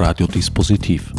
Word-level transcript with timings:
Radiodispositiv. 0.00 1.12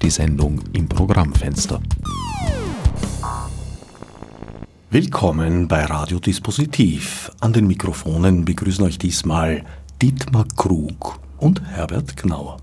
Die 0.00 0.08
Sendung 0.08 0.62
im 0.72 0.88
Programmfenster. 0.88 1.82
Willkommen 4.90 5.68
bei 5.68 5.84
Radiodispositiv. 5.84 7.30
An 7.40 7.52
den 7.52 7.66
Mikrofonen 7.66 8.46
begrüßen 8.46 8.82
euch 8.86 8.96
diesmal 8.96 9.66
Dietmar 10.00 10.46
Krug 10.56 11.20
und 11.36 11.62
Herbert 11.62 12.16
Gnauer. 12.16 12.56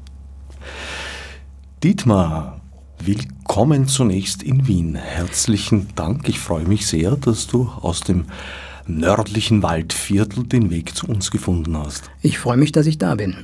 Dietmar, 1.83 2.61
willkommen 2.97 3.87
zunächst 3.87 4.41
in 4.41 4.65
Wien. 4.67 4.95
Herzlichen 4.95 5.89
Dank. 5.93 6.27
Ich 6.27 6.39
freue 6.39 6.65
mich 6.65 6.87
sehr, 6.87 7.15
dass 7.15 7.45
du 7.45 7.69
aus 7.81 7.99
dem 7.99 8.25
nördlichen 8.87 9.63
Waldviertel 9.63 10.45
den 10.45 10.69
Weg 10.69 10.95
zu 10.95 11.07
uns 11.07 11.31
gefunden 11.31 11.77
hast. 11.77 12.09
Ich 12.21 12.37
freue 12.37 12.57
mich, 12.57 12.71
dass 12.71 12.85
ich 12.85 12.97
da 12.97 13.15
bin. 13.15 13.35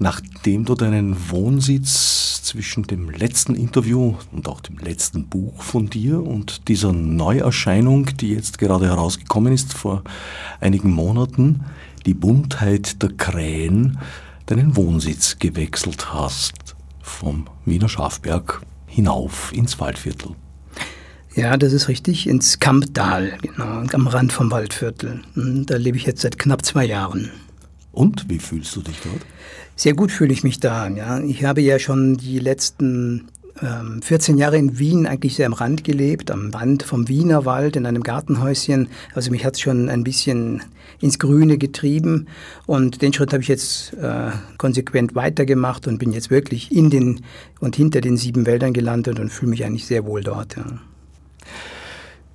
Nachdem 0.00 0.64
du 0.64 0.74
deinen 0.74 1.30
Wohnsitz 1.30 2.42
zwischen 2.42 2.84
dem 2.84 3.10
letzten 3.10 3.54
Interview 3.54 4.16
und 4.32 4.48
auch 4.48 4.60
dem 4.60 4.78
letzten 4.78 5.28
Buch 5.28 5.62
von 5.62 5.88
dir 5.88 6.22
und 6.22 6.68
dieser 6.68 6.92
Neuerscheinung, 6.92 8.06
die 8.16 8.30
jetzt 8.30 8.58
gerade 8.58 8.86
herausgekommen 8.86 9.52
ist 9.52 9.72
vor 9.72 10.02
einigen 10.60 10.92
Monaten, 10.92 11.64
die 12.06 12.14
Buntheit 12.14 13.02
der 13.02 13.10
Krähen, 13.10 13.98
deinen 14.46 14.76
Wohnsitz 14.76 15.38
gewechselt 15.38 16.12
hast, 16.12 16.76
vom 17.00 17.46
Wiener 17.64 17.88
Schafberg 17.88 18.62
hinauf 18.86 19.52
ins 19.54 19.80
Waldviertel. 19.80 20.36
Ja, 21.36 21.56
das 21.56 21.72
ist 21.72 21.88
richtig, 21.88 22.28
ins 22.28 22.60
Kamptal, 22.60 23.32
genau, 23.42 23.82
am 23.92 24.06
Rand 24.06 24.32
vom 24.32 24.52
Waldviertel. 24.52 25.20
Hm, 25.34 25.66
da 25.66 25.76
lebe 25.76 25.96
ich 25.96 26.06
jetzt 26.06 26.20
seit 26.20 26.38
knapp 26.38 26.64
zwei 26.64 26.84
Jahren. 26.84 27.30
Und 27.90 28.28
wie 28.28 28.38
fühlst 28.38 28.74
du 28.76 28.82
dich 28.82 28.96
dort? 29.02 29.20
Sehr 29.74 29.94
gut 29.94 30.12
fühle 30.12 30.32
ich 30.32 30.44
mich 30.44 30.60
da. 30.60 30.88
Ja. 30.88 31.18
Ich 31.20 31.44
habe 31.44 31.60
ja 31.60 31.80
schon 31.80 32.16
die 32.16 32.38
letzten 32.38 33.28
ähm, 33.60 34.00
14 34.02 34.38
Jahre 34.38 34.58
in 34.58 34.78
Wien 34.78 35.06
eigentlich 35.06 35.34
sehr 35.34 35.46
am 35.46 35.52
Rand 35.52 35.82
gelebt, 35.82 36.30
am 36.30 36.50
Rand 36.50 36.84
vom 36.84 37.08
Wiener 37.08 37.44
Wald 37.44 37.74
in 37.74 37.86
einem 37.86 38.04
Gartenhäuschen. 38.04 38.88
Also 39.14 39.32
mich 39.32 39.44
hat 39.44 39.54
es 39.54 39.60
schon 39.60 39.88
ein 39.88 40.04
bisschen 40.04 40.62
ins 41.00 41.18
Grüne 41.18 41.58
getrieben 41.58 42.28
und 42.66 43.02
den 43.02 43.12
Schritt 43.12 43.32
habe 43.32 43.42
ich 43.42 43.48
jetzt 43.48 43.92
äh, 43.94 44.30
konsequent 44.58 45.16
weitergemacht 45.16 45.88
und 45.88 45.98
bin 45.98 46.12
jetzt 46.12 46.30
wirklich 46.30 46.70
in 46.70 46.90
den 46.90 47.22
und 47.58 47.74
hinter 47.74 48.00
den 48.00 48.16
sieben 48.16 48.46
Wäldern 48.46 48.72
gelandet 48.72 49.18
und 49.18 49.30
fühle 49.30 49.50
mich 49.50 49.64
eigentlich 49.64 49.86
sehr 49.86 50.06
wohl 50.06 50.22
dort. 50.22 50.56
Ja. 50.56 50.64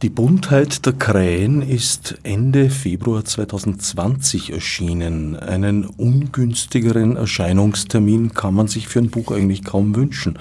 Die 0.02 0.10
Buntheit 0.10 0.86
der 0.86 0.94
Krähen 0.94 1.62
ist 1.62 2.20
Ende 2.24 2.70
Februar 2.70 3.26
2020 3.26 4.54
erschienen. 4.54 5.36
Einen 5.36 5.86
ungünstigeren 5.86 7.18
Erscheinungstermin 7.18 8.34
kann 8.34 8.54
man 8.54 8.70
sich 8.70 8.88
für 8.88 9.00
ein 9.00 9.10
Buch 9.10 9.34
eigentlich 9.34 9.66
kaum 9.66 9.94
wünschen. 9.98 10.40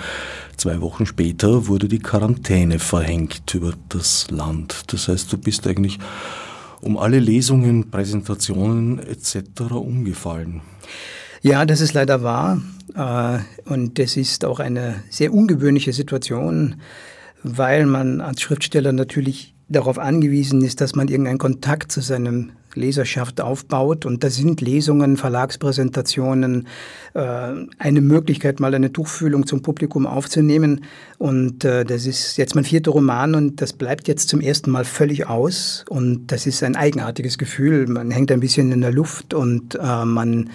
Zwei 0.56 0.80
Wochen 0.80 1.06
später 1.06 1.66
wurde 1.66 1.88
die 1.88 1.98
Quarantäne 1.98 2.78
verhängt 2.78 3.52
über 3.52 3.72
das 3.88 4.30
Land. 4.30 4.92
Das 4.92 5.08
heißt, 5.08 5.32
du 5.32 5.38
bist 5.38 5.66
eigentlich 5.66 5.98
um 6.80 6.96
alle 6.96 7.18
Lesungen, 7.18 7.90
Präsentationen 7.90 9.00
etc. 9.00 9.72
umgefallen. 9.72 10.60
Ja, 11.42 11.64
das 11.66 11.80
ist 11.80 11.94
leider 11.94 12.22
wahr. 12.22 12.62
Äh, 12.94 13.40
und 13.68 13.98
das 13.98 14.16
ist 14.16 14.44
auch 14.44 14.60
eine 14.60 15.02
sehr 15.10 15.34
ungewöhnliche 15.34 15.92
Situation 15.92 16.76
weil 17.42 17.86
man 17.86 18.20
als 18.20 18.42
Schriftsteller 18.42 18.92
natürlich 18.92 19.54
darauf 19.68 19.98
angewiesen 19.98 20.62
ist, 20.62 20.80
dass 20.80 20.94
man 20.94 21.08
irgendeinen 21.08 21.38
Kontakt 21.38 21.92
zu 21.92 22.00
seinem 22.00 22.52
Leserschaft 22.74 23.40
aufbaut. 23.40 24.06
Und 24.06 24.24
da 24.24 24.30
sind 24.30 24.60
Lesungen, 24.60 25.16
Verlagspräsentationen, 25.16 26.66
äh, 27.14 27.52
eine 27.78 28.00
Möglichkeit, 28.00 28.60
mal 28.60 28.74
eine 28.74 28.92
Tuchfühlung 28.92 29.46
zum 29.46 29.62
Publikum 29.62 30.06
aufzunehmen. 30.06 30.84
Und 31.18 31.64
äh, 31.64 31.84
das 31.84 32.06
ist 32.06 32.38
jetzt 32.38 32.54
mein 32.54 32.64
vierter 32.64 32.92
Roman 32.92 33.34
und 33.34 33.60
das 33.60 33.72
bleibt 33.72 34.08
jetzt 34.08 34.28
zum 34.28 34.40
ersten 34.40 34.70
Mal 34.70 34.84
völlig 34.84 35.26
aus. 35.26 35.84
Und 35.88 36.28
das 36.28 36.46
ist 36.46 36.62
ein 36.62 36.76
eigenartiges 36.76 37.36
Gefühl. 37.36 37.86
Man 37.88 38.10
hängt 38.10 38.32
ein 38.32 38.40
bisschen 38.40 38.72
in 38.72 38.80
der 38.80 38.92
Luft 38.92 39.34
und 39.34 39.74
äh, 39.74 40.04
man 40.04 40.50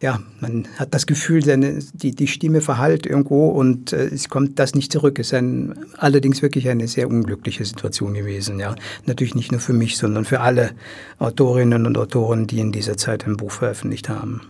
ja, 0.00 0.20
man 0.40 0.66
hat 0.78 0.94
das 0.94 1.06
Gefühl, 1.06 1.44
seine, 1.44 1.78
die, 1.92 2.12
die 2.12 2.26
Stimme 2.26 2.62
verhallt 2.62 3.04
irgendwo 3.04 3.48
und 3.48 3.92
äh, 3.92 4.06
es 4.06 4.30
kommt 4.30 4.58
das 4.58 4.74
nicht 4.74 4.90
zurück. 4.90 5.18
Es 5.18 5.28
ist 5.28 5.34
ein, 5.34 5.74
allerdings 5.98 6.40
wirklich 6.40 6.70
eine 6.70 6.88
sehr 6.88 7.08
unglückliche 7.08 7.66
Situation 7.66 8.14
gewesen. 8.14 8.58
Ja. 8.58 8.74
Natürlich 9.04 9.34
nicht 9.34 9.52
nur 9.52 9.60
für 9.60 9.74
mich, 9.74 9.98
sondern 9.98 10.24
für 10.24 10.40
alle 10.40 10.70
Autorinnen 11.18 11.84
und 11.84 11.98
Autoren, 11.98 12.46
die 12.46 12.60
in 12.60 12.72
dieser 12.72 12.96
Zeit 12.96 13.26
ein 13.26 13.36
Buch 13.36 13.52
veröffentlicht 13.52 14.08
haben. 14.08 14.40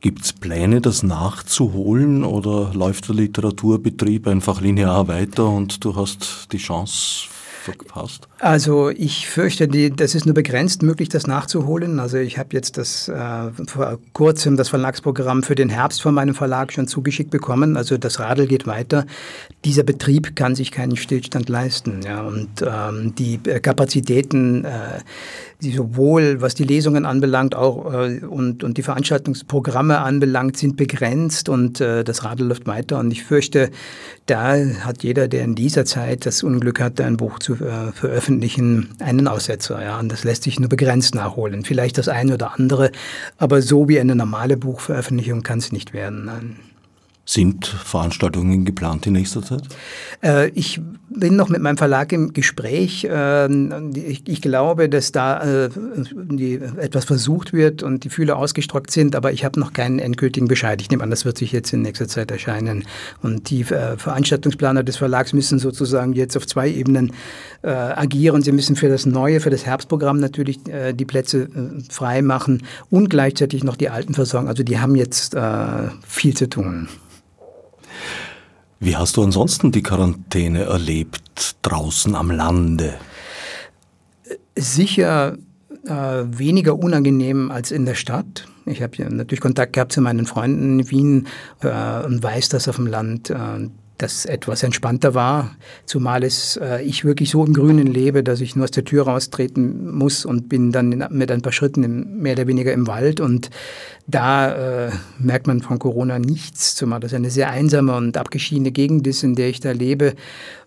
Gibt 0.00 0.22
es 0.22 0.32
Pläne, 0.34 0.80
das 0.82 1.02
nachzuholen 1.02 2.22
oder 2.22 2.72
läuft 2.74 3.08
der 3.08 3.16
Literaturbetrieb 3.16 4.28
einfach 4.28 4.60
linear 4.60 5.08
weiter 5.08 5.48
und 5.48 5.84
du 5.84 5.96
hast 5.96 6.52
die 6.52 6.58
Chance 6.58 7.28
verpasst? 7.72 8.28
Also 8.38 8.90
ich 8.90 9.28
fürchte, 9.28 9.68
die, 9.68 9.90
das 9.90 10.14
ist 10.14 10.26
nur 10.26 10.34
begrenzt 10.34 10.82
möglich, 10.82 11.08
das 11.08 11.26
nachzuholen. 11.26 12.00
Also 12.00 12.18
ich 12.18 12.38
habe 12.38 12.50
jetzt 12.52 12.76
das 12.78 13.08
äh, 13.08 13.50
vor 13.66 13.98
kurzem 14.12 14.56
das 14.56 14.68
Verlagsprogramm 14.68 15.42
für 15.42 15.54
den 15.54 15.68
Herbst 15.68 16.02
von 16.02 16.14
meinem 16.14 16.34
Verlag 16.34 16.72
schon 16.72 16.88
zugeschickt 16.88 17.30
bekommen. 17.30 17.76
Also 17.76 17.98
das 17.98 18.20
Radl 18.20 18.46
geht 18.46 18.66
weiter. 18.66 19.06
Dieser 19.64 19.82
Betrieb 19.82 20.36
kann 20.36 20.54
sich 20.54 20.70
keinen 20.70 20.96
Stillstand 20.96 21.48
leisten. 21.48 22.00
Ja, 22.04 22.22
und 22.22 22.48
ähm, 22.62 23.14
die 23.16 23.38
Kapazitäten 23.38 24.64
äh, 24.64 25.00
die 25.60 25.72
sowohl 25.72 26.40
was 26.40 26.54
die 26.54 26.64
Lesungen 26.64 27.04
anbelangt 27.04 27.54
auch 27.54 27.92
äh, 27.92 28.20
und, 28.20 28.62
und 28.62 28.78
die 28.78 28.82
Veranstaltungsprogramme 28.82 29.98
anbelangt, 29.98 30.56
sind 30.56 30.76
begrenzt 30.76 31.48
und 31.48 31.80
äh, 31.80 32.04
das 32.04 32.24
Radl 32.24 32.44
läuft 32.44 32.66
weiter. 32.66 32.98
Und 32.98 33.10
ich 33.10 33.24
fürchte, 33.24 33.70
da 34.26 34.56
hat 34.84 35.02
jeder, 35.02 35.26
der 35.26 35.42
in 35.44 35.56
dieser 35.56 35.84
Zeit 35.84 36.26
das 36.26 36.42
Unglück 36.42 36.80
hatte, 36.80 37.04
ein 37.04 37.16
Buch 37.16 37.40
zu 37.40 37.54
äh, 37.54 37.92
veröffentlichen, 37.92 38.90
einen 39.00 39.26
Aussetzer. 39.26 39.82
Ja, 39.82 39.98
und 39.98 40.12
das 40.12 40.22
lässt 40.22 40.44
sich 40.44 40.60
nur 40.60 40.68
begrenzt 40.68 41.14
nachholen. 41.14 41.64
Vielleicht 41.64 41.98
das 41.98 42.08
eine 42.08 42.34
oder 42.34 42.54
andere, 42.58 42.92
aber 43.36 43.60
so 43.60 43.88
wie 43.88 43.98
eine 43.98 44.14
normale 44.14 44.56
Buchveröffentlichung 44.56 45.42
kann 45.42 45.58
es 45.58 45.72
nicht 45.72 45.92
werden. 45.92 46.26
Nein. 46.26 46.67
Sind 47.30 47.66
Veranstaltungen 47.66 48.64
geplant 48.64 49.06
in 49.06 49.12
nächster 49.12 49.42
Zeit? 49.42 49.60
Äh, 50.24 50.48
ich 50.54 50.80
bin 51.10 51.36
noch 51.36 51.50
mit 51.50 51.60
meinem 51.60 51.76
Verlag 51.76 52.10
im 52.14 52.32
Gespräch. 52.32 53.06
Ähm, 53.10 53.92
ich, 53.94 54.40
glaube, 54.40 54.88
dass 54.88 55.12
da 55.12 55.42
äh, 55.42 55.68
etwas 56.78 57.04
versucht 57.04 57.52
wird 57.52 57.82
und 57.82 58.04
die 58.04 58.08
Fühler 58.08 58.38
ausgestreckt 58.38 58.90
sind, 58.90 59.14
aber 59.14 59.30
ich 59.30 59.44
habe 59.44 59.60
noch 59.60 59.74
keinen 59.74 59.98
endgültigen 59.98 60.48
Bescheid. 60.48 60.80
Ich 60.80 60.88
nehme 60.88 61.02
an, 61.02 61.10
das 61.10 61.26
wird 61.26 61.36
sich 61.36 61.52
jetzt 61.52 61.70
in 61.74 61.82
nächster 61.82 62.08
Zeit 62.08 62.30
erscheinen. 62.30 62.86
Und 63.20 63.50
die 63.50 63.60
äh, 63.60 63.98
Veranstaltungsplaner 63.98 64.82
des 64.82 64.96
Verlags 64.96 65.34
müssen 65.34 65.58
sozusagen 65.58 66.14
jetzt 66.14 66.34
auf 66.34 66.46
zwei 66.46 66.70
Ebenen 66.70 67.12
agieren. 67.60 68.40
Sie 68.42 68.52
müssen 68.52 68.76
für 68.76 68.88
das 68.88 69.04
neue, 69.04 69.40
für 69.40 69.50
das 69.50 69.66
Herbstprogramm 69.66 70.20
natürlich 70.20 70.60
die 70.62 71.04
Plätze 71.04 71.48
frei 71.90 72.22
machen 72.22 72.62
und 72.88 73.10
gleichzeitig 73.10 73.64
noch 73.64 73.74
die 73.74 73.88
alten 73.88 74.14
versorgen. 74.14 74.46
Also 74.46 74.62
die 74.62 74.78
haben 74.78 74.94
jetzt 74.94 75.36
viel 76.06 76.36
zu 76.36 76.48
tun. 76.48 76.88
Wie 78.80 78.96
hast 78.96 79.16
du 79.16 79.24
ansonsten 79.24 79.72
die 79.72 79.82
Quarantäne 79.82 80.64
erlebt 80.64 81.56
draußen 81.62 82.14
am 82.14 82.30
Lande? 82.30 82.94
Sicher 84.56 85.36
äh, 85.84 85.90
weniger 85.90 86.78
unangenehm 86.78 87.50
als 87.50 87.72
in 87.72 87.86
der 87.86 87.94
Stadt. 87.94 88.46
Ich 88.66 88.82
habe 88.82 88.96
ja 88.96 89.08
natürlich 89.08 89.40
Kontakt 89.40 89.72
gehabt 89.72 89.92
zu 89.92 90.00
meinen 90.00 90.26
Freunden 90.26 90.78
in 90.78 90.90
Wien 90.90 91.26
äh, 91.62 92.04
und 92.04 92.22
weiß, 92.22 92.50
dass 92.50 92.68
auf 92.68 92.76
dem 92.76 92.86
Land 92.86 93.30
äh, 93.30 93.68
das 93.98 94.26
etwas 94.26 94.62
entspannter 94.62 95.14
war, 95.14 95.56
zumal 95.84 96.22
es 96.22 96.56
äh, 96.56 96.80
ich 96.82 97.04
wirklich 97.04 97.30
so 97.30 97.44
im 97.44 97.52
Grünen 97.52 97.88
lebe, 97.88 98.22
dass 98.22 98.40
ich 98.40 98.54
nur 98.54 98.64
aus 98.64 98.70
der 98.70 98.84
Tür 98.84 99.06
raustreten 99.06 99.90
muss 99.90 100.24
und 100.24 100.48
bin 100.48 100.70
dann 100.70 100.92
in, 100.92 101.04
mit 101.10 101.32
ein 101.32 101.42
paar 101.42 101.52
Schritten 101.52 101.82
im, 101.82 102.18
mehr 102.18 102.34
oder 102.34 102.46
weniger 102.46 102.72
im 102.72 102.86
Wald 102.86 103.20
und 103.20 103.50
da 104.10 104.86
äh, 104.86 104.90
merkt 105.18 105.46
man 105.46 105.60
von 105.60 105.78
Corona 105.78 106.18
nichts, 106.18 106.74
zumal 106.74 106.98
das 106.98 107.12
eine 107.12 107.30
sehr 107.30 107.50
einsame 107.50 107.94
und 107.94 108.16
abgeschiedene 108.16 108.72
Gegend 108.72 109.06
ist, 109.06 109.22
in 109.22 109.34
der 109.34 109.50
ich 109.50 109.60
da 109.60 109.72
lebe. 109.72 110.14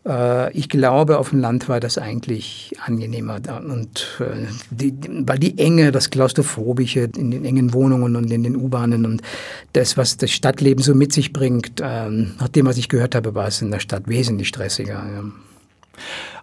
Äh, 0.08 0.56
ich 0.56 0.70
glaube, 0.70 1.18
auf 1.18 1.32
dem 1.32 1.40
Land 1.40 1.68
war 1.68 1.80
das 1.80 1.98
eigentlich 1.98 2.72
angenehmer. 2.86 3.40
Und 3.68 4.20
äh, 4.20 4.46
die, 4.70 4.94
weil 5.26 5.40
die 5.40 5.58
Enge, 5.58 5.92
das 5.92 6.12
Klaustrophobische 6.12 7.10
in 7.18 7.32
den 7.32 7.44
engen 7.44 7.74
Wohnungen 7.74 8.16
und 8.16 8.32
in 8.32 8.44
den 8.44 8.56
U-Bahnen 8.56 9.08
und 9.08 9.24
das, 9.74 9.98
was 9.98 10.18
das 10.18 10.30
Stadtleben 10.30 10.84
so 10.84 10.94
mit 10.94 11.12
sich 11.12 11.34
bringt, 11.34 11.82
äh, 11.82 12.10
nach 12.10 12.50
dem, 12.50 12.68
was 12.68 12.78
ich 12.78 12.90
gehört 12.90 13.16
habe, 13.16 13.34
war 13.34 13.48
es 13.48 13.60
in 13.60 13.72
der 13.72 13.80
Stadt 13.80 14.08
wesentlich 14.08 14.50
stressiger. 14.50 15.04
Ja. 15.14 15.24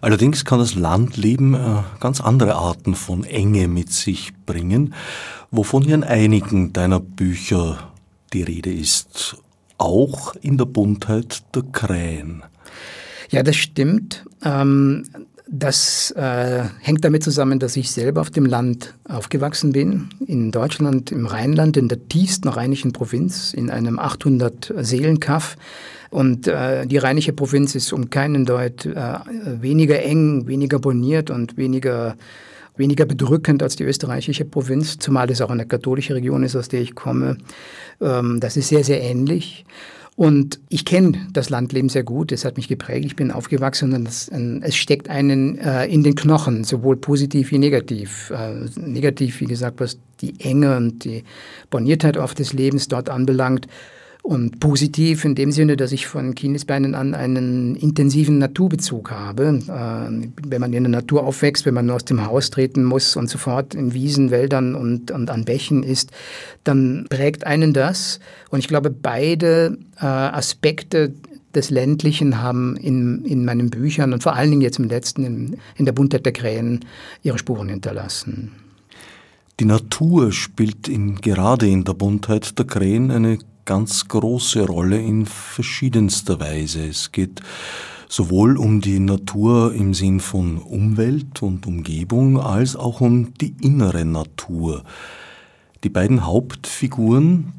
Allerdings 0.01 0.45
kann 0.45 0.59
das 0.59 0.75
Landleben 0.75 1.53
äh, 1.53 1.83
ganz 1.99 2.21
andere 2.21 2.55
Arten 2.55 2.95
von 2.95 3.23
Enge 3.23 3.67
mit 3.67 3.91
sich 3.91 4.31
bringen 4.45 4.93
wovon 5.51 5.83
hier 5.83 5.95
in 5.95 6.03
einigen 6.03 6.73
deiner 6.73 6.99
Bücher 6.99 7.91
die 8.33 8.43
Rede 8.43 8.71
ist, 8.71 9.37
auch 9.77 10.35
in 10.35 10.57
der 10.57 10.65
Buntheit 10.65 11.43
der 11.55 11.63
Krähen. 11.63 12.43
Ja, 13.29 13.43
das 13.43 13.55
stimmt. 13.55 14.25
Ähm, 14.43 15.05
Das 15.51 16.11
äh, 16.11 16.63
hängt 16.79 17.03
damit 17.03 17.23
zusammen, 17.23 17.57
dass 17.57 17.75
ich 17.75 17.89
selber 17.89 18.21
auf 18.21 18.29
dem 18.29 18.45
Land 18.45 18.93
aufgewachsen 19.05 19.71
bin, 19.71 20.09
in 20.27 20.51
Deutschland, 20.51 21.11
im 21.11 21.25
Rheinland, 21.25 21.75
in 21.75 21.87
der 21.87 22.07
tiefsten 22.07 22.49
rheinischen 22.49 22.93
Provinz, 22.93 23.55
in 23.55 23.71
einem 23.71 23.97
800 23.97 24.71
Seelenkaff. 24.77 25.57
Und 26.09 26.47
äh, 26.47 26.85
die 26.87 26.97
rheinische 26.97 27.33
Provinz 27.33 27.75
ist 27.75 27.93
um 27.93 28.09
keinen 28.09 28.45
Deut 28.45 28.85
äh, 28.85 29.19
weniger 29.61 30.01
eng, 30.01 30.47
weniger 30.47 30.79
boniert 30.79 31.29
und 31.29 31.57
weniger 31.57 32.15
weniger 32.79 33.05
bedrückend 33.05 33.61
als 33.61 33.75
die 33.75 33.83
österreichische 33.83 34.45
Provinz, 34.45 34.97
zumal 34.97 35.29
es 35.29 35.41
auch 35.41 35.51
eine 35.51 35.67
katholische 35.67 36.15
Region 36.15 36.43
ist, 36.43 36.55
aus 36.55 36.69
der 36.69 36.81
ich 36.81 36.95
komme. 36.95 37.37
Ähm, 38.01 38.39
das 38.39 38.57
ist 38.57 38.69
sehr, 38.69 38.83
sehr 38.83 39.01
ähnlich. 39.01 39.65
Und 40.15 40.59
ich 40.67 40.83
kenne 40.83 41.27
das 41.31 41.49
Landleben 41.49 41.87
sehr 41.87 42.03
gut, 42.03 42.33
es 42.33 42.43
hat 42.43 42.57
mich 42.57 42.67
geprägt, 42.67 43.05
ich 43.05 43.15
bin 43.15 43.31
aufgewachsen 43.31 43.93
und 43.93 44.05
es, 44.05 44.27
es 44.27 44.75
steckt 44.75 45.09
einen 45.09 45.57
äh, 45.59 45.85
in 45.85 46.03
den 46.03 46.15
Knochen, 46.15 46.65
sowohl 46.65 46.97
positiv 46.97 47.51
wie 47.51 47.57
negativ. 47.57 48.29
Äh, 48.31 48.65
negativ, 48.77 49.39
wie 49.39 49.45
gesagt, 49.45 49.79
was 49.79 49.97
die 50.19 50.37
Enge 50.41 50.75
und 50.75 51.05
die 51.05 51.23
Borniertheit 51.69 52.17
oft 52.17 52.37
des 52.37 52.51
Lebens 52.51 52.89
dort 52.89 53.09
anbelangt. 53.09 53.67
Und 54.29 54.59
positiv 54.59 55.25
in 55.25 55.33
dem 55.33 55.51
Sinne, 55.51 55.75
dass 55.75 55.91
ich 55.91 56.05
von 56.05 56.35
Kindesbeinen 56.35 56.93
an 56.93 57.15
einen 57.15 57.75
intensiven 57.75 58.37
Naturbezug 58.37 59.09
habe. 59.09 59.59
Äh, 59.67 60.29
wenn 60.47 60.61
man 60.61 60.71
in 60.71 60.83
der 60.83 60.91
Natur 60.91 61.23
aufwächst, 61.23 61.65
wenn 61.65 61.73
man 61.73 61.89
aus 61.89 62.05
dem 62.05 62.23
Haus 62.23 62.51
treten 62.51 62.83
muss 62.83 63.15
und 63.15 63.27
sofort 63.27 63.73
in 63.73 63.95
Wiesen, 63.95 64.29
Wäldern 64.29 64.75
und, 64.75 65.09
und 65.09 65.31
an 65.31 65.45
Bächen 65.45 65.81
ist, 65.81 66.11
dann 66.63 67.07
prägt 67.09 67.47
einen 67.47 67.73
das. 67.73 68.19
Und 68.51 68.59
ich 68.59 68.67
glaube, 68.67 68.91
beide 68.91 69.79
äh, 69.99 70.05
Aspekte 70.05 71.11
des 71.55 71.71
Ländlichen 71.71 72.39
haben 72.39 72.77
in, 72.77 73.25
in 73.25 73.45
meinen 73.45 73.71
Büchern 73.71 74.13
und 74.13 74.21
vor 74.21 74.35
allen 74.35 74.51
Dingen 74.51 74.61
jetzt 74.61 74.77
im 74.77 74.87
letzten, 74.87 75.23
in, 75.23 75.57
in 75.75 75.85
der 75.85 75.93
Buntheit 75.93 76.27
der 76.27 76.33
Krähen, 76.33 76.85
ihre 77.23 77.39
Spuren 77.39 77.69
hinterlassen. 77.69 78.51
Die 79.59 79.65
Natur 79.65 80.31
spielt 80.31 80.87
in, 80.87 81.15
gerade 81.15 81.67
in 81.67 81.83
der 81.83 81.93
Buntheit 81.93 82.59
der 82.59 82.67
Krähen 82.67 83.09
eine 83.09 83.39
ganz 83.69 84.07
große 84.07 84.65
Rolle 84.65 84.99
in 84.99 85.27
verschiedenster 85.27 86.39
Weise. 86.39 86.87
Es 86.87 87.11
geht 87.11 87.39
sowohl 88.07 88.57
um 88.57 88.81
die 88.81 88.99
Natur 88.99 89.75
im 89.75 89.93
Sinn 89.93 90.21
von 90.21 90.57
Umwelt 90.57 91.43
und 91.43 91.67
Umgebung 91.67 92.39
als 92.39 92.75
auch 92.75 92.99
um 92.99 93.35
die 93.35 93.53
innere 93.61 94.05
Natur. 94.05 94.83
Die 95.83 95.89
beiden 95.89 96.25
Hauptfiguren, 96.25 97.53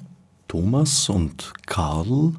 Thomas 0.48 1.08
und 1.08 1.52
Karl, 1.66 2.32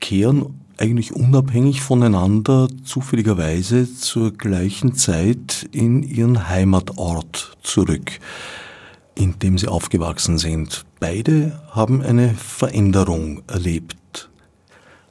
kehren 0.00 0.58
eigentlich 0.76 1.14
unabhängig 1.14 1.82
voneinander 1.82 2.66
zufälligerweise 2.82 3.94
zur 3.94 4.32
gleichen 4.32 4.96
Zeit 4.96 5.68
in 5.70 6.02
ihren 6.02 6.48
Heimatort 6.48 7.56
zurück 7.62 8.18
in 9.18 9.38
dem 9.40 9.58
sie 9.58 9.68
aufgewachsen 9.68 10.38
sind. 10.38 10.84
Beide 11.00 11.60
haben 11.70 12.02
eine 12.02 12.34
Veränderung 12.34 13.42
erlebt. 13.48 14.30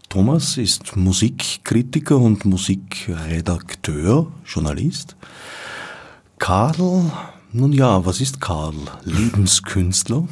Thomas 0.09 0.57
ist 0.57 0.95
Musikkritiker 0.95 2.17
und 2.17 2.45
Musikredakteur, 2.45 4.31
Journalist. 4.45 5.17
Karl, 6.39 7.11
nun 7.51 7.73
ja, 7.73 8.05
was 8.05 8.21
ist 8.21 8.39
Karl? 8.39 8.75
Lebenskünstler? 9.03 10.27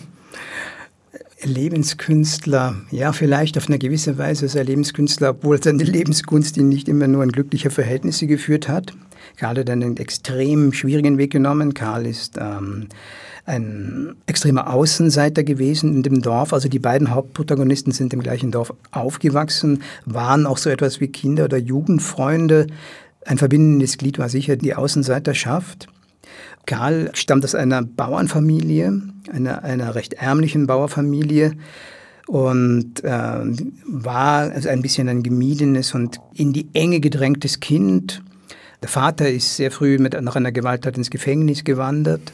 Lebenskünstler, 1.43 2.75
ja, 2.91 3.11
vielleicht 3.11 3.57
auf 3.57 3.67
eine 3.67 3.77
gewisse 3.77 4.17
Weise 4.17 4.45
ist 4.45 4.55
er 4.55 4.63
Lebenskünstler, 4.63 5.31
obwohl 5.31 5.61
seine 5.61 5.83
Lebenskunst 5.83 6.55
ihn 6.55 6.69
nicht 6.69 6.87
immer 6.87 7.07
nur 7.07 7.23
in 7.23 7.31
glückliche 7.31 7.69
Verhältnisse 7.69 8.25
geführt 8.25 8.69
hat. 8.69 8.93
Karl 9.35 9.59
hat 9.59 9.69
einen 9.69 9.97
extrem 9.97 10.71
schwierigen 10.71 11.17
Weg 11.17 11.31
genommen. 11.31 11.73
Karl 11.73 12.05
ist 12.05 12.37
ähm, 12.39 12.87
ein 13.45 14.15
extremer 14.25 14.73
Außenseiter 14.73 15.43
gewesen 15.43 15.93
in 15.95 16.03
dem 16.03 16.21
Dorf. 16.21 16.51
Also 16.51 16.67
die 16.67 16.79
beiden 16.79 17.11
Hauptprotagonisten 17.11 17.91
sind 17.91 18.13
im 18.13 18.21
gleichen 18.21 18.51
Dorf 18.51 18.73
aufgewachsen, 18.91 19.83
waren 20.05 20.45
auch 20.45 20.57
so 20.57 20.69
etwas 20.69 20.99
wie 20.99 21.07
Kinder- 21.07 21.45
oder 21.45 21.57
Jugendfreunde. 21.57 22.67
Ein 23.25 23.37
verbindendes 23.37 23.97
Glied 23.97 24.17
war 24.17 24.29
sicher 24.29 24.55
die 24.55 24.75
Außenseiterschaft. 24.75 25.87
Karl 26.65 27.11
stammt 27.13 27.43
aus 27.43 27.53
einer 27.53 27.83
Bauernfamilie, 27.83 29.01
einer, 29.31 29.63
einer 29.63 29.93
recht 29.93 30.13
ärmlichen 30.13 30.65
Bauerfamilie 30.65 31.53
und 32.27 33.03
äh, 33.03 33.09
war 33.09 34.51
also 34.51 34.69
ein 34.69 34.81
bisschen 34.81 35.07
ein 35.07 35.21
gemiedenes 35.21 35.93
und 35.93 36.19
in 36.33 36.53
die 36.53 36.67
Enge 36.73 36.99
gedrängtes 36.99 37.59
Kind. 37.59 38.23
Der 38.81 38.89
Vater 38.89 39.29
ist 39.29 39.55
sehr 39.55 39.69
früh 39.71 39.99
mit, 39.99 40.19
nach 40.19 40.35
einer 40.35 40.51
Gewalttat 40.51 40.97
ins 40.97 41.11
Gefängnis 41.11 41.63
gewandert. 41.63 42.33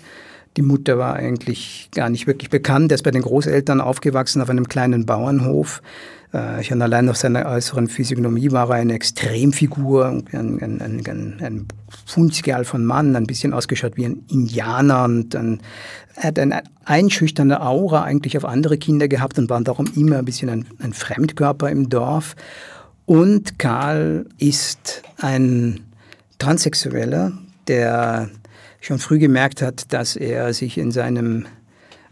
Die 0.57 0.61
Mutter 0.61 0.97
war 0.97 1.15
eigentlich 1.15 1.89
gar 1.95 2.09
nicht 2.09 2.27
wirklich 2.27 2.49
bekannt. 2.49 2.91
Er 2.91 2.95
ist 2.95 3.03
bei 3.03 3.11
den 3.11 3.21
Großeltern 3.21 3.79
aufgewachsen 3.79 4.41
auf 4.41 4.49
einem 4.49 4.67
kleinen 4.67 5.05
Bauernhof. 5.05 5.81
Äh, 6.33 6.63
schon 6.63 6.81
allein 6.81 7.09
auf 7.09 7.17
seiner 7.17 7.45
äußeren 7.45 7.87
Physiognomie 7.87 8.51
war 8.51 8.69
er 8.69 8.75
eine 8.75 8.93
Extremfigur, 8.93 10.23
ein, 10.31 10.61
ein, 10.61 10.81
ein, 10.81 11.37
ein 11.41 11.65
Funzgerl 12.05 12.63
von 12.63 12.85
Mann, 12.85 13.15
ein 13.15 13.27
bisschen 13.27 13.53
ausgeschaut 13.53 13.97
wie 13.97 14.05
ein 14.05 14.23
Indianer 14.29 15.03
und 15.03 15.35
ein, 15.35 15.59
er 16.15 16.23
hat 16.23 16.39
eine 16.39 16.63
einschüchternde 16.85 17.61
Aura 17.61 18.03
eigentlich 18.03 18.37
auf 18.37 18.45
andere 18.45 18.77
Kinder 18.77 19.09
gehabt 19.09 19.39
und 19.39 19.49
war 19.49 19.59
darum 19.61 19.87
immer 19.95 20.19
ein 20.19 20.25
bisschen 20.25 20.49
ein, 20.49 20.65
ein 20.79 20.93
Fremdkörper 20.93 21.69
im 21.69 21.89
Dorf. 21.89 22.35
Und 23.05 23.59
Karl 23.59 24.25
ist 24.37 25.03
ein 25.17 25.81
Transsexueller, 26.39 27.33
der 27.67 28.29
schon 28.81 28.99
früh 28.99 29.19
gemerkt 29.19 29.61
hat, 29.61 29.93
dass 29.93 30.17
er 30.17 30.53
sich 30.53 30.77
in 30.77 30.91
seinem, 30.91 31.45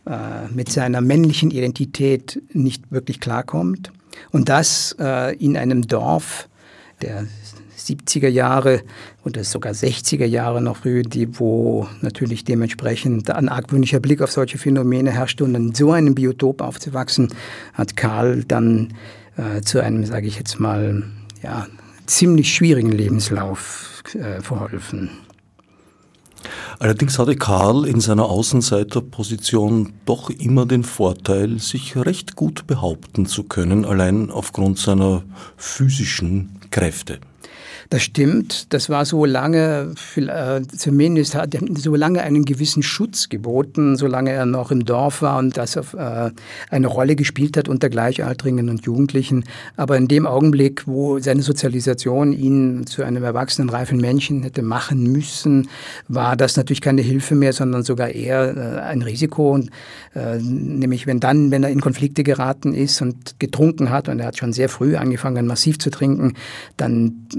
äh, 0.05 0.47
mit 0.53 0.71
seiner 0.71 1.01
männlichen 1.01 1.51
Identität 1.51 2.41
nicht 2.53 2.89
wirklich 2.91 3.19
klarkommt. 3.19 3.91
Und 4.31 4.47
das 4.47 4.95
äh, 4.99 5.35
in 5.35 5.57
einem 5.57 5.87
Dorf 5.87 6.47
der 7.01 7.25
70er 7.77 8.27
Jahre 8.27 8.81
oder 9.25 9.43
sogar 9.43 9.73
60er 9.73 10.25
Jahre 10.25 10.61
noch 10.61 10.77
früh, 10.77 11.01
die, 11.01 11.39
wo 11.39 11.87
natürlich 12.01 12.43
dementsprechend 12.43 13.31
ein 13.31 13.49
argwöhnlicher 13.49 13.99
Blick 13.99 14.21
auf 14.21 14.31
solche 14.31 14.57
Phänomene 14.57 15.11
herrschte 15.11 15.43
und 15.43 15.55
in 15.55 15.73
so 15.73 15.91
einem 15.91 16.13
Biotop 16.13 16.61
aufzuwachsen, 16.61 17.29
hat 17.73 17.95
Karl 17.95 18.43
dann 18.43 18.93
äh, 19.37 19.61
zu 19.61 19.81
einem, 19.81 20.05
sage 20.05 20.27
ich 20.27 20.37
jetzt 20.37 20.59
mal, 20.59 21.03
ja, 21.41 21.67
ziemlich 22.05 22.53
schwierigen 22.53 22.91
Lebenslauf 22.91 24.03
äh, 24.13 24.41
verholfen. 24.41 25.09
Allerdings 26.79 27.19
hatte 27.19 27.35
Karl 27.35 27.85
in 27.85 27.99
seiner 27.99 28.25
Außenseiterposition 28.25 29.93
doch 30.05 30.29
immer 30.29 30.65
den 30.65 30.83
Vorteil, 30.83 31.59
sich 31.59 31.95
recht 31.97 32.35
gut 32.35 32.67
behaupten 32.67 33.25
zu 33.25 33.43
können, 33.43 33.85
allein 33.85 34.31
aufgrund 34.31 34.77
seiner 34.77 35.23
physischen 35.57 36.59
Kräfte. 36.71 37.19
Das 37.91 38.03
stimmt. 38.03 38.71
Das 38.71 38.91
war 38.91 39.03
so 39.03 39.25
lange, 39.25 39.95
äh, 40.15 40.61
zumindest 40.77 41.33
hat 41.33 41.55
er 41.55 41.61
so 41.75 41.95
lange 41.95 42.21
einen 42.21 42.45
gewissen 42.45 42.83
Schutz 42.83 43.29
geboten, 43.29 43.95
solange 43.95 44.29
er 44.29 44.45
noch 44.45 44.69
im 44.69 44.85
Dorf 44.85 45.23
war 45.23 45.39
und 45.39 45.57
das 45.57 45.75
äh, 45.75 46.29
eine 46.69 46.87
Rolle 46.87 47.15
gespielt 47.15 47.57
hat 47.57 47.67
unter 47.67 47.89
Gleichaltrigen 47.89 48.69
und 48.69 48.85
Jugendlichen. 48.85 49.43
Aber 49.75 49.97
in 49.97 50.07
dem 50.07 50.27
Augenblick, 50.27 50.85
wo 50.85 51.17
seine 51.17 51.41
Sozialisation 51.41 52.31
ihn 52.31 52.85
zu 52.85 53.01
einem 53.01 53.23
erwachsenen, 53.23 53.71
reifen 53.71 53.97
Menschen 53.97 54.43
hätte 54.43 54.61
machen 54.61 55.11
müssen, 55.11 55.67
war 56.07 56.37
das 56.37 56.57
natürlich 56.57 56.81
keine 56.81 57.01
Hilfe 57.01 57.33
mehr, 57.33 57.53
sondern 57.53 57.81
sogar 57.81 58.09
eher 58.09 58.55
äh, 58.55 58.81
ein 58.81 59.01
Risiko. 59.01 59.59
Nämlich 60.41 61.07
wenn 61.07 61.19
dann, 61.19 61.49
wenn 61.51 61.63
er 61.63 61.69
in 61.69 61.81
Konflikte 61.81 62.23
geraten 62.23 62.73
ist 62.73 63.01
und 63.01 63.39
getrunken 63.39 63.89
hat, 63.89 64.09
und 64.09 64.19
er 64.19 64.27
hat 64.27 64.37
schon 64.37 64.53
sehr 64.53 64.67
früh 64.67 64.95
angefangen, 64.95 65.47
massiv 65.47 65.79
zu 65.79 65.89
trinken, 65.89 66.33
dann 66.77 67.29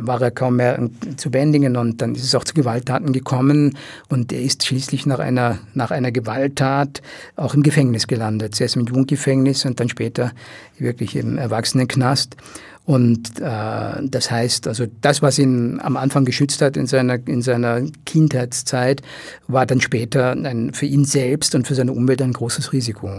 war 0.00 0.20
er 0.20 0.30
kaum 0.30 0.56
mehr 0.56 0.78
zu 1.16 1.30
bändigen 1.30 1.76
und 1.76 2.00
dann 2.02 2.14
ist 2.14 2.24
es 2.24 2.34
auch 2.34 2.44
zu 2.44 2.54
Gewalttaten 2.54 3.12
gekommen 3.12 3.76
und 4.08 4.32
er 4.32 4.40
ist 4.40 4.64
schließlich 4.64 5.06
nach 5.06 5.18
einer, 5.18 5.58
nach 5.74 5.90
einer 5.90 6.12
Gewalttat 6.12 7.02
auch 7.36 7.54
im 7.54 7.62
Gefängnis 7.62 8.06
gelandet. 8.06 8.54
Zuerst 8.54 8.76
im 8.76 8.86
Jugendgefängnis 8.86 9.64
und 9.64 9.80
dann 9.80 9.88
später 9.88 10.32
wirklich 10.78 11.16
im 11.16 11.38
Erwachsenenknast. 11.38 12.36
Und 12.88 13.38
äh, 13.40 14.02
das 14.02 14.30
heißt, 14.30 14.66
also 14.66 14.86
das, 15.02 15.20
was 15.20 15.38
ihn 15.38 15.78
am 15.82 15.98
Anfang 15.98 16.24
geschützt 16.24 16.62
hat 16.62 16.78
in 16.78 16.86
seiner, 16.86 17.18
in 17.28 17.42
seiner 17.42 17.82
Kindheitszeit, 18.06 19.02
war 19.46 19.66
dann 19.66 19.82
später 19.82 20.30
ein, 20.30 20.72
für 20.72 20.86
ihn 20.86 21.04
selbst 21.04 21.54
und 21.54 21.66
für 21.66 21.74
seine 21.74 21.92
Umwelt 21.92 22.22
ein 22.22 22.32
großes 22.32 22.72
Risiko. 22.72 23.10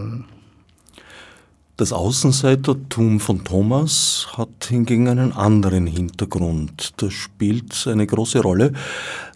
Das 1.79 1.93
Außenseitertum 1.93 3.21
von 3.21 3.45
Thomas 3.45 4.27
hat 4.33 4.65
hingegen 4.67 5.07
einen 5.07 5.31
anderen 5.31 5.87
Hintergrund. 5.87 6.91
Das 6.97 7.13
spielt 7.13 7.87
eine 7.87 8.05
große 8.05 8.41
Rolle, 8.41 8.73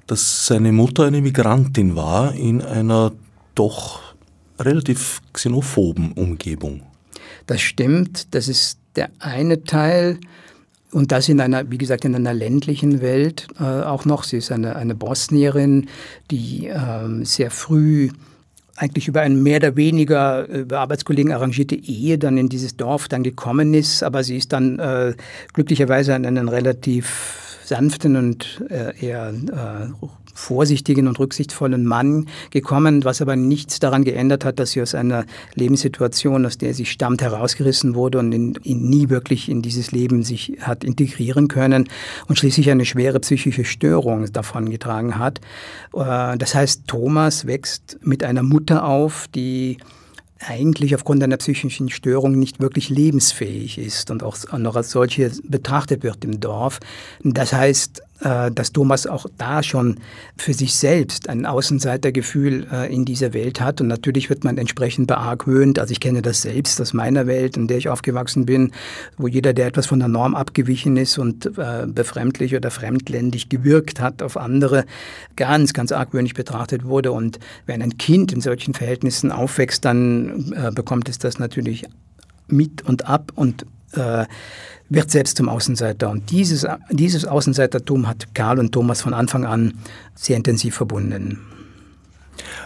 dass 0.07 0.45
seine 0.45 0.73
Mutter 0.73 1.05
eine 1.05 1.21
Migrantin 1.21 1.95
war 1.95 2.33
in 2.33 2.61
einer 2.61 3.13
doch 3.55 4.01
relativ 4.59 5.21
xenophoben 5.31 6.11
Umgebung. 6.11 6.81
Das 7.47 7.61
stimmt, 7.61 8.35
das 8.35 8.49
ist 8.49 8.77
der 8.97 9.09
eine 9.19 9.63
Teil. 9.63 10.19
und 10.91 11.13
das 11.13 11.29
in 11.29 11.39
einer, 11.39 11.71
wie 11.71 11.77
gesagt, 11.77 12.03
in 12.03 12.13
einer 12.13 12.33
ländlichen 12.33 12.99
Welt 12.99 13.47
äh, 13.57 13.63
auch 13.63 14.03
noch. 14.03 14.25
Sie 14.25 14.35
ist 14.35 14.51
eine, 14.51 14.75
eine 14.75 14.95
Bosnierin, 14.95 15.87
die 16.29 16.67
äh, 16.67 17.23
sehr 17.23 17.51
früh 17.51 18.09
eigentlich 18.75 19.07
über 19.07 19.21
eine 19.21 19.35
mehr 19.35 19.57
oder 19.57 19.75
weniger 19.75 20.49
äh, 20.49 20.61
über 20.61 20.79
Arbeitskollegen 20.79 21.31
arrangierte 21.31 21.75
Ehe 21.75 22.17
dann 22.17 22.37
in 22.37 22.49
dieses 22.49 22.75
Dorf 22.75 23.07
dann 23.07 23.23
gekommen 23.23 23.73
ist, 23.73 24.03
aber 24.03 24.23
sie 24.23 24.37
ist 24.37 24.53
dann 24.53 24.79
äh, 24.79 25.13
glücklicherweise 25.53 26.15
an 26.15 26.25
einen 26.25 26.49
relativ 26.49 27.59
sanften 27.63 28.15
und 28.15 28.63
äh, 28.69 28.93
eher 29.05 29.29
äh, 29.29 30.05
vorsichtigen 30.33 31.07
und 31.07 31.19
rücksichtsvollen 31.19 31.85
Mann 31.85 32.27
gekommen, 32.49 33.03
was 33.03 33.21
aber 33.21 33.35
nichts 33.35 33.79
daran 33.79 34.03
geändert 34.03 34.45
hat, 34.45 34.59
dass 34.59 34.71
sie 34.71 34.81
aus 34.81 34.95
einer 34.95 35.25
Lebenssituation, 35.55 36.45
aus 36.45 36.57
der 36.57 36.73
sie 36.73 36.85
stammt, 36.85 37.21
herausgerissen 37.21 37.95
wurde 37.95 38.19
und 38.19 38.31
in, 38.31 38.55
in 38.63 38.89
nie 38.89 39.09
wirklich 39.09 39.49
in 39.49 39.61
dieses 39.61 39.91
Leben 39.91 40.23
sich 40.23 40.57
hat 40.61 40.83
integrieren 40.83 41.47
können 41.47 41.87
und 42.27 42.37
schließlich 42.37 42.69
eine 42.69 42.85
schwere 42.85 43.19
psychische 43.19 43.65
Störung 43.65 44.31
davon 44.31 44.69
getragen 44.69 45.17
hat. 45.17 45.39
Äh, 45.93 46.37
das 46.37 46.55
heißt, 46.55 46.83
Thomas 46.87 47.45
wächst 47.45 47.99
mit 48.01 48.23
einer 48.23 48.43
Mutter 48.43 48.85
auf, 48.85 49.27
die 49.33 49.77
eigentlich 50.47 50.95
aufgrund 50.95 51.23
einer 51.23 51.37
psychischen 51.37 51.89
Störung 51.89 52.37
nicht 52.37 52.59
wirklich 52.59 52.89
lebensfähig 52.89 53.77
ist 53.77 54.11
und 54.11 54.23
auch 54.23 54.35
noch 54.57 54.75
als 54.75 54.91
solche 54.91 55.31
betrachtet 55.43 56.03
wird 56.03 56.23
im 56.23 56.39
Dorf. 56.39 56.79
Das 57.23 57.53
heißt, 57.53 58.03
dass 58.19 58.71
Thomas 58.71 59.05
auch 59.05 59.25
da 59.37 59.63
schon 59.63 59.99
für 60.37 60.53
sich 60.53 60.75
selbst 60.75 61.29
ein 61.29 61.45
Außenseitergefühl 61.45 62.67
äh, 62.71 62.93
in 62.93 63.05
dieser 63.05 63.33
Welt 63.33 63.59
hat. 63.59 63.81
Und 63.81 63.87
natürlich 63.87 64.29
wird 64.29 64.43
man 64.43 64.57
entsprechend 64.57 65.07
beargwöhnt. 65.07 65.79
Also 65.79 65.91
ich 65.91 65.99
kenne 65.99 66.21
das 66.21 66.43
selbst 66.43 66.79
aus 66.79 66.93
meiner 66.93 67.27
Welt, 67.27 67.57
in 67.57 67.67
der 67.67 67.77
ich 67.77 67.89
aufgewachsen 67.89 68.45
bin, 68.45 68.71
wo 69.17 69.27
jeder, 69.27 69.53
der 69.53 69.67
etwas 69.67 69.87
von 69.87 69.99
der 69.99 70.07
Norm 70.07 70.35
abgewichen 70.35 70.95
ist 70.95 71.17
und 71.17 71.57
äh, 71.57 71.85
befremdlich 71.87 72.55
oder 72.55 72.71
fremdländig 72.71 73.49
gewirkt 73.49 73.99
hat 73.99 74.21
auf 74.21 74.37
andere, 74.37 74.85
ganz, 75.35 75.73
ganz 75.73 75.91
argwöhnig 75.91 76.33
betrachtet 76.33 76.85
wurde. 76.85 77.11
Und 77.11 77.39
wenn 77.65 77.81
ein 77.81 77.97
Kind 77.97 78.31
in 78.31 78.41
solchen 78.41 78.73
Verhältnissen 78.73 79.31
aufwächst, 79.31 79.83
dann 79.85 80.53
bekommt 80.75 81.09
es 81.09 81.17
das 81.19 81.39
natürlich 81.39 81.85
mit 82.47 82.83
und 82.83 83.07
ab 83.07 83.31
und 83.35 83.65
äh, 83.95 84.25
wird 84.89 85.11
selbst 85.11 85.37
zum 85.37 85.49
Außenseiter. 85.49 86.09
Und 86.09 86.29
dieses, 86.31 86.65
dieses 86.91 87.25
Außenseitertum 87.25 88.07
hat 88.07 88.33
Karl 88.35 88.59
und 88.59 88.71
Thomas 88.71 89.01
von 89.01 89.13
Anfang 89.13 89.45
an 89.45 89.73
sehr 90.15 90.37
intensiv 90.37 90.75
verbunden. 90.75 91.39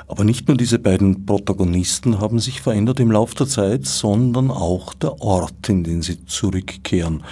Aber 0.07 0.23
nicht 0.23 0.47
nur 0.47 0.55
diese 0.55 0.79
beiden 0.79 1.25
Protagonisten 1.25 2.19
haben 2.19 2.39
sich 2.39 2.61
verändert 2.61 2.99
im 2.99 3.11
Laufe 3.11 3.35
der 3.35 3.47
Zeit, 3.47 3.85
sondern 3.85 4.51
auch 4.51 4.93
der 4.93 5.21
Ort, 5.21 5.67
in 5.69 5.83
den 5.83 6.01
sie 6.01 6.25
zurückkehren. 6.25 7.23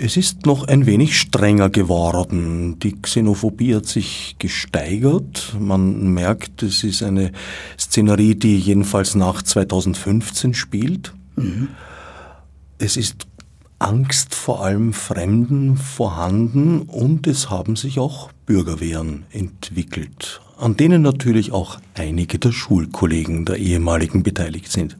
Es 0.00 0.16
ist 0.16 0.46
noch 0.46 0.68
ein 0.68 0.86
wenig 0.86 1.18
strenger 1.18 1.70
geworden. 1.70 2.78
Die 2.78 2.92
Xenophobie 2.92 3.74
hat 3.74 3.86
sich 3.86 4.36
gesteigert. 4.38 5.56
Man 5.58 6.12
merkt, 6.12 6.62
es 6.62 6.84
ist 6.84 7.02
eine 7.02 7.32
Szenerie, 7.78 8.36
die 8.36 8.58
jedenfalls 8.58 9.16
nach 9.16 9.42
2015 9.42 10.54
spielt. 10.54 11.14
Mhm. 11.34 11.68
Es 12.80 12.96
ist 12.96 13.26
Angst 13.80 14.36
vor 14.36 14.64
allem 14.64 14.92
Fremden 14.92 15.76
vorhanden 15.76 16.82
und 16.82 17.26
es 17.26 17.50
haben 17.50 17.74
sich 17.74 17.98
auch 17.98 18.30
Bürgerwehren 18.46 19.24
entwickelt, 19.32 20.40
an 20.58 20.76
denen 20.76 21.02
natürlich 21.02 21.50
auch 21.50 21.80
einige 21.94 22.38
der 22.38 22.52
Schulkollegen 22.52 23.44
der 23.44 23.56
ehemaligen 23.56 24.22
beteiligt 24.22 24.70
sind. 24.70 24.96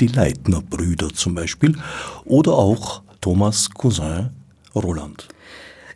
Die 0.00 0.06
Leitner-Brüder 0.06 1.10
zum 1.10 1.34
Beispiel 1.34 1.76
oder 2.24 2.54
auch 2.54 3.02
Thomas 3.20 3.68
Cousin 3.68 4.30
Roland. 4.74 5.28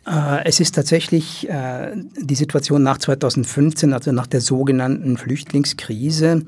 Äh, 0.05 0.45
es 0.45 0.59
ist 0.59 0.75
tatsächlich 0.75 1.49
äh, 1.49 1.91
die 2.17 2.35
Situation 2.35 2.83
nach 2.83 2.97
2015, 2.97 3.93
also 3.93 4.11
nach 4.11 4.27
der 4.27 4.41
sogenannten 4.41 5.17
Flüchtlingskrise. 5.17 6.43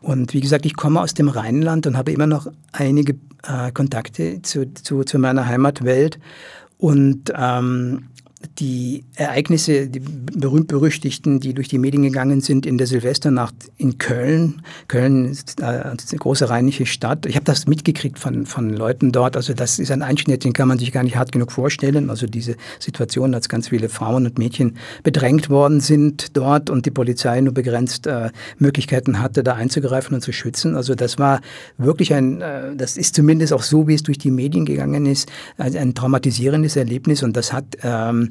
Und 0.00 0.32
wie 0.32 0.40
gesagt, 0.40 0.66
ich 0.66 0.76
komme 0.76 1.00
aus 1.00 1.14
dem 1.14 1.28
Rheinland 1.28 1.86
und 1.86 1.96
habe 1.96 2.12
immer 2.12 2.26
noch 2.26 2.46
einige 2.72 3.14
äh, 3.42 3.72
Kontakte 3.72 4.42
zu, 4.42 4.72
zu, 4.74 5.04
zu 5.04 5.18
meiner 5.18 5.46
Heimatwelt. 5.46 6.18
Und 6.78 7.32
ähm, 7.36 8.06
die 8.58 9.04
Ereignisse, 9.16 9.88
die 9.88 10.00
berühmt-berüchtigten, 10.00 11.40
die 11.40 11.52
durch 11.52 11.68
die 11.68 11.78
Medien 11.78 12.02
gegangen 12.02 12.40
sind 12.40 12.64
in 12.64 12.78
der 12.78 12.86
Silvesternacht 12.86 13.54
in 13.76 13.98
Köln. 13.98 14.62
Köln 14.88 15.26
ist 15.26 15.62
eine 15.62 15.96
große 16.18 16.48
rheinische 16.48 16.86
Stadt. 16.86 17.26
Ich 17.26 17.36
habe 17.36 17.44
das 17.44 17.66
mitgekriegt 17.66 18.18
von, 18.18 18.46
von 18.46 18.70
Leuten 18.70 19.12
dort. 19.12 19.36
Also 19.36 19.52
das 19.52 19.78
ist 19.78 19.90
ein 19.90 20.02
Einschnitt, 20.02 20.44
den 20.44 20.54
kann 20.54 20.68
man 20.68 20.78
sich 20.78 20.90
gar 20.90 21.02
nicht 21.02 21.16
hart 21.16 21.32
genug 21.32 21.52
vorstellen. 21.52 22.08
Also 22.08 22.26
diese 22.26 22.56
Situation, 22.78 23.34
als 23.34 23.50
ganz 23.50 23.68
viele 23.68 23.90
Frauen 23.90 24.24
und 24.24 24.38
Mädchen 24.38 24.78
bedrängt 25.02 25.50
worden 25.50 25.80
sind 25.80 26.36
dort 26.36 26.70
und 26.70 26.86
die 26.86 26.90
Polizei 26.90 27.42
nur 27.42 27.52
begrenzt 27.52 28.06
äh, 28.06 28.30
Möglichkeiten 28.58 29.20
hatte, 29.20 29.42
da 29.42 29.54
einzugreifen 29.54 30.14
und 30.14 30.22
zu 30.22 30.32
schützen. 30.32 30.76
Also 30.76 30.94
das 30.94 31.18
war 31.18 31.40
wirklich 31.76 32.14
ein, 32.14 32.40
äh, 32.40 32.74
das 32.74 32.96
ist 32.96 33.14
zumindest 33.14 33.52
auch 33.52 33.62
so, 33.62 33.86
wie 33.86 33.94
es 33.94 34.02
durch 34.02 34.18
die 34.18 34.30
Medien 34.30 34.64
gegangen 34.64 35.04
ist, 35.04 35.30
ein, 35.58 35.76
ein 35.76 35.94
traumatisierendes 35.94 36.76
Erlebnis 36.76 37.22
und 37.22 37.36
das 37.36 37.52
hat 37.52 37.64
ähm, 37.82 38.29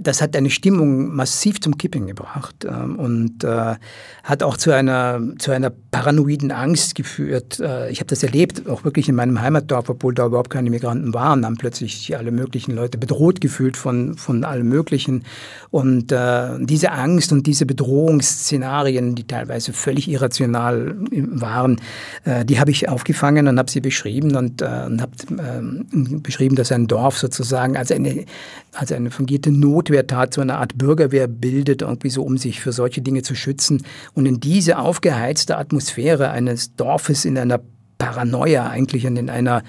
das 0.00 0.20
hat 0.20 0.36
eine 0.36 0.50
Stimmung 0.50 1.14
massiv 1.14 1.60
zum 1.60 1.78
Kippen 1.78 2.06
gebracht 2.06 2.66
ähm, 2.68 2.96
und 2.98 3.44
äh, 3.44 3.76
hat 4.22 4.42
auch 4.42 4.58
zu 4.58 4.70
einer, 4.70 5.20
zu 5.38 5.50
einer 5.50 5.70
paranoiden 5.70 6.50
Angst 6.50 6.94
geführt. 6.94 7.58
Äh, 7.60 7.90
ich 7.90 8.00
habe 8.00 8.08
das 8.08 8.22
erlebt, 8.22 8.68
auch 8.68 8.84
wirklich 8.84 9.08
in 9.08 9.14
meinem 9.14 9.40
Heimatdorf, 9.40 9.88
obwohl 9.88 10.12
da 10.12 10.26
überhaupt 10.26 10.50
keine 10.50 10.68
Migranten 10.68 11.14
waren, 11.14 11.46
haben 11.46 11.56
plötzlich 11.56 12.16
alle 12.16 12.30
möglichen 12.32 12.72
Leute 12.74 12.98
bedroht 12.98 13.40
gefühlt 13.40 13.76
von, 13.76 14.16
von 14.16 14.44
allem 14.44 14.68
Möglichen. 14.68 15.24
Und 15.70 16.12
äh, 16.12 16.58
diese 16.60 16.92
Angst 16.92 17.32
und 17.32 17.46
diese 17.46 17.64
Bedrohungsszenarien, 17.64 19.14
die 19.14 19.26
teilweise 19.26 19.72
völlig 19.72 20.08
irrational 20.08 20.96
waren, 21.10 21.80
äh, 22.24 22.44
die 22.44 22.60
habe 22.60 22.70
ich 22.70 22.90
aufgefangen 22.90 23.48
und 23.48 23.58
habe 23.58 23.70
sie 23.70 23.80
beschrieben 23.80 24.36
und, 24.36 24.60
äh, 24.60 24.84
und 24.86 25.00
habe 25.00 25.12
äh, 25.30 26.18
beschrieben, 26.18 26.56
dass 26.56 26.72
ein 26.72 26.86
Dorf 26.88 27.16
sozusagen 27.16 27.76
als 27.76 27.90
eine, 27.90 28.26
als 28.72 28.92
eine 28.92 29.10
fungierte 29.10 29.50
Not 29.50 29.78
Notwehrtat 29.78 30.34
so 30.34 30.40
eine 30.40 30.56
Art 30.56 30.76
Bürgerwehr 30.76 31.28
bildet, 31.28 31.82
irgendwie 31.82 32.10
so, 32.10 32.22
um 32.22 32.36
sich 32.36 32.60
für 32.60 32.72
solche 32.72 33.00
Dinge 33.00 33.22
zu 33.22 33.34
schützen. 33.34 33.82
Und 34.14 34.26
in 34.26 34.40
diese 34.40 34.78
aufgeheizte 34.78 35.56
Atmosphäre 35.56 36.30
eines 36.30 36.74
Dorfes 36.74 37.24
in 37.24 37.38
einer 37.38 37.60
Paranoia, 37.98 38.68
eigentlich 38.68 39.04
in 39.04 39.28
einer 39.28 39.62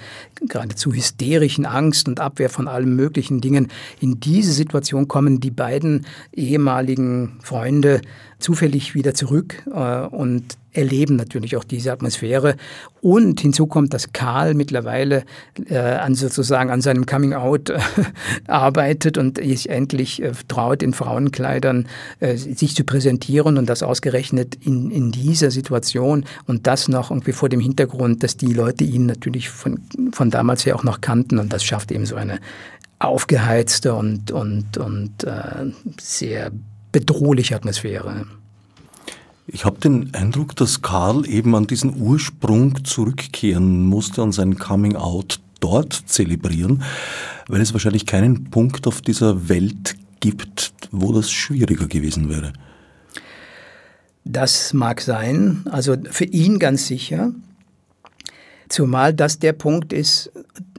geradezu 0.48 0.92
hysterischen 0.92 1.66
Angst 1.66 2.08
und 2.08 2.20
Abwehr 2.20 2.50
von 2.50 2.68
allen 2.68 2.94
möglichen 2.96 3.40
Dingen. 3.40 3.68
In 4.00 4.20
diese 4.20 4.52
Situation 4.52 5.08
kommen 5.08 5.40
die 5.40 5.50
beiden 5.50 6.06
ehemaligen 6.34 7.38
Freunde 7.42 8.00
zufällig 8.38 8.94
wieder 8.94 9.14
zurück 9.14 9.62
äh, 9.72 10.06
und 10.06 10.56
erleben 10.72 11.16
natürlich 11.16 11.56
auch 11.56 11.64
diese 11.64 11.92
Atmosphäre. 11.92 12.56
Und 13.00 13.40
hinzu 13.40 13.66
kommt, 13.66 13.94
dass 13.94 14.12
Karl 14.12 14.54
mittlerweile 14.54 15.24
äh, 15.68 15.78
an 15.78 16.14
sozusagen 16.14 16.70
an 16.70 16.80
seinem 16.80 17.06
Coming 17.06 17.32
Out 17.32 17.70
äh, 17.70 17.78
arbeitet 18.46 19.18
und 19.18 19.38
sich 19.38 19.68
endlich 19.68 20.22
äh, 20.22 20.32
traut, 20.48 20.82
in 20.82 20.92
Frauenkleidern 20.92 21.88
äh, 22.20 22.36
sich 22.36 22.74
zu 22.74 22.84
präsentieren 22.84 23.58
und 23.58 23.68
das 23.68 23.82
ausgerechnet 23.82 24.54
in, 24.64 24.90
in 24.90 25.12
dieser 25.12 25.50
Situation 25.50 26.24
und 26.46 26.66
das 26.66 26.88
noch 26.88 27.10
irgendwie 27.10 27.32
vor 27.32 27.48
dem 27.48 27.60
Hintergrund, 27.60 28.22
dass 28.22 28.36
die 28.36 28.52
Leute 28.52 28.84
ihn 28.84 29.06
natürlich 29.06 29.48
von, 29.48 29.80
von 30.12 30.29
damals 30.30 30.64
ja 30.64 30.74
auch 30.74 30.84
noch 30.84 31.00
kannten 31.00 31.38
und 31.38 31.52
das 31.52 31.64
schafft 31.64 31.92
eben 31.92 32.06
so 32.06 32.16
eine 32.16 32.40
aufgeheizte 32.98 33.94
und, 33.94 34.30
und, 34.30 34.76
und 34.76 35.24
äh, 35.24 35.72
sehr 35.98 36.50
bedrohliche 36.92 37.56
Atmosphäre. 37.56 38.26
Ich 39.46 39.64
habe 39.64 39.80
den 39.80 40.14
Eindruck, 40.14 40.54
dass 40.54 40.82
Karl 40.82 41.26
eben 41.26 41.56
an 41.56 41.66
diesen 41.66 42.00
Ursprung 42.00 42.84
zurückkehren 42.84 43.82
musste 43.84 44.22
und 44.22 44.32
sein 44.32 44.58
Coming 44.58 44.96
Out 44.96 45.40
dort 45.58 45.92
zelebrieren, 45.92 46.82
weil 47.48 47.60
es 47.60 47.72
wahrscheinlich 47.72 48.06
keinen 48.06 48.44
Punkt 48.50 48.86
auf 48.86 49.02
dieser 49.02 49.48
Welt 49.48 49.96
gibt, 50.20 50.72
wo 50.92 51.12
das 51.12 51.30
schwieriger 51.30 51.86
gewesen 51.86 52.28
wäre. 52.28 52.52
Das 54.24 54.72
mag 54.74 55.00
sein, 55.00 55.64
also 55.70 55.96
für 56.10 56.26
ihn 56.26 56.58
ganz 56.58 56.86
sicher, 56.86 57.32
zumal 58.70 59.12
das 59.12 59.38
der 59.38 59.52
Punkt 59.52 59.92
ist 59.92 60.32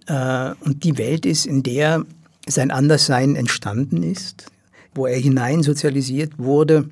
äh, 0.08 0.52
und 0.62 0.84
die 0.84 0.98
Welt 0.98 1.28
ist, 1.28 1.46
in 1.46 1.62
der 1.62 2.04
sein 2.48 2.72
Anderssein 2.72 3.36
entstanden 3.36 4.02
ist 4.02 4.52
wo 4.94 5.06
er 5.06 5.18
hineinsozialisiert 5.18 6.38
wurde 6.38 6.90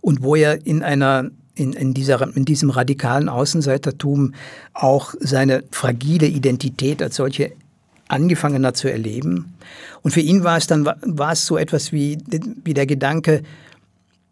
und 0.00 0.22
wo 0.22 0.36
er 0.36 0.66
in 0.66 0.82
einer 0.82 1.30
in, 1.54 1.74
in, 1.74 1.92
dieser, 1.92 2.34
in 2.34 2.46
diesem 2.46 2.70
radikalen 2.70 3.28
Außenseitertum 3.28 4.32
auch 4.72 5.14
seine 5.20 5.64
fragile 5.70 6.26
Identität 6.26 7.02
als 7.02 7.16
solche 7.16 7.52
angefangen 8.08 8.64
hat 8.64 8.78
zu 8.78 8.90
erleben. 8.90 9.52
Und 10.00 10.12
für 10.12 10.20
ihn 10.20 10.44
war 10.44 10.56
es 10.56 10.66
dann 10.66 10.86
war 10.86 11.32
es 11.32 11.44
so 11.44 11.58
etwas 11.58 11.92
wie, 11.92 12.16
wie 12.64 12.72
der 12.72 12.86
Gedanke, 12.86 13.42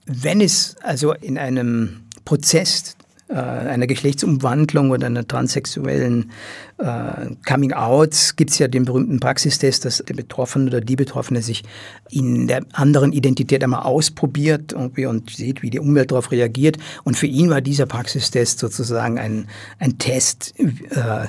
wenn 0.07 0.41
es 0.41 0.77
also 0.83 1.13
in 1.13 1.37
einem 1.37 2.01
Prozess 2.25 2.97
äh, 3.31 3.35
einer 3.35 3.87
Geschlechtsumwandlung 3.87 4.91
oder 4.91 5.07
einer 5.07 5.27
transsexuellen 5.27 6.33
äh, 6.79 7.35
Coming-out 7.47 8.35
gibt 8.37 8.51
es 8.51 8.59
ja 8.59 8.67
den 8.67 8.85
berühmten 8.85 9.21
Praxistest, 9.21 9.85
dass 9.85 9.99
der 9.99 10.15
Betroffene 10.15 10.67
oder 10.67 10.81
die 10.81 10.97
Betroffene 10.97 11.41
sich 11.41 11.63
in 12.11 12.49
der 12.49 12.65
anderen 12.73 13.13
Identität 13.13 13.63
einmal 13.63 13.83
ausprobiert 13.83 14.73
irgendwie 14.73 15.07
und 15.07 15.31
sieht, 15.31 15.63
wie 15.63 15.71
die 15.71 15.79
Umwelt 15.79 16.11
darauf 16.11 16.33
reagiert. 16.33 16.79
Und 17.05 17.17
für 17.17 17.27
ihn 17.27 17.51
war 17.51 17.61
dieser 17.61 17.87
Praxistest 17.87 18.59
sozusagen 18.59 19.19
ein, 19.19 19.47
ein 19.79 19.99
Test, 19.99 20.55
äh, 20.59 21.29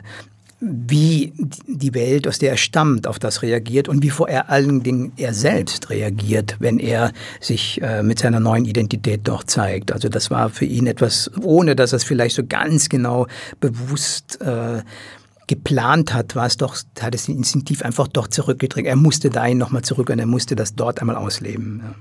wie 0.64 1.34
die 1.66 1.96
Welt, 1.96 2.28
aus 2.28 2.38
der 2.38 2.52
er 2.52 2.58
stammt, 2.58 3.08
auf 3.08 3.18
das 3.18 3.42
reagiert 3.42 3.90
und 3.90 4.04
wie 4.04 4.12
vor 4.12 4.30
allen 4.30 4.84
Dingen 4.84 5.12
er 5.18 5.34
selbst 5.34 5.90
reagiert, 5.90 6.58
wenn 6.60 6.78
er 6.78 7.14
sich 7.40 7.82
äh, 7.82 8.04
mit 8.04 8.20
seiner 8.20 8.40
neuen 8.40 8.66
Identität 8.66 9.22
doch 9.24 9.44
zeigt. 9.44 9.92
Also 9.92 10.08
das 10.08 10.30
war 10.30 10.50
für 10.52 10.66
ihn 10.66 10.86
etwas, 10.86 11.32
ohne 11.42 11.76
dass 11.76 11.94
er 11.94 11.98
es 11.98 12.04
vielleicht 12.04 12.36
so 12.36 12.46
ganz 12.46 12.90
genau 12.90 13.26
bewusst 13.60 14.40
äh, 14.42 14.84
geplant 15.48 16.14
hat, 16.14 16.36
war 16.36 16.46
es 16.46 16.58
doch, 16.58 16.78
hat 17.00 17.16
es 17.16 17.28
instinktiv 17.28 17.82
einfach 17.82 18.08
doch 18.08 18.28
zurückgedrängt. 18.28 18.88
Er 18.88 18.96
musste 18.96 19.32
dahin 19.32 19.58
nochmal 19.58 19.82
zurück 19.82 20.12
und 20.12 20.20
er 20.20 20.28
musste 20.28 20.56
das 20.56 20.76
dort 20.76 21.02
einmal 21.02 21.16
ausleben. 21.16 21.96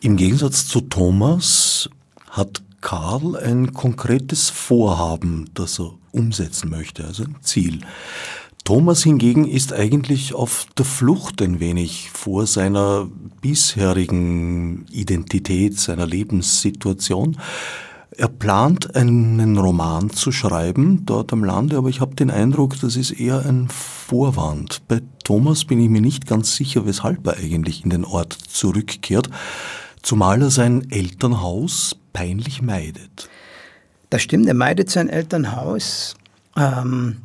Im 0.00 0.16
Gegensatz 0.16 0.68
zu 0.68 0.82
Thomas 0.82 1.90
hat 2.30 2.62
Karl 2.80 3.36
ein 3.36 3.72
konkretes 3.72 4.50
Vorhaben, 4.50 5.50
das 5.54 5.80
er 5.80 5.92
umsetzen 6.12 6.70
möchte, 6.70 7.04
also 7.04 7.24
ein 7.24 7.36
Ziel. 7.40 7.80
Thomas 8.64 9.02
hingegen 9.02 9.48
ist 9.48 9.72
eigentlich 9.72 10.34
auf 10.34 10.66
der 10.78 10.84
Flucht 10.84 11.42
ein 11.42 11.58
wenig 11.58 12.10
vor 12.12 12.46
seiner 12.46 13.08
bisherigen 13.40 14.86
Identität, 14.92 15.78
seiner 15.80 16.06
Lebenssituation. 16.06 17.38
Er 18.16 18.28
plant 18.28 18.94
einen 18.94 19.58
Roman 19.58 20.10
zu 20.10 20.30
schreiben 20.30 21.04
dort 21.06 21.32
am 21.32 21.42
Lande, 21.42 21.76
aber 21.76 21.88
ich 21.88 22.00
habe 22.00 22.14
den 22.14 22.30
Eindruck, 22.30 22.78
das 22.78 22.94
ist 22.94 23.10
eher 23.10 23.44
ein 23.44 23.68
Vorwand. 23.68 24.82
Bei 24.86 25.00
Thomas 25.24 25.64
bin 25.64 25.80
ich 25.80 25.88
mir 25.88 26.02
nicht 26.02 26.26
ganz 26.26 26.54
sicher, 26.54 26.86
weshalb 26.86 27.26
er 27.26 27.38
eigentlich 27.38 27.82
in 27.82 27.90
den 27.90 28.04
Ort 28.04 28.34
zurückkehrt, 28.34 29.28
zumal 30.02 30.42
er 30.42 30.50
sein 30.50 30.88
Elternhaus 30.90 31.96
peinlich 32.12 32.62
meidet. 32.62 33.28
Das 34.12 34.20
stimmt, 34.20 34.46
er 34.46 34.52
meidet 34.52 34.90
sein 34.90 35.08
Elternhaus. 35.08 36.16
Ähm, 36.54 37.16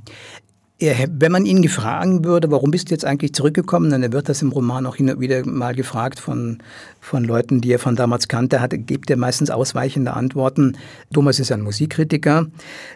er, 0.79 0.95
wenn 1.11 1.33
man 1.33 1.45
ihn 1.45 1.61
gefragt 1.61 2.23
würde, 2.23 2.49
warum 2.49 2.71
bist 2.71 2.89
du 2.89 2.93
jetzt 2.93 3.03
eigentlich 3.03 3.33
zurückgekommen, 3.33 3.89
dann 3.91 4.13
wird 4.13 4.29
das 4.29 4.41
im 4.41 4.53
Roman 4.53 4.85
auch 4.85 4.95
hin 4.95 5.09
und 5.09 5.19
wieder 5.19 5.45
mal 5.45 5.75
gefragt 5.75 6.17
von, 6.17 6.59
von 7.01 7.25
Leuten, 7.25 7.59
die 7.59 7.73
er 7.73 7.79
von 7.79 7.97
damals 7.97 8.29
kannte, 8.29 8.61
hat, 8.61 8.71
gibt 8.87 9.09
er 9.09 9.17
meistens 9.17 9.49
ausweichende 9.49 10.13
Antworten. 10.13 10.77
Thomas 11.11 11.39
ist 11.39 11.51
ein 11.51 11.59
Musikkritiker, 11.59 12.47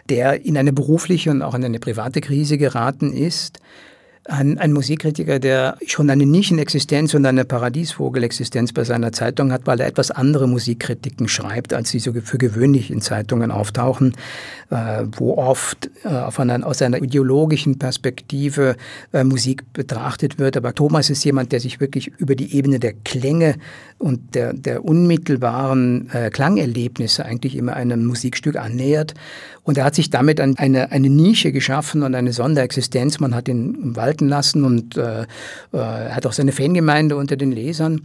der 0.08 0.42
in 0.42 0.56
eine 0.56 0.72
berufliche 0.72 1.30
und 1.30 1.42
auch 1.42 1.54
in 1.54 1.62
eine 1.62 1.78
private 1.78 2.22
Krise 2.22 2.56
geraten 2.56 3.12
ist 3.12 3.58
ein, 4.24 4.58
ein 4.58 4.72
Musikkritiker, 4.72 5.40
der 5.40 5.76
schon 5.86 6.08
eine 6.08 6.26
Nischenexistenz 6.26 7.12
und 7.14 7.26
eine 7.26 7.44
Paradiesvogelexistenz 7.44 8.72
bei 8.72 8.84
seiner 8.84 9.12
Zeitung 9.12 9.52
hat, 9.52 9.66
weil 9.66 9.80
er 9.80 9.88
etwas 9.88 10.12
andere 10.12 10.46
Musikkritiken 10.46 11.26
schreibt, 11.26 11.74
als 11.74 11.90
sie 11.90 11.98
so 11.98 12.12
für 12.12 12.38
gewöhnlich 12.38 12.90
in 12.90 13.00
Zeitungen 13.00 13.50
auftauchen, 13.50 14.14
äh, 14.70 15.04
wo 15.16 15.36
oft 15.36 15.90
äh, 16.04 16.08
einer, 16.08 16.64
aus 16.64 16.80
einer 16.82 17.02
ideologischen 17.02 17.78
Perspektive 17.78 18.76
äh, 19.12 19.24
Musik 19.24 19.72
betrachtet 19.72 20.38
wird. 20.38 20.56
Aber 20.56 20.72
Thomas 20.72 21.10
ist 21.10 21.24
jemand, 21.24 21.50
der 21.50 21.58
sich 21.58 21.80
wirklich 21.80 22.12
über 22.18 22.36
die 22.36 22.54
Ebene 22.54 22.78
der 22.78 22.92
Klänge 22.92 23.56
und 24.02 24.34
der, 24.34 24.52
der 24.52 24.84
unmittelbaren 24.84 26.10
äh, 26.12 26.30
Klangerlebnisse 26.30 27.24
eigentlich 27.24 27.54
immer 27.54 27.74
einem 27.74 28.04
Musikstück 28.04 28.56
annähert. 28.56 29.14
Und 29.62 29.78
er 29.78 29.84
hat 29.84 29.94
sich 29.94 30.10
damit 30.10 30.40
eine, 30.40 30.90
eine 30.90 31.08
Nische 31.08 31.52
geschaffen 31.52 32.02
und 32.02 32.16
eine 32.16 32.32
Sonderexistenz. 32.32 33.20
Man 33.20 33.32
hat 33.32 33.46
ihn 33.46 33.94
walten 33.94 34.28
lassen 34.28 34.64
und 34.64 34.96
äh, 34.96 35.22
äh, 35.22 35.26
hat 35.76 36.26
auch 36.26 36.32
seine 36.32 36.50
Fangemeinde 36.50 37.16
unter 37.16 37.36
den 37.36 37.52
Lesern. 37.52 38.00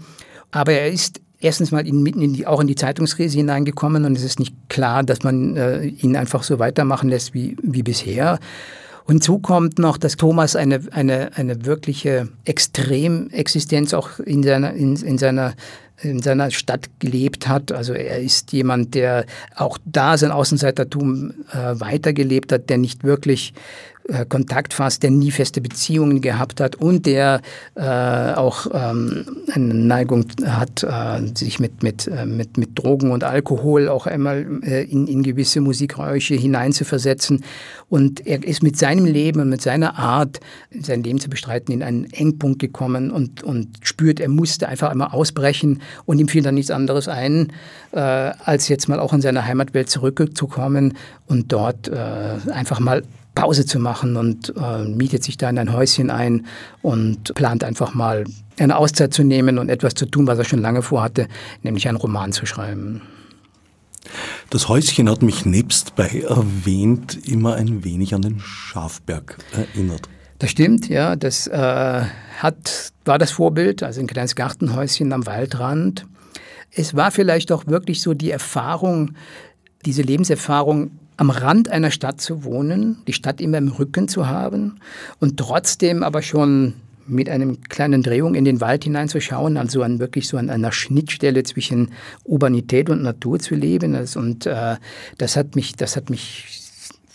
Aber 0.51 0.71
er 0.73 0.87
ist 0.87 1.19
erstens 1.39 1.71
mal 1.71 1.87
in, 1.87 2.03
mitten 2.03 2.21
in 2.21 2.33
die, 2.33 2.45
auch 2.45 2.61
in 2.61 2.67
die 2.67 2.75
Zeitungskrise 2.75 3.37
hineingekommen 3.37 4.05
und 4.05 4.15
es 4.15 4.23
ist 4.23 4.39
nicht 4.39 4.55
klar, 4.69 5.01
dass 5.01 5.23
man 5.23 5.57
äh, 5.57 5.85
ihn 5.85 6.15
einfach 6.15 6.43
so 6.43 6.59
weitermachen 6.59 7.09
lässt 7.09 7.33
wie, 7.33 7.57
wie 7.63 7.81
bisher. 7.81 8.39
Und 9.07 9.13
hinzu 9.13 9.39
kommt 9.39 9.79
noch, 9.79 9.97
dass 9.97 10.17
Thomas 10.17 10.57
eine, 10.57 10.81
eine, 10.91 11.31
eine 11.35 11.65
wirkliche 11.65 12.27
Extremexistenz 12.43 13.93
auch 13.93 14.19
in 14.19 14.43
seiner, 14.43 14.73
in, 14.73 14.97
in 14.97 15.17
seiner 15.17 15.53
in 16.03 16.21
seiner 16.21 16.51
Stadt 16.51 16.89
gelebt 16.99 17.47
hat. 17.47 17.71
Also 17.71 17.93
er 17.93 18.19
ist 18.19 18.51
jemand, 18.51 18.93
der 18.93 19.25
auch 19.55 19.79
da 19.83 20.15
sein 20.15 20.29
Außenseitertum 20.29 21.33
äh, 21.51 21.79
weitergelebt 21.79 22.51
hat, 22.51 22.69
der 22.69 22.77
nicht 22.77 23.03
wirklich 23.03 23.53
äh, 24.07 24.25
Kontakt 24.25 24.73
fast, 24.73 25.03
der 25.03 25.11
nie 25.11 25.31
feste 25.31 25.59
Beziehungen 25.59 26.21
gehabt 26.21 26.61
hat 26.61 26.75
und 26.75 27.05
der 27.05 27.41
äh, 27.75 27.81
auch 27.81 28.67
ähm, 28.73 29.25
eine 29.53 29.73
Neigung 29.73 30.25
hat, 30.45 30.83
äh, 30.83 31.27
sich 31.35 31.59
mit, 31.59 31.83
mit, 31.83 32.07
äh, 32.07 32.25
mit, 32.25 32.57
mit 32.57 32.77
Drogen 32.79 33.11
und 33.11 33.23
Alkohol 33.23 33.89
auch 33.89 34.07
einmal 34.07 34.45
äh, 34.63 34.83
in, 34.83 35.07
in 35.07 35.23
gewisse 35.23 35.59
Musikräusche 35.59 36.35
hineinzuversetzen. 36.35 37.43
Und 37.89 38.25
er 38.25 38.43
ist 38.43 38.63
mit 38.63 38.77
seinem 38.77 39.05
Leben 39.05 39.41
und 39.41 39.49
mit 39.49 39.61
seiner 39.61 39.97
Art, 39.97 40.39
sein 40.71 41.03
Leben 41.03 41.19
zu 41.19 41.29
bestreiten, 41.29 41.73
in 41.73 41.83
einen 41.83 42.05
Engpunkt 42.11 42.59
gekommen 42.59 43.11
und, 43.11 43.43
und 43.43 43.69
spürt, 43.81 44.19
er 44.19 44.29
musste 44.29 44.69
einfach 44.69 44.89
einmal 44.89 45.09
ausbrechen 45.09 45.81
und 46.05 46.19
ihm 46.19 46.27
fiel 46.27 46.43
dann 46.43 46.55
nichts 46.55 46.71
anderes 46.71 47.07
ein, 47.07 47.53
als 47.91 48.67
jetzt 48.67 48.89
mal 48.89 48.99
auch 48.99 49.13
in 49.13 49.21
seine 49.21 49.45
Heimatwelt 49.45 49.89
zurückzukommen 49.89 50.97
und 51.27 51.51
dort 51.53 51.89
einfach 51.89 52.81
mal 52.81 53.03
Pause 53.37 53.65
zu 53.65 53.79
machen 53.79 54.17
und 54.17 54.53
äh, 54.57 54.83
mietet 54.83 55.23
sich 55.23 55.37
da 55.37 55.49
in 55.49 55.59
ein 55.59 55.71
Häuschen 55.71 56.09
ein 56.09 56.47
und 56.81 57.35
plant 57.35 57.63
einfach 57.63 57.93
mal 57.93 58.23
eine 58.57 58.75
Auszeit 58.75 59.13
zu 59.13 59.23
nehmen 59.23 59.59
und 59.59 59.69
etwas 59.69 59.93
zu 59.93 60.07
tun, 60.07 60.25
was 60.25 60.39
er 60.39 60.45
schon 60.45 60.59
lange 60.59 60.81
vorhatte, 60.81 61.27
nämlich 61.61 61.87
einen 61.87 61.97
Roman 61.97 62.31
zu 62.31 62.47
schreiben. 62.47 63.03
Das 64.49 64.67
Häuschen 64.69 65.09
hat 65.09 65.21
mich 65.21 65.45
nebst 65.45 65.95
bei 65.95 66.23
erwähnt 66.27 67.27
immer 67.27 67.55
ein 67.55 67.83
wenig 67.83 68.15
an 68.15 68.23
den 68.23 68.39
Schafberg 68.39 69.37
erinnert. 69.51 70.09
Das 70.39 70.49
stimmt, 70.49 70.89
ja. 70.89 71.15
Das 71.15 71.45
äh, 71.47 72.01
hat, 72.39 72.91
war 73.05 73.19
das 73.19 73.31
Vorbild, 73.31 73.83
also 73.83 73.99
ein 73.99 74.07
kleines 74.07 74.35
Gartenhäuschen 74.35 75.13
am 75.13 75.25
Waldrand. 75.25 76.07
Es 76.71 76.95
war 76.95 77.11
vielleicht 77.11 77.51
auch 77.51 77.67
wirklich 77.67 78.01
so 78.01 78.13
die 78.13 78.31
Erfahrung, 78.31 79.11
diese 79.85 80.01
Lebenserfahrung 80.01 80.91
am 81.17 81.29
Rand 81.31 81.69
einer 81.69 81.91
Stadt 81.91 82.21
zu 82.21 82.43
wohnen, 82.43 82.99
die 83.07 83.13
Stadt 83.13 83.41
immer 83.41 83.57
im 83.57 83.69
Rücken 83.69 84.07
zu 84.07 84.27
haben 84.27 84.79
und 85.19 85.37
trotzdem 85.37 86.03
aber 86.03 86.21
schon 86.21 86.75
mit 87.07 87.29
einem 87.29 87.61
kleinen 87.61 88.03
Drehung 88.03 88.35
in 88.35 88.45
den 88.45 88.61
Wald 88.61 88.83
hineinzuschauen, 88.83 89.57
also 89.57 89.81
an 89.81 89.99
wirklich 89.99 90.27
so 90.27 90.37
an 90.37 90.49
einer 90.49 90.71
Schnittstelle 90.71 91.43
zwischen 91.43 91.91
Urbanität 92.23 92.89
und 92.89 93.01
Natur 93.01 93.39
zu 93.39 93.55
leben. 93.55 93.95
Und 94.15 94.45
äh, 94.45 94.75
das 95.17 95.37
hat 95.37 95.55
mich, 95.55 95.75
das 95.75 95.95
hat 95.95 96.09
mich 96.09 96.66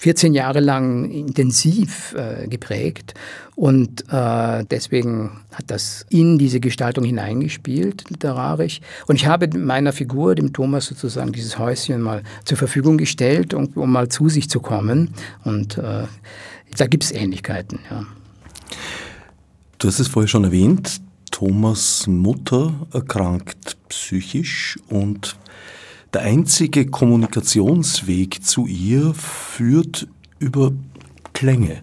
14 0.03 0.35
Jahre 0.35 0.59
lang 0.59 1.09
intensiv 1.13 2.17
äh, 2.19 2.49
geprägt 2.49 3.15
und 3.55 4.05
äh, 4.11 4.65
deswegen 4.69 5.43
hat 5.53 5.67
das 5.69 6.07
in 6.11 6.39
diese 6.39 6.59
Gestaltung 6.59 7.05
hineingespielt, 7.05 8.11
literarisch. 8.11 8.81
Und 9.07 9.15
ich 9.15 9.27
habe 9.27 9.47
meiner 9.57 9.93
Figur, 9.93 10.35
dem 10.35 10.53
Thomas 10.53 10.87
sozusagen, 10.87 11.31
dieses 11.31 11.57
Häuschen 11.57 12.03
mal 12.03 12.25
zur 12.45 12.59
Verfügung 12.59 12.99
gestellt, 12.99 13.55
um, 13.55 13.67
um 13.77 13.93
mal 13.93 14.09
zu 14.09 14.29
sich 14.29 14.51
zu 14.51 14.59
kommen. 14.59 15.15
Und 15.45 15.79
äh, 15.79 16.09
da 16.77 16.87
gibt 16.89 17.05
es 17.05 17.13
Ähnlichkeiten, 17.13 17.79
ja. 17.89 18.05
Du 19.79 19.87
hast 19.87 20.01
es 20.01 20.09
vorher 20.09 20.29
schon 20.29 20.43
erwähnt, 20.43 21.01
Thomas 21.31 22.09
Mutter 22.09 22.75
erkrankt 22.93 23.77
psychisch 23.89 24.81
und 24.89 25.37
der 26.13 26.23
einzige 26.23 26.87
Kommunikationsweg 26.87 28.45
zu 28.45 28.67
ihr 28.67 29.15
führt 29.15 30.09
über 30.39 30.73
Klänge. 31.33 31.83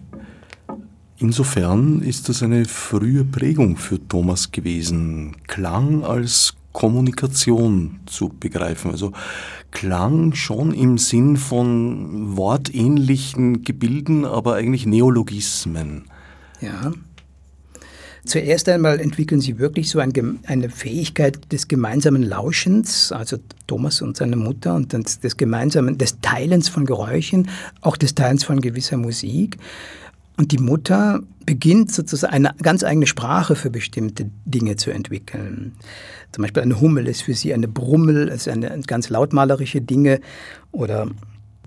Insofern 1.18 2.00
ist 2.00 2.28
das 2.28 2.42
eine 2.42 2.64
frühe 2.64 3.24
Prägung 3.24 3.76
für 3.76 3.98
Thomas 4.08 4.52
gewesen, 4.52 5.36
Klang 5.46 6.04
als 6.04 6.54
Kommunikation 6.72 8.00
zu 8.06 8.28
begreifen. 8.28 8.90
Also 8.92 9.12
Klang 9.70 10.34
schon 10.34 10.72
im 10.72 10.98
Sinn 10.98 11.36
von 11.36 12.36
wortähnlichen 12.36 13.64
Gebilden, 13.64 14.24
aber 14.24 14.54
eigentlich 14.54 14.86
Neologismen. 14.86 16.04
Ja. 16.60 16.92
Zuerst 18.30 18.68
einmal 18.68 19.00
entwickeln 19.00 19.40
sie 19.40 19.58
wirklich 19.58 19.90
so 19.90 19.98
ein, 19.98 20.38
eine 20.46 20.70
Fähigkeit 20.70 21.50
des 21.50 21.66
gemeinsamen 21.66 22.22
Lauschens, 22.22 23.10
also 23.10 23.38
Thomas 23.66 24.02
und 24.02 24.16
seine 24.16 24.36
Mutter, 24.36 24.76
und 24.76 24.92
des 24.92 25.36
gemeinsamen, 25.36 25.98
des 25.98 26.20
Teilens 26.20 26.68
von 26.68 26.84
Geräuschen, 26.84 27.48
auch 27.80 27.96
des 27.96 28.14
Teilens 28.14 28.44
von 28.44 28.60
gewisser 28.60 28.98
Musik. 28.98 29.58
Und 30.36 30.52
die 30.52 30.58
Mutter 30.58 31.18
beginnt 31.44 31.92
sozusagen 31.92 32.32
eine 32.32 32.54
ganz 32.62 32.84
eigene 32.84 33.08
Sprache 33.08 33.56
für 33.56 33.68
bestimmte 33.68 34.30
Dinge 34.44 34.76
zu 34.76 34.92
entwickeln. 34.92 35.72
Zum 36.30 36.42
Beispiel 36.42 36.62
eine 36.62 36.80
Hummel 36.80 37.08
ist 37.08 37.22
für 37.22 37.34
sie 37.34 37.52
eine 37.52 37.66
Brummel, 37.66 38.28
ist 38.28 38.46
eine 38.46 38.80
ganz 38.86 39.08
lautmalerische 39.08 39.80
Dinge 39.80 40.20
oder 40.70 41.08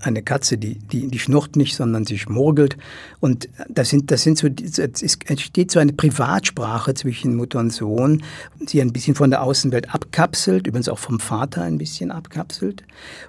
eine 0.03 0.21
Katze, 0.21 0.57
die, 0.57 0.75
die, 0.75 1.07
die 1.07 1.19
schnurrt 1.19 1.55
nicht, 1.55 1.75
sondern 1.75 2.05
sie 2.05 2.17
schmurgelt. 2.17 2.77
Und 3.19 3.49
das 3.69 3.89
sind, 3.89 4.11
das 4.11 4.23
sind 4.23 4.37
so, 4.37 4.47
es 4.47 5.17
entsteht 5.25 5.71
so 5.71 5.79
eine 5.79 5.93
Privatsprache 5.93 6.93
zwischen 6.93 7.35
Mutter 7.35 7.59
und 7.59 7.71
Sohn, 7.71 8.23
sie 8.65 8.81
ein 8.81 8.93
bisschen 8.93 9.15
von 9.15 9.29
der 9.29 9.43
Außenwelt 9.43 9.93
abkapselt, 9.93 10.67
übrigens 10.67 10.89
auch 10.89 10.99
vom 10.99 11.19
Vater 11.19 11.63
ein 11.63 11.77
bisschen 11.77 12.11
abkapselt. 12.11 12.83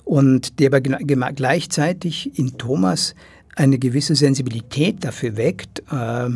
Und 0.05 0.61
der 0.61 0.69
aber 0.69 0.81
gleichzeitig 0.81 2.39
in 2.39 2.59
Thomas 2.59 3.15
eine 3.57 3.79
gewisse 3.79 4.15
Sensibilität 4.15 5.05
dafür 5.05 5.37
weckt, 5.37 5.83
äh, 5.91 6.29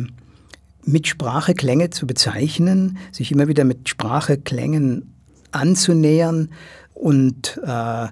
mit 0.85 1.07
Sprache 1.07 1.53
Klänge 1.53 1.89
zu 1.89 2.07
bezeichnen, 2.07 2.97
sich 3.11 3.31
immer 3.31 3.47
wieder 3.47 3.63
mit 3.63 3.89
Sprache 3.89 4.37
Klängen 4.37 5.13
anzunähern 5.51 6.49
und 6.93 7.59
äh, 7.65 8.07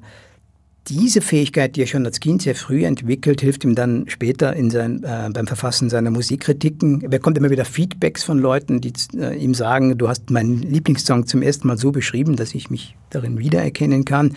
diese 0.90 1.22
Fähigkeit, 1.22 1.76
die 1.76 1.82
er 1.82 1.88
schon 1.88 2.06
als 2.06 2.20
Kind 2.20 2.42
sehr 2.42 2.56
früh 2.56 2.86
entwickelt, 2.86 3.42
hilft 3.42 3.64
ihm 3.64 3.76
dann 3.76 4.06
später 4.08 4.56
in 4.56 4.70
sein, 4.70 5.04
äh, 5.04 5.30
beim 5.32 5.48
Verfassen 5.48 5.90
seiner 5.90 6.12
Musikkritiken. 6.12 7.02
Er 7.02 7.10
bekommt 7.10 7.38
immer 7.38 7.50
wieder 7.50 7.66
Feedbacks 7.66 8.24
von 8.24 8.40
Leuten, 8.40 8.82
die 8.82 8.94
äh, 9.16 9.36
ihm 9.36 9.54
sagen, 9.54 9.98
du 9.98 10.08
hast 10.08 10.30
meinen 10.30 10.62
Lieblingssong 10.62 11.28
zum 11.28 11.42
ersten 11.42 11.68
Mal 11.68 11.78
so 11.78 11.92
beschrieben, 11.92 12.36
dass 12.36 12.56
ich 12.56 12.70
mich 12.70 12.96
darin 13.10 13.38
wiedererkennen 13.38 14.06
kann. 14.06 14.36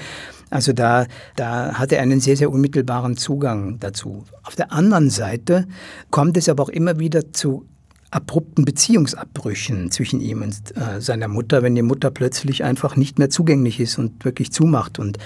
Also 0.50 0.72
da, 0.72 1.06
da 1.36 1.74
hat 1.74 1.92
er 1.92 2.02
einen 2.02 2.20
sehr, 2.20 2.36
sehr 2.36 2.50
unmittelbaren 2.50 3.16
Zugang 3.16 3.78
dazu. 3.78 4.24
Auf 4.42 4.56
der 4.56 4.72
anderen 4.72 5.10
Seite 5.10 5.68
kommt 6.10 6.36
es 6.36 6.48
aber 6.48 6.64
auch 6.64 6.68
immer 6.68 6.98
wieder 6.98 7.32
zu 7.32 7.66
abrupten 8.10 8.64
Beziehungsabbrüchen 8.64 9.92
zwischen 9.92 10.20
ihm 10.20 10.42
und 10.42 10.76
äh, 10.76 11.00
seiner 11.00 11.28
Mutter, 11.28 11.62
wenn 11.62 11.76
die 11.76 11.82
Mutter 11.82 12.10
plötzlich 12.10 12.64
einfach 12.64 12.96
nicht 12.96 13.20
mehr 13.20 13.30
zugänglich 13.30 13.78
ist 13.78 13.98
und 13.98 14.24
wirklich 14.24 14.50
zumacht 14.50 14.98
und, 14.98 15.18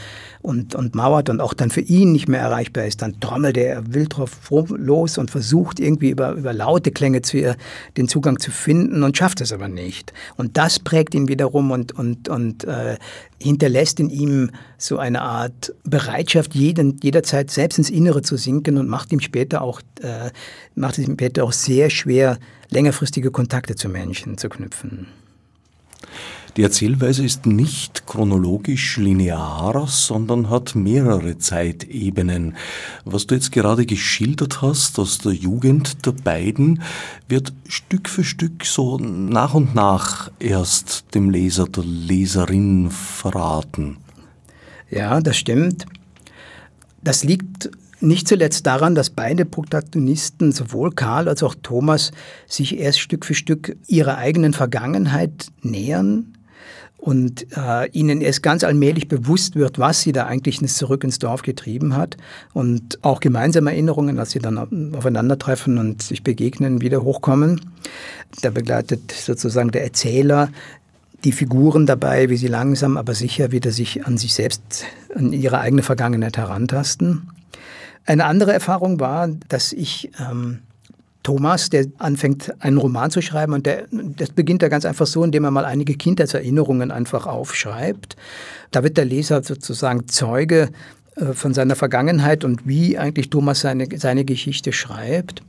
und, 0.44 0.74
und 0.74 0.94
mauert 0.94 1.30
und 1.30 1.40
auch 1.40 1.54
dann 1.54 1.70
für 1.70 1.80
ihn 1.80 2.12
nicht 2.12 2.28
mehr 2.28 2.40
erreichbar 2.40 2.84
ist, 2.84 3.00
dann 3.00 3.18
trommelt 3.18 3.56
er 3.56 3.94
wild 3.94 4.18
drauf 4.18 4.30
los 4.50 5.16
und 5.16 5.30
versucht 5.30 5.80
irgendwie 5.80 6.10
über, 6.10 6.32
über 6.32 6.52
laute 6.52 6.92
Klänge 6.92 7.22
zu 7.22 7.38
ihr 7.38 7.56
den 7.96 8.08
Zugang 8.08 8.38
zu 8.38 8.50
finden 8.50 9.02
und 9.02 9.16
schafft 9.16 9.40
es 9.40 9.52
aber 9.52 9.68
nicht. 9.68 10.12
Und 10.36 10.58
das 10.58 10.78
prägt 10.78 11.14
ihn 11.14 11.28
wiederum 11.28 11.70
und, 11.70 11.92
und, 11.92 12.28
und 12.28 12.64
äh, 12.64 12.98
hinterlässt 13.40 14.00
in 14.00 14.10
ihm 14.10 14.50
so 14.76 14.98
eine 14.98 15.22
Art 15.22 15.74
Bereitschaft, 15.84 16.54
jeden, 16.54 16.98
jederzeit 17.02 17.50
selbst 17.50 17.78
ins 17.78 17.88
Innere 17.88 18.20
zu 18.20 18.36
sinken 18.36 18.76
und 18.76 18.86
macht 18.86 19.12
ihm 19.12 19.20
später 19.20 19.62
auch, 19.62 19.80
äh, 20.02 20.30
macht 20.74 20.98
es 20.98 21.06
ihm 21.06 21.14
später 21.14 21.44
auch 21.44 21.52
sehr 21.52 21.88
schwer, 21.88 22.38
längerfristige 22.68 23.30
Kontakte 23.30 23.76
zu 23.76 23.88
Menschen 23.88 24.36
zu 24.36 24.50
knüpfen. 24.50 25.06
Die 26.56 26.62
Erzählweise 26.62 27.24
ist 27.24 27.46
nicht 27.46 28.06
chronologisch 28.06 28.96
linear, 28.96 29.88
sondern 29.88 30.50
hat 30.50 30.76
mehrere 30.76 31.36
Zeitebenen. 31.36 32.56
Was 33.04 33.26
du 33.26 33.34
jetzt 33.34 33.50
gerade 33.50 33.86
geschildert 33.86 34.62
hast 34.62 35.00
aus 35.00 35.18
der 35.18 35.32
Jugend 35.32 36.06
der 36.06 36.12
beiden, 36.12 36.80
wird 37.28 37.52
Stück 37.66 38.08
für 38.08 38.22
Stück 38.22 38.64
so 38.64 38.98
nach 38.98 39.54
und 39.54 39.74
nach 39.74 40.30
erst 40.38 41.06
dem 41.14 41.28
Leser, 41.28 41.66
der 41.66 41.82
Leserin 41.82 42.88
verraten. 42.88 43.96
Ja, 44.90 45.20
das 45.20 45.36
stimmt. 45.36 45.86
Das 47.02 47.24
liegt 47.24 47.68
nicht 48.00 48.28
zuletzt 48.28 48.64
daran, 48.66 48.94
dass 48.94 49.10
beide 49.10 49.44
Protagonisten, 49.44 50.52
sowohl 50.52 50.92
Karl 50.92 51.28
als 51.28 51.42
auch 51.42 51.56
Thomas, 51.60 52.12
sich 52.46 52.78
erst 52.78 53.00
Stück 53.00 53.24
für 53.24 53.34
Stück 53.34 53.76
ihrer 53.88 54.18
eigenen 54.18 54.52
Vergangenheit 54.52 55.48
nähern 55.62 56.33
und 57.04 57.46
äh, 57.54 57.86
ihnen 57.90 58.22
erst 58.22 58.42
ganz 58.42 58.64
allmählich 58.64 59.08
bewusst 59.08 59.56
wird, 59.56 59.78
was 59.78 60.00
sie 60.00 60.12
da 60.12 60.24
eigentlich 60.24 60.66
zurück 60.74 61.04
ins 61.04 61.18
Dorf 61.18 61.42
getrieben 61.42 61.94
hat 61.94 62.16
und 62.54 62.98
auch 63.04 63.20
gemeinsame 63.20 63.72
Erinnerungen, 63.72 64.18
als 64.18 64.30
sie 64.30 64.38
dann 64.38 64.94
aufeinandertreffen 64.96 65.76
und 65.76 66.00
sich 66.00 66.22
begegnen, 66.22 66.80
wieder 66.80 67.02
hochkommen. 67.02 67.60
Da 68.40 68.48
begleitet 68.48 69.12
sozusagen 69.12 69.70
der 69.70 69.84
Erzähler 69.84 70.48
die 71.24 71.32
Figuren 71.32 71.84
dabei, 71.84 72.30
wie 72.30 72.38
sie 72.38 72.48
langsam 72.48 72.96
aber 72.96 73.12
sicher 73.12 73.52
wieder 73.52 73.70
sich 73.70 74.06
an 74.06 74.16
sich 74.16 74.32
selbst, 74.32 74.86
an 75.14 75.34
ihre 75.34 75.60
eigene 75.60 75.82
Vergangenheit 75.82 76.38
herantasten. 76.38 77.28
Eine 78.06 78.24
andere 78.24 78.54
Erfahrung 78.54 78.98
war, 78.98 79.28
dass 79.48 79.74
ich 79.74 80.10
ähm, 80.18 80.60
Thomas, 81.24 81.70
der 81.70 81.86
anfängt, 81.98 82.52
einen 82.60 82.76
Roman 82.76 83.10
zu 83.10 83.20
schreiben 83.22 83.54
und 83.54 83.66
der, 83.66 83.86
das 83.90 84.30
beginnt 84.30 84.62
da 84.62 84.68
ganz 84.68 84.84
einfach 84.84 85.06
so, 85.06 85.24
indem 85.24 85.44
er 85.44 85.50
mal 85.50 85.64
einige 85.64 85.94
Kindheitserinnerungen 85.94 86.92
einfach 86.92 87.26
aufschreibt. 87.26 88.16
Da 88.70 88.84
wird 88.84 88.96
der 88.96 89.06
Leser 89.06 89.42
sozusagen 89.42 90.06
Zeuge 90.06 90.68
äh, 91.16 91.32
von 91.32 91.54
seiner 91.54 91.76
Vergangenheit 91.76 92.44
und 92.44 92.68
wie 92.68 92.98
eigentlich 92.98 93.30
Thomas 93.30 93.60
seine, 93.60 93.88
seine 93.96 94.24
Geschichte 94.24 94.72
schreibt. 94.72 95.42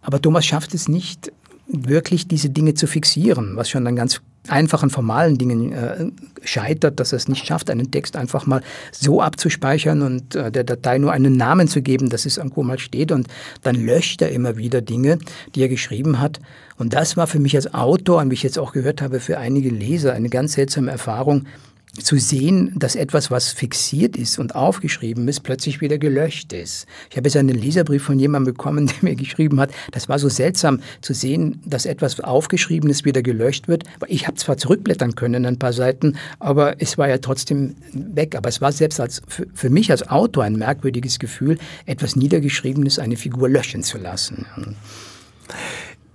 Aber 0.00 0.22
Thomas 0.22 0.46
schafft 0.46 0.72
es 0.72 0.88
nicht, 0.88 1.32
wirklich 1.66 2.28
diese 2.28 2.48
Dinge 2.48 2.74
zu 2.74 2.86
fixieren, 2.86 3.56
was 3.56 3.68
schon 3.68 3.84
dann 3.84 3.96
ganz 3.96 4.22
einfachen 4.50 4.90
formalen 4.90 5.38
Dingen 5.38 5.72
äh, 5.72 6.06
scheitert, 6.42 7.00
dass 7.00 7.12
er 7.12 7.16
es 7.16 7.28
nicht 7.28 7.46
schafft, 7.46 7.70
einen 7.70 7.90
Text 7.90 8.16
einfach 8.16 8.46
mal 8.46 8.62
so 8.92 9.20
abzuspeichern 9.20 10.02
und 10.02 10.34
äh, 10.34 10.50
der 10.50 10.64
Datei 10.64 10.98
nur 10.98 11.12
einen 11.12 11.36
Namen 11.36 11.68
zu 11.68 11.82
geben, 11.82 12.08
dass 12.08 12.26
es 12.26 12.36
irgendwo 12.36 12.62
mal 12.62 12.78
steht 12.78 13.12
und 13.12 13.28
dann 13.62 13.76
löscht 13.76 14.22
er 14.22 14.30
immer 14.30 14.56
wieder 14.56 14.80
Dinge, 14.80 15.18
die 15.54 15.62
er 15.62 15.68
geschrieben 15.68 16.20
hat. 16.20 16.40
Und 16.76 16.94
das 16.94 17.16
war 17.16 17.26
für 17.26 17.40
mich 17.40 17.56
als 17.56 17.74
Autor, 17.74 18.20
und 18.20 18.30
wie 18.30 18.34
ich 18.34 18.42
jetzt 18.42 18.58
auch 18.58 18.72
gehört 18.72 19.02
habe, 19.02 19.20
für 19.20 19.38
einige 19.38 19.68
Leser 19.68 20.12
eine 20.12 20.28
ganz 20.28 20.52
seltsame 20.52 20.90
Erfahrung, 20.90 21.46
zu 21.94 22.16
sehen, 22.18 22.72
dass 22.76 22.94
etwas, 22.94 23.30
was 23.30 23.50
fixiert 23.50 24.16
ist 24.16 24.38
und 24.38 24.54
aufgeschrieben 24.54 25.26
ist, 25.28 25.40
plötzlich 25.40 25.80
wieder 25.80 25.98
gelöscht 25.98 26.52
ist. 26.52 26.86
Ich 27.10 27.16
habe 27.16 27.28
jetzt 27.28 27.36
einen 27.36 27.56
Leserbrief 27.56 28.02
von 28.02 28.18
jemandem 28.18 28.54
bekommen, 28.54 28.86
der 28.88 28.96
mir 29.00 29.16
geschrieben 29.16 29.60
hat, 29.60 29.70
das 29.92 30.08
war 30.08 30.18
so 30.18 30.28
seltsam 30.28 30.80
zu 31.00 31.14
sehen, 31.14 31.60
dass 31.64 31.86
etwas 31.86 32.20
aufgeschriebenes 32.20 33.04
wieder 33.04 33.22
gelöscht 33.22 33.68
wird. 33.68 33.84
Ich 34.06 34.26
habe 34.26 34.36
zwar 34.36 34.56
zurückblättern 34.56 35.14
können 35.14 35.46
ein 35.46 35.58
paar 35.58 35.72
Seiten, 35.72 36.16
aber 36.38 36.80
es 36.80 36.98
war 36.98 37.08
ja 37.08 37.18
trotzdem 37.18 37.74
weg. 37.92 38.36
Aber 38.36 38.48
es 38.48 38.60
war 38.60 38.72
selbst 38.72 39.00
als, 39.00 39.22
für, 39.26 39.46
für 39.54 39.70
mich 39.70 39.90
als 39.90 40.08
Autor 40.08 40.44
ein 40.44 40.56
merkwürdiges 40.56 41.18
Gefühl, 41.18 41.58
etwas 41.86 42.16
Niedergeschriebenes, 42.16 42.98
eine 42.98 43.16
Figur 43.16 43.48
löschen 43.48 43.82
zu 43.82 43.98
lassen. 43.98 44.46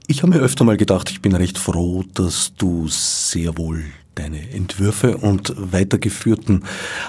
Ich 0.07 0.21
habe 0.21 0.33
mir 0.33 0.41
öfter 0.41 0.63
mal 0.63 0.77
gedacht, 0.77 1.09
ich 1.09 1.21
bin 1.21 1.35
recht 1.35 1.57
froh, 1.57 2.03
dass 2.13 2.53
du 2.57 2.87
sehr 2.87 3.57
wohl 3.57 3.83
deine 4.15 4.51
Entwürfe 4.51 5.17
und 5.17 5.53
weitergeführten 5.57 6.63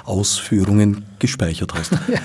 Ausführungen 0.04 1.04
gespeichert 1.18 1.74
hast. 1.74 1.92
Ja. 2.08 2.20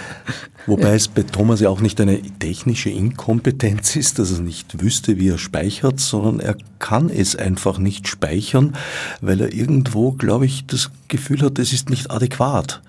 Wobei 0.66 0.94
es 0.94 1.08
bei 1.08 1.24
Thomas 1.24 1.62
ja 1.62 1.70
auch 1.70 1.80
nicht 1.80 2.00
eine 2.00 2.22
technische 2.22 2.90
Inkompetenz 2.92 3.96
ist, 3.96 4.20
dass 4.20 4.34
er 4.34 4.42
nicht 4.42 4.82
wüsste, 4.82 5.18
wie 5.18 5.30
er 5.30 5.40
speichert, 5.40 6.00
sondern 6.00 6.40
er 6.40 6.58
kann 6.78 7.10
es 7.10 7.36
einfach 7.36 7.80
nicht 7.80 8.08
speichern, 8.08 8.76
weil 9.22 9.42
er 9.42 9.54
irgendwo, 9.54 10.12
glaube 10.12 10.46
ich, 10.46 10.68
das 10.68 10.92
Gefühl 11.08 11.42
hat, 11.42 11.58
es 11.58 11.74
ist 11.74 11.90
nicht 11.90 12.12
adäquat. 12.12 12.82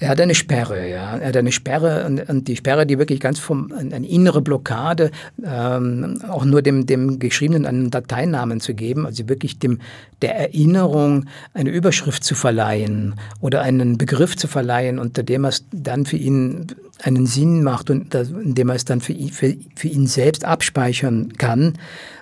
Er 0.00 0.10
hat 0.10 0.20
eine 0.20 0.34
Sperre, 0.34 0.88
ja. 0.88 1.16
Er 1.16 1.28
hat 1.28 1.36
eine 1.36 1.50
Sperre 1.50 2.06
und, 2.06 2.28
und 2.28 2.46
die 2.46 2.56
Sperre, 2.56 2.86
die 2.86 2.98
wirklich 2.98 3.18
ganz 3.18 3.40
vom, 3.40 3.72
eine 3.72 4.06
innere 4.06 4.40
Blockade, 4.40 5.10
ähm, 5.44 6.20
auch 6.28 6.44
nur 6.44 6.62
dem, 6.62 6.86
dem 6.86 7.18
Geschriebenen 7.18 7.66
einen 7.66 7.90
Dateinamen 7.90 8.60
zu 8.60 8.74
geben, 8.74 9.06
also 9.06 9.28
wirklich 9.28 9.58
dem, 9.58 9.80
der 10.22 10.36
Erinnerung 10.36 11.26
eine 11.52 11.70
Überschrift 11.70 12.22
zu 12.22 12.36
verleihen 12.36 13.16
oder 13.40 13.62
einen 13.62 13.98
Begriff 13.98 14.36
zu 14.36 14.46
verleihen, 14.46 15.00
unter 15.00 15.24
dem 15.24 15.44
es 15.44 15.64
dann 15.72 16.06
für 16.06 16.16
ihn 16.16 16.66
einen 17.02 17.26
Sinn 17.26 17.62
macht 17.62 17.90
und 17.90 18.14
indem 18.14 18.68
er 18.68 18.76
es 18.76 18.84
dann 18.84 19.00
für 19.00 19.12
ihn, 19.12 19.30
für, 19.30 19.56
für 19.74 19.88
ihn 19.88 20.06
selbst 20.06 20.44
abspeichern 20.44 21.32
kann. 21.38 21.74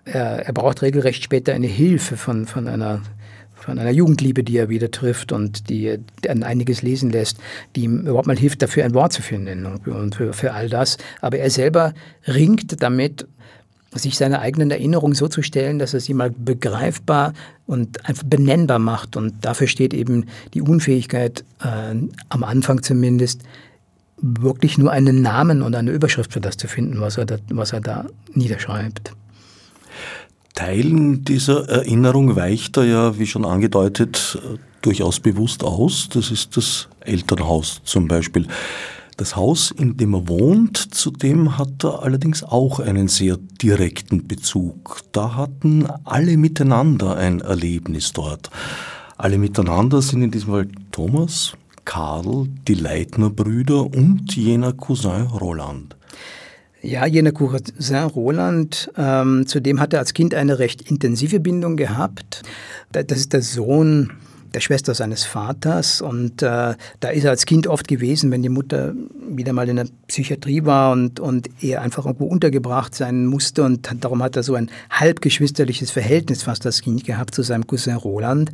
Er, 0.04 0.46
er 0.46 0.52
braucht 0.52 0.82
regelrecht 0.82 1.22
später 1.22 1.52
eine 1.54 1.66
Hilfe 1.66 2.16
von, 2.16 2.46
von 2.46 2.68
einer 2.68 3.02
von 3.66 3.80
einer 3.80 3.90
Jugendliebe, 3.90 4.44
die 4.44 4.56
er 4.56 4.68
wieder 4.68 4.92
trifft 4.92 5.32
und 5.32 5.68
die 5.68 5.98
an 6.28 6.44
einiges 6.44 6.82
lesen 6.82 7.10
lässt, 7.10 7.38
die 7.74 7.82
ihm 7.82 8.02
überhaupt 8.02 8.28
mal 8.28 8.38
hilft, 8.38 8.62
dafür 8.62 8.84
ein 8.84 8.94
Wort 8.94 9.12
zu 9.12 9.22
finden 9.22 9.66
und 9.66 10.14
für, 10.14 10.32
für 10.32 10.52
all 10.52 10.68
das. 10.68 10.98
Aber 11.20 11.38
er 11.38 11.50
selber 11.50 11.92
ringt 12.28 12.80
damit, 12.80 13.26
sich 13.92 14.16
seine 14.16 14.40
eigenen 14.40 14.70
Erinnerungen 14.70 15.14
so 15.14 15.26
zu 15.26 15.42
stellen, 15.42 15.78
dass 15.78 15.94
er 15.94 16.00
sie 16.00 16.14
mal 16.14 16.30
begreifbar 16.30 17.32
und 17.66 18.06
einfach 18.08 18.24
benennbar 18.24 18.78
macht. 18.78 19.16
Und 19.16 19.44
dafür 19.44 19.66
steht 19.66 19.94
eben 19.94 20.26
die 20.54 20.62
Unfähigkeit, 20.62 21.44
äh, 21.62 21.94
am 22.28 22.44
Anfang 22.44 22.82
zumindest, 22.82 23.42
wirklich 24.18 24.78
nur 24.78 24.92
einen 24.92 25.22
Namen 25.22 25.60
und 25.60 25.74
eine 25.74 25.90
Überschrift 25.90 26.32
für 26.32 26.40
das 26.40 26.56
zu 26.56 26.68
finden, 26.68 27.00
was 27.00 27.18
er 27.18 27.26
da, 27.26 27.36
was 27.50 27.72
er 27.72 27.80
da 27.80 28.06
niederschreibt. 28.32 29.12
Teilen 30.56 31.22
dieser 31.22 31.68
Erinnerung 31.68 32.34
weicht 32.34 32.78
er 32.78 32.84
ja, 32.84 33.18
wie 33.18 33.26
schon 33.26 33.44
angedeutet, 33.44 34.38
durchaus 34.80 35.20
bewusst 35.20 35.62
aus. 35.62 36.08
Das 36.08 36.30
ist 36.30 36.56
das 36.56 36.88
Elternhaus 37.00 37.82
zum 37.84 38.08
Beispiel. 38.08 38.48
Das 39.18 39.36
Haus, 39.36 39.70
in 39.70 39.98
dem 39.98 40.14
er 40.14 40.28
wohnt, 40.28 40.78
zu 40.78 41.10
dem 41.10 41.58
hat 41.58 41.84
er 41.84 42.02
allerdings 42.02 42.42
auch 42.42 42.80
einen 42.80 43.08
sehr 43.08 43.36
direkten 43.60 44.26
Bezug. 44.26 45.00
Da 45.12 45.36
hatten 45.36 45.86
alle 46.04 46.38
miteinander 46.38 47.16
ein 47.16 47.42
Erlebnis 47.42 48.14
dort. 48.14 48.50
Alle 49.18 49.36
miteinander 49.36 50.00
sind 50.00 50.22
in 50.22 50.30
diesem 50.30 50.50
Fall 50.50 50.68
Thomas, 50.90 51.52
Karl, 51.84 52.48
die 52.66 52.74
Leitner-Brüder 52.74 53.84
und 53.84 54.34
jener 54.34 54.72
Cousin 54.72 55.26
Roland. 55.26 55.95
Ja, 56.82 57.06
jener 57.06 57.32
Cousin 57.32 58.04
Roland, 58.14 58.90
ähm, 58.96 59.46
zu 59.46 59.60
dem 59.60 59.80
hat 59.80 59.92
er 59.92 59.98
als 59.98 60.14
Kind 60.14 60.34
eine 60.34 60.58
recht 60.58 60.82
intensive 60.82 61.40
Bindung 61.40 61.76
gehabt. 61.76 62.42
Das 62.92 63.18
ist 63.18 63.32
der 63.32 63.42
Sohn 63.42 64.12
der 64.56 64.60
Schwester 64.60 64.94
seines 64.94 65.24
Vaters. 65.24 66.00
Und 66.00 66.42
äh, 66.42 66.74
da 67.00 67.08
ist 67.08 67.24
er 67.24 67.30
als 67.30 67.44
Kind 67.44 67.66
oft 67.66 67.88
gewesen, 67.88 68.30
wenn 68.30 68.42
die 68.42 68.48
Mutter 68.48 68.94
wieder 69.28 69.52
mal 69.52 69.68
in 69.68 69.76
der 69.76 69.86
Psychiatrie 70.06 70.64
war 70.64 70.92
und, 70.92 71.20
und 71.20 71.48
er 71.62 71.82
einfach 71.82 72.06
irgendwo 72.06 72.24
untergebracht 72.24 72.94
sein 72.94 73.26
musste. 73.26 73.64
Und 73.64 73.88
darum 74.00 74.22
hat 74.22 74.34
er 74.36 74.42
so 74.42 74.54
ein 74.54 74.70
halbgeschwisterliches 74.90 75.90
Verhältnis 75.90 76.42
fast 76.42 76.64
als 76.64 76.80
Kind 76.80 77.04
gehabt 77.04 77.34
zu 77.34 77.42
seinem 77.42 77.66
Cousin 77.66 77.96
Roland. 77.96 78.50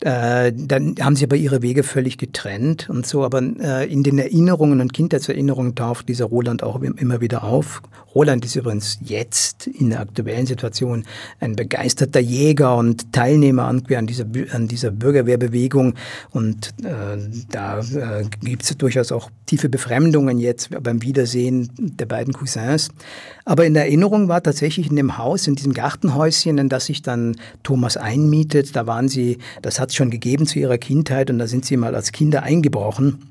Äh, 0.00 0.52
dann 0.54 0.94
haben 1.00 1.16
sie 1.16 1.24
aber 1.24 1.34
ihre 1.34 1.60
Wege 1.60 1.82
völlig 1.82 2.18
getrennt 2.18 2.88
und 2.88 3.06
so. 3.06 3.24
Aber 3.24 3.42
äh, 3.42 3.90
in 3.90 4.04
den 4.04 4.18
Erinnerungen 4.18 4.80
und 4.80 4.92
Kindheitserinnerungen 4.92 5.74
taucht 5.74 6.08
dieser 6.08 6.26
Roland 6.26 6.62
auch 6.62 6.80
immer 6.80 7.20
wieder 7.20 7.42
auf. 7.42 7.82
Roland 8.14 8.44
ist 8.44 8.56
übrigens 8.56 8.98
jetzt 9.02 9.66
in 9.66 9.90
der 9.90 10.00
aktuellen 10.00 10.46
Situation 10.46 11.04
ein 11.40 11.56
begeisterter 11.56 12.20
Jäger 12.20 12.76
und 12.76 13.12
Teilnehmer 13.12 13.64
an, 13.64 13.82
an 13.94 14.06
dieser, 14.06 14.24
an 14.52 14.68
dieser 14.68 14.90
Bürgerwehrbewegung. 14.90 15.94
Und 16.30 16.74
äh, 16.84 17.18
da 17.50 17.80
äh, 17.80 18.24
gibt 18.40 18.62
es 18.62 18.76
durchaus 18.78 19.12
auch 19.12 19.30
tiefe 19.46 19.68
Befremdungen 19.68 20.38
jetzt 20.38 20.70
beim 20.82 21.02
Wiedersehen 21.02 21.70
der 21.76 22.06
beiden 22.06 22.34
Cousins. 22.34 22.90
Aber 23.44 23.66
in 23.66 23.74
der 23.74 23.84
Erinnerung 23.84 24.28
war 24.28 24.42
tatsächlich 24.42 24.90
in 24.90 24.96
dem 24.96 25.16
Haus, 25.16 25.46
in 25.46 25.54
diesem 25.54 25.72
Gartenhäuschen, 25.72 26.58
in 26.58 26.68
das 26.68 26.86
sich 26.86 27.02
dann 27.02 27.36
Thomas 27.62 27.96
einmietet, 27.96 28.76
da 28.76 28.86
waren 28.86 29.08
sie, 29.08 29.38
das 29.62 29.80
hat 29.80 29.87
es 29.90 29.96
schon 29.96 30.10
gegeben 30.10 30.46
zu 30.46 30.58
ihrer 30.58 30.78
Kindheit 30.78 31.30
und 31.30 31.38
da 31.38 31.46
sind 31.46 31.64
sie 31.64 31.76
mal 31.76 31.94
als 31.94 32.12
Kinder 32.12 32.42
eingebrochen 32.42 33.28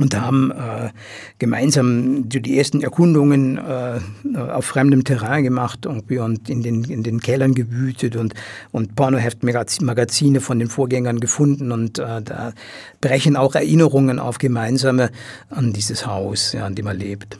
und 0.00 0.20
haben 0.20 0.50
äh, 0.50 0.90
gemeinsam 1.38 2.28
die 2.28 2.58
ersten 2.58 2.82
Erkundungen 2.82 3.58
äh, 3.58 4.00
auf 4.38 4.64
fremdem 4.64 5.04
Terrain 5.04 5.44
gemacht 5.44 5.86
irgendwie 5.86 6.18
und 6.18 6.48
in 6.48 6.62
den, 6.62 6.84
in 6.84 7.02
den 7.02 7.20
Kellern 7.20 7.54
gewütet 7.54 8.16
und, 8.16 8.34
und 8.72 8.96
Pornoheftmagazine 8.96 10.40
von 10.40 10.58
den 10.58 10.68
Vorgängern 10.68 11.20
gefunden 11.20 11.72
und 11.72 11.98
äh, 11.98 12.22
da 12.22 12.52
brechen 13.00 13.36
auch 13.36 13.54
Erinnerungen 13.54 14.18
auf 14.18 14.38
gemeinsame 14.38 15.10
an 15.50 15.72
dieses 15.72 16.06
Haus, 16.06 16.52
ja, 16.52 16.66
an 16.66 16.74
dem 16.74 16.86
er 16.86 16.94
lebt. 16.94 17.38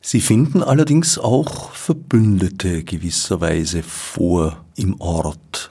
Sie 0.00 0.20
finden 0.20 0.62
allerdings 0.62 1.18
auch 1.18 1.72
Verbündete 1.72 2.82
gewisserweise 2.82 3.82
vor 3.82 4.64
im 4.74 4.98
Ort. 5.00 5.70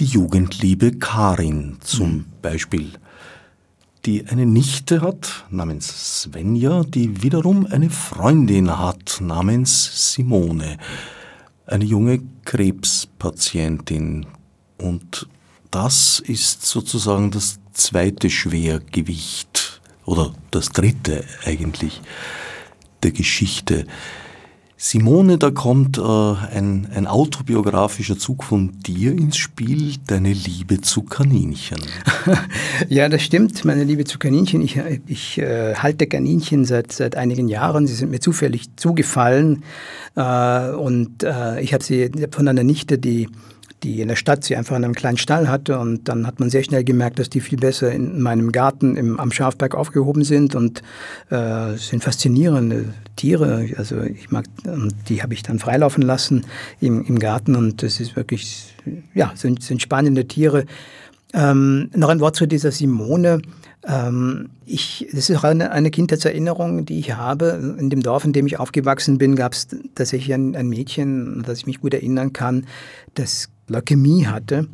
Die 0.00 0.04
Jugendliebe 0.04 0.92
Karin 0.92 1.78
zum 1.80 2.10
mhm. 2.10 2.24
Beispiel 2.40 2.92
die 4.08 4.26
eine 4.26 4.46
Nichte 4.46 5.02
hat 5.02 5.44
namens 5.50 6.22
Svenja, 6.22 6.82
die 6.82 7.22
wiederum 7.22 7.66
eine 7.66 7.90
Freundin 7.90 8.78
hat 8.78 9.18
namens 9.20 10.14
Simone, 10.14 10.78
eine 11.66 11.84
junge 11.84 12.22
Krebspatientin. 12.44 14.26
Und 14.78 15.28
das 15.70 16.20
ist 16.20 16.64
sozusagen 16.64 17.30
das 17.30 17.58
zweite 17.72 18.30
Schwergewicht 18.30 19.82
oder 20.06 20.32
das 20.50 20.70
dritte 20.70 21.24
eigentlich 21.44 22.00
der 23.02 23.10
Geschichte. 23.10 23.86
Simone, 24.80 25.38
da 25.38 25.50
kommt 25.50 25.98
äh, 25.98 26.00
ein, 26.02 26.86
ein 26.94 27.08
autobiografischer 27.08 28.16
Zug 28.16 28.44
von 28.44 28.78
dir 28.86 29.10
ins 29.10 29.36
Spiel, 29.36 29.96
deine 30.06 30.32
Liebe 30.32 30.80
zu 30.80 31.02
Kaninchen. 31.02 31.80
ja, 32.88 33.08
das 33.08 33.22
stimmt, 33.22 33.64
meine 33.64 33.82
Liebe 33.82 34.04
zu 34.04 34.20
Kaninchen. 34.20 34.62
Ich, 34.62 34.80
ich 35.08 35.38
äh, 35.38 35.74
halte 35.74 36.06
Kaninchen 36.06 36.64
seit, 36.64 36.92
seit 36.92 37.16
einigen 37.16 37.48
Jahren. 37.48 37.88
Sie 37.88 37.94
sind 37.94 38.12
mir 38.12 38.20
zufällig 38.20 38.76
zugefallen 38.76 39.64
äh, 40.14 40.70
und 40.70 41.24
äh, 41.24 41.60
ich 41.60 41.74
habe 41.74 41.82
sie 41.82 42.12
von 42.30 42.46
einer 42.46 42.62
Nichte, 42.62 42.98
die 42.98 43.28
die 43.82 44.00
in 44.00 44.08
der 44.08 44.16
Stadt 44.16 44.44
sie 44.44 44.56
einfach 44.56 44.76
in 44.76 44.84
einem 44.84 44.94
kleinen 44.94 45.18
Stall 45.18 45.48
hatte. 45.48 45.78
Und 45.78 46.08
dann 46.08 46.26
hat 46.26 46.40
man 46.40 46.50
sehr 46.50 46.62
schnell 46.62 46.84
gemerkt, 46.84 47.18
dass 47.18 47.30
die 47.30 47.40
viel 47.40 47.58
besser 47.58 47.92
in 47.92 48.20
meinem 48.20 48.52
Garten 48.52 48.96
im, 48.96 49.18
am 49.20 49.30
Schafberg 49.30 49.74
aufgehoben 49.74 50.24
sind 50.24 50.54
und 50.54 50.82
äh, 51.30 51.74
sind 51.76 52.02
faszinierende 52.02 52.86
Tiere. 53.16 53.68
Also 53.76 54.02
ich 54.02 54.30
mag, 54.30 54.46
und 54.64 54.94
die 55.08 55.22
habe 55.22 55.34
ich 55.34 55.42
dann 55.42 55.58
freilaufen 55.58 56.02
lassen 56.02 56.44
im, 56.80 57.04
im 57.04 57.18
Garten 57.18 57.54
und 57.56 57.82
das 57.82 58.00
ist 58.00 58.16
wirklich, 58.16 58.74
ja, 59.14 59.32
sind, 59.34 59.62
sind 59.62 59.82
spannende 59.82 60.26
Tiere. 60.26 60.64
Ähm, 61.34 61.90
noch 61.94 62.08
ein 62.08 62.20
Wort 62.20 62.36
zu 62.36 62.46
dieser 62.46 62.72
Simone. 62.72 63.42
Ähm, 63.86 64.48
ich, 64.64 65.06
das 65.12 65.28
ist 65.28 65.36
auch 65.36 65.44
eine, 65.44 65.70
eine, 65.72 65.90
Kindheitserinnerung, 65.90 66.86
die 66.86 66.98
ich 66.98 67.16
habe. 67.16 67.76
In 67.78 67.90
dem 67.90 68.02
Dorf, 68.02 68.24
in 68.24 68.32
dem 68.32 68.46
ich 68.46 68.58
aufgewachsen 68.58 69.18
bin, 69.18 69.36
gab 69.36 69.52
es 69.52 69.68
tatsächlich 69.94 70.32
ein, 70.32 70.56
ein 70.56 70.68
Mädchen, 70.68 71.42
das 71.46 71.58
ich 71.58 71.66
mich 71.66 71.80
gut 71.80 71.94
erinnern 71.94 72.32
kann, 72.32 72.66
das 73.14 73.50
Leukämie 73.68 74.26
hatte. 74.26 74.68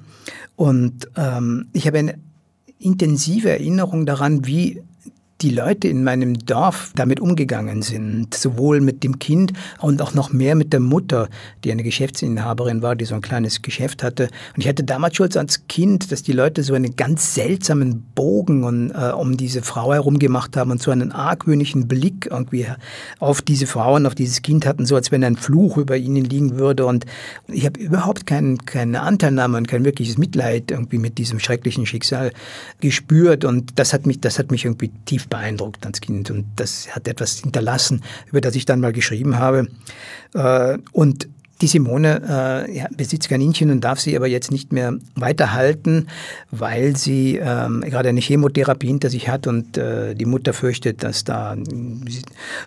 Und 0.56 1.08
ähm, 1.16 1.66
ich 1.72 1.86
habe 1.86 1.98
eine 1.98 2.18
intensive 2.78 3.50
Erinnerung 3.50 4.06
daran, 4.06 4.46
wie 4.46 4.82
die 5.44 5.50
Leute 5.50 5.88
in 5.88 6.02
meinem 6.04 6.38
Dorf 6.38 6.90
damit 6.96 7.20
umgegangen 7.20 7.82
sind, 7.82 8.32
sowohl 8.32 8.80
mit 8.80 9.04
dem 9.04 9.18
Kind 9.18 9.52
und 9.78 10.00
auch 10.00 10.14
noch 10.14 10.32
mehr 10.32 10.54
mit 10.54 10.72
der 10.72 10.80
Mutter, 10.80 11.28
die 11.64 11.70
eine 11.70 11.82
Geschäftsinhaberin 11.82 12.80
war, 12.80 12.96
die 12.96 13.04
so 13.04 13.14
ein 13.14 13.20
kleines 13.20 13.60
Geschäft 13.60 14.02
hatte. 14.02 14.30
Und 14.56 14.62
ich 14.62 14.68
hatte 14.68 14.84
damals 14.84 15.16
schon 15.16 15.30
als 15.36 15.66
Kind, 15.68 16.10
dass 16.10 16.22
die 16.22 16.32
Leute 16.32 16.62
so 16.62 16.72
einen 16.72 16.96
ganz 16.96 17.34
seltsamen 17.34 18.06
Bogen 18.14 18.64
und, 18.64 18.90
äh, 18.92 19.12
um 19.12 19.36
diese 19.36 19.60
Frau 19.60 19.92
herum 19.92 20.18
gemacht 20.18 20.56
haben 20.56 20.70
und 20.70 20.80
so 20.80 20.90
einen 20.90 21.12
argwöhnlichen 21.12 21.88
Blick 21.88 22.28
irgendwie 22.30 22.66
auf 23.18 23.42
diese 23.42 23.66
Frau 23.66 23.96
und 23.96 24.06
auf 24.06 24.14
dieses 24.14 24.40
Kind 24.40 24.64
hatten, 24.64 24.86
so 24.86 24.96
als 24.96 25.12
wenn 25.12 25.22
ein 25.24 25.36
Fluch 25.36 25.76
über 25.76 25.98
ihnen 25.98 26.24
liegen 26.24 26.56
würde. 26.56 26.86
Und 26.86 27.04
ich 27.48 27.66
habe 27.66 27.78
überhaupt 27.78 28.24
kein, 28.24 28.56
keine 28.64 29.02
Anteilnahme 29.02 29.58
und 29.58 29.68
kein 29.68 29.84
wirkliches 29.84 30.16
Mitleid 30.16 30.70
irgendwie 30.70 30.96
mit 30.96 31.18
diesem 31.18 31.38
schrecklichen 31.38 31.84
Schicksal 31.84 32.32
gespürt. 32.80 33.44
Und 33.44 33.78
das 33.78 33.92
hat 33.92 34.06
mich, 34.06 34.22
das 34.22 34.38
hat 34.38 34.50
mich 34.50 34.64
irgendwie 34.64 34.90
tief 35.04 35.28
beeindruckt 35.34 35.84
als 35.84 36.00
Kind 36.00 36.30
und 36.30 36.46
das 36.54 36.94
hat 36.94 37.08
etwas 37.08 37.40
hinterlassen, 37.40 38.04
über 38.26 38.40
das 38.40 38.54
ich 38.54 38.66
dann 38.66 38.78
mal 38.78 38.92
geschrieben 38.92 39.36
habe. 39.36 39.66
Äh, 40.32 40.78
und 40.92 41.28
die 41.64 41.68
Simone 41.68 42.20
äh, 42.68 42.76
ja, 42.76 42.88
besitzt 42.94 43.30
Kaninchen 43.30 43.70
und 43.70 43.82
darf 43.82 43.98
sie 43.98 44.14
aber 44.14 44.26
jetzt 44.26 44.50
nicht 44.50 44.70
mehr 44.74 44.98
weiterhalten, 45.14 46.08
weil 46.50 46.94
sie 46.94 47.40
ähm, 47.42 47.80
gerade 47.80 48.10
eine 48.10 48.20
Chemotherapie 48.20 48.88
hinter 48.88 49.08
sich 49.08 49.30
hat 49.30 49.46
und 49.46 49.78
äh, 49.78 50.14
die 50.14 50.26
Mutter 50.26 50.52
fürchtet, 50.52 51.02
dass 51.02 51.24
da 51.24 51.56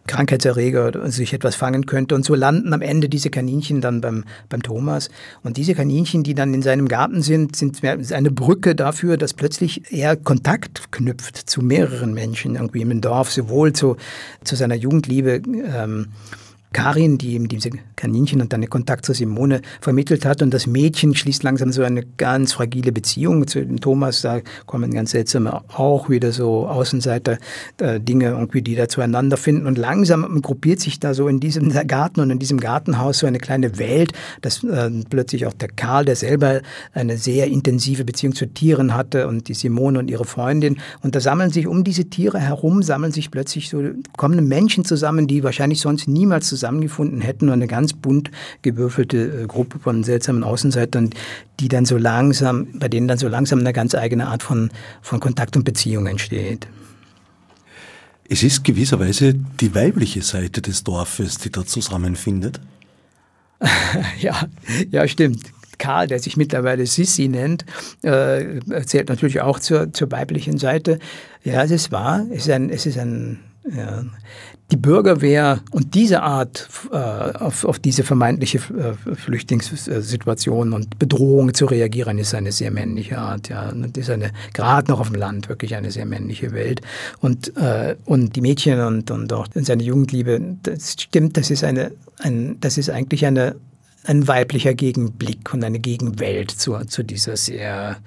Krankheitserreger 0.07 1.11
sich 1.11 1.33
etwas 1.33 1.53
fangen 1.53 1.85
könnte. 1.85 2.15
Und 2.15 2.25
so 2.25 2.33
landen 2.33 2.73
am 2.73 2.81
Ende 2.81 3.07
diese 3.07 3.29
Kaninchen 3.29 3.81
dann 3.81 4.01
beim, 4.01 4.23
beim 4.49 4.63
Thomas. 4.63 5.09
Und 5.43 5.57
diese 5.57 5.75
Kaninchen, 5.75 6.23
die 6.23 6.33
dann 6.33 6.55
in 6.55 6.63
seinem 6.63 6.87
Garten 6.87 7.21
sind, 7.21 7.55
sind 7.55 7.83
eine 7.83 8.31
Brücke 8.31 8.73
dafür, 8.73 9.17
dass 9.17 9.35
plötzlich 9.35 9.93
er 9.93 10.15
Kontakt 10.15 10.91
knüpft 10.91 11.37
zu 11.47 11.61
mehreren 11.61 12.15
Menschen 12.15 12.55
irgendwie 12.55 12.81
im 12.81 12.99
Dorf, 12.99 13.31
sowohl 13.31 13.73
zu, 13.73 13.95
zu 14.43 14.55
seiner 14.55 14.75
Jugendliebe. 14.75 15.43
Ähm, 15.45 16.07
Karin, 16.73 17.17
die 17.17 17.33
ihm 17.33 17.47
diese 17.47 17.69
Kaninchen 17.95 18.41
und 18.41 18.51
dann 18.51 18.61
den 18.61 18.69
Kontakt 18.69 19.05
zu 19.05 19.13
Simone 19.13 19.61
vermittelt 19.79 20.25
hat. 20.25 20.41
Und 20.41 20.53
das 20.53 20.67
Mädchen 20.67 21.15
schließt 21.15 21.43
langsam 21.43 21.71
so 21.71 21.81
eine 21.81 22.03
ganz 22.03 22.53
fragile 22.53 22.91
Beziehung 22.91 23.47
zu 23.47 23.65
dem 23.65 23.79
Thomas. 23.79 24.21
Da 24.21 24.41
kommen 24.65 24.93
ganz 24.93 25.11
seltsame, 25.11 25.61
auch 25.69 26.09
wieder 26.09 26.31
so 26.31 26.67
Außenseiter-Dinge 26.67 28.25
äh, 28.25 28.29
irgendwie, 28.29 28.61
die 28.61 28.75
da 28.75 28.89
zueinander 28.89 29.37
finden. 29.37 29.65
Und 29.65 29.77
langsam 29.77 30.41
gruppiert 30.41 30.81
sich 30.81 30.99
da 30.99 31.13
so 31.13 31.27
in 31.27 31.39
diesem 31.39 31.69
Garten 31.87 32.19
und 32.19 32.31
in 32.31 32.39
diesem 32.39 32.59
Gartenhaus 32.59 33.19
so 33.19 33.27
eine 33.27 33.39
kleine 33.39 33.79
Welt, 33.79 34.11
dass 34.41 34.63
äh, 34.63 34.91
plötzlich 35.09 35.45
auch 35.45 35.53
der 35.53 35.69
Karl, 35.69 36.05
der 36.05 36.15
selber 36.15 36.61
eine 36.93 37.17
sehr 37.17 37.47
intensive 37.47 38.03
Beziehung 38.03 38.35
zu 38.35 38.45
Tieren 38.45 38.93
hatte 38.93 39.27
und 39.27 39.47
die 39.47 39.53
Simone 39.53 39.99
und 39.99 40.09
ihre 40.09 40.25
Freundin. 40.25 40.77
Und 41.01 41.15
da 41.15 41.21
sammeln 41.21 41.51
sich 41.51 41.65
um 41.65 41.83
diese 41.83 42.05
Tiere 42.05 42.39
herum, 42.39 42.83
sammeln 42.83 43.13
sich 43.13 43.31
plötzlich 43.31 43.69
so, 43.69 43.81
kommen 44.17 44.47
Menschen 44.47 44.83
zusammen, 44.83 45.27
die 45.27 45.43
wahrscheinlich 45.43 45.79
sonst 45.79 46.07
niemals 46.07 46.56
zusammengefunden 46.57 47.21
hätten 47.21 47.47
und 47.47 47.53
eine 47.53 47.67
ganz 47.67 47.93
bunt 47.93 48.31
gewürfelte 48.61 49.43
äh, 49.43 49.47
Gruppe 49.47 49.79
von 49.79 50.03
seltsamen 50.03 50.43
Außenseitern, 50.43 51.11
die 51.59 51.67
dann 51.67 51.85
so 51.85 51.97
langsam, 51.97 52.67
bei 52.73 52.87
denen 52.87 53.07
dann 53.07 53.17
so 53.17 53.27
langsam 53.27 53.59
eine 53.59 53.73
ganz 53.73 53.95
eigene 53.95 54.27
Art 54.27 54.43
von, 54.43 54.71
von 55.01 55.19
Kontakt 55.19 55.55
und 55.55 55.63
Beziehung 55.63 56.07
entsteht. 56.07 56.67
Es 58.29 58.43
ist 58.43 58.63
gewisserweise 58.63 59.33
die 59.33 59.73
weibliche 59.73 60.21
Seite 60.21 60.61
des 60.61 60.83
Dorfes, 60.83 61.37
die 61.37 61.49
da 61.49 61.65
zusammenfindet. 61.65 62.59
ja, 64.19 64.47
ja, 64.91 65.07
stimmt. 65.07 65.43
Karl, 65.77 66.07
der 66.07 66.19
sich 66.19 66.37
mittlerweile 66.37 66.87
Sissi 66.87 67.27
nennt, 67.27 67.63
äh, 68.01 68.59
zählt 68.85 69.09
natürlich 69.09 69.41
auch 69.41 69.59
zur, 69.59 69.93
zur 69.93 70.11
weiblichen 70.11 70.57
Seite. 70.57 70.99
Ja, 71.43 71.63
es 71.63 71.71
ist 71.71 71.91
wahr. 71.91 72.25
Es 72.31 72.47
ist 72.47 72.49
ein, 72.49 72.69
es 72.71 72.85
ist 72.87 72.97
ein 72.97 73.39
ja, 73.75 74.03
die 74.71 74.77
Bürgerwehr 74.77 75.61
und 75.71 75.93
diese 75.95 76.23
Art, 76.23 76.67
äh, 76.91 76.95
auf, 76.95 77.63
auf 77.63 77.79
diese 77.79 78.03
vermeintliche 78.03 78.57
äh, 78.57 79.15
Flüchtlingssituation 79.15 80.73
und 80.73 80.99
Bedrohung 80.99 81.53
zu 81.53 81.67
reagieren, 81.67 82.17
ist 82.17 82.35
eine 82.35 82.51
sehr 82.51 82.71
männliche 82.71 83.17
Art. 83.17 83.47
Ja. 83.47 83.69
Und 83.69 83.97
ist 83.97 84.09
eine, 84.09 84.31
gerade 84.53 84.91
noch 84.91 84.99
auf 84.99 85.09
dem 85.09 85.15
Land, 85.15 85.47
wirklich 85.47 85.75
eine 85.75 85.91
sehr 85.91 86.05
männliche 86.05 86.51
Welt. 86.51 86.81
Und, 87.21 87.55
äh, 87.55 87.95
und 88.05 88.35
die 88.35 88.41
Mädchen 88.41 88.81
und, 88.81 89.09
und 89.09 89.31
auch 89.31 89.47
seine 89.55 89.83
Jugendliebe, 89.83 90.41
das 90.63 90.93
stimmt, 90.99 91.37
das 91.37 91.49
ist, 91.49 91.63
eine, 91.63 91.91
ein, 92.19 92.59
das 92.59 92.77
ist 92.77 92.89
eigentlich 92.89 93.25
eine, 93.25 93.55
ein 94.03 94.27
weiblicher 94.27 94.73
Gegenblick 94.73 95.53
und 95.53 95.63
eine 95.63 95.79
Gegenwelt 95.79 96.51
zu, 96.51 96.77
zu 96.87 97.03
dieser 97.03 97.37
sehr 97.37 97.97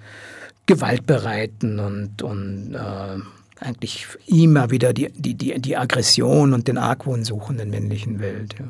gewaltbereiten 0.66 1.80
und, 1.80 2.22
und 2.22 2.74
äh, 2.74 3.39
eigentlich 3.60 4.06
immer 4.26 4.70
wieder 4.70 4.92
die, 4.92 5.12
die, 5.12 5.34
die, 5.34 5.60
die 5.60 5.76
Aggression 5.76 6.52
und 6.52 6.66
den 6.66 6.78
Argwohn 6.78 7.24
suchenden 7.24 7.70
männlichen 7.70 8.20
Welt. 8.20 8.56
Ja. 8.58 8.66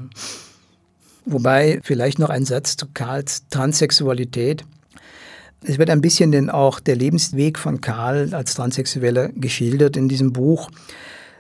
Wobei 1.27 1.81
vielleicht 1.83 2.19
noch 2.19 2.31
ein 2.31 2.45
Satz 2.45 2.77
zu 2.77 2.87
Karls 2.93 3.47
Transsexualität. 3.49 4.65
Es 5.63 5.79
wird 5.79 5.91
ein 5.91 6.01
bisschen 6.01 6.33
denn 6.33 6.51
auch 6.51 6.81
der 6.81 6.97
Lebensweg 6.97 7.59
von 7.59 7.81
Karl 7.81 8.35
als 8.35 8.55
Transsexueller 8.55 9.29
geschildert 9.29 9.97
in 9.97 10.09
diesem 10.09 10.33
Buch. 10.33 10.71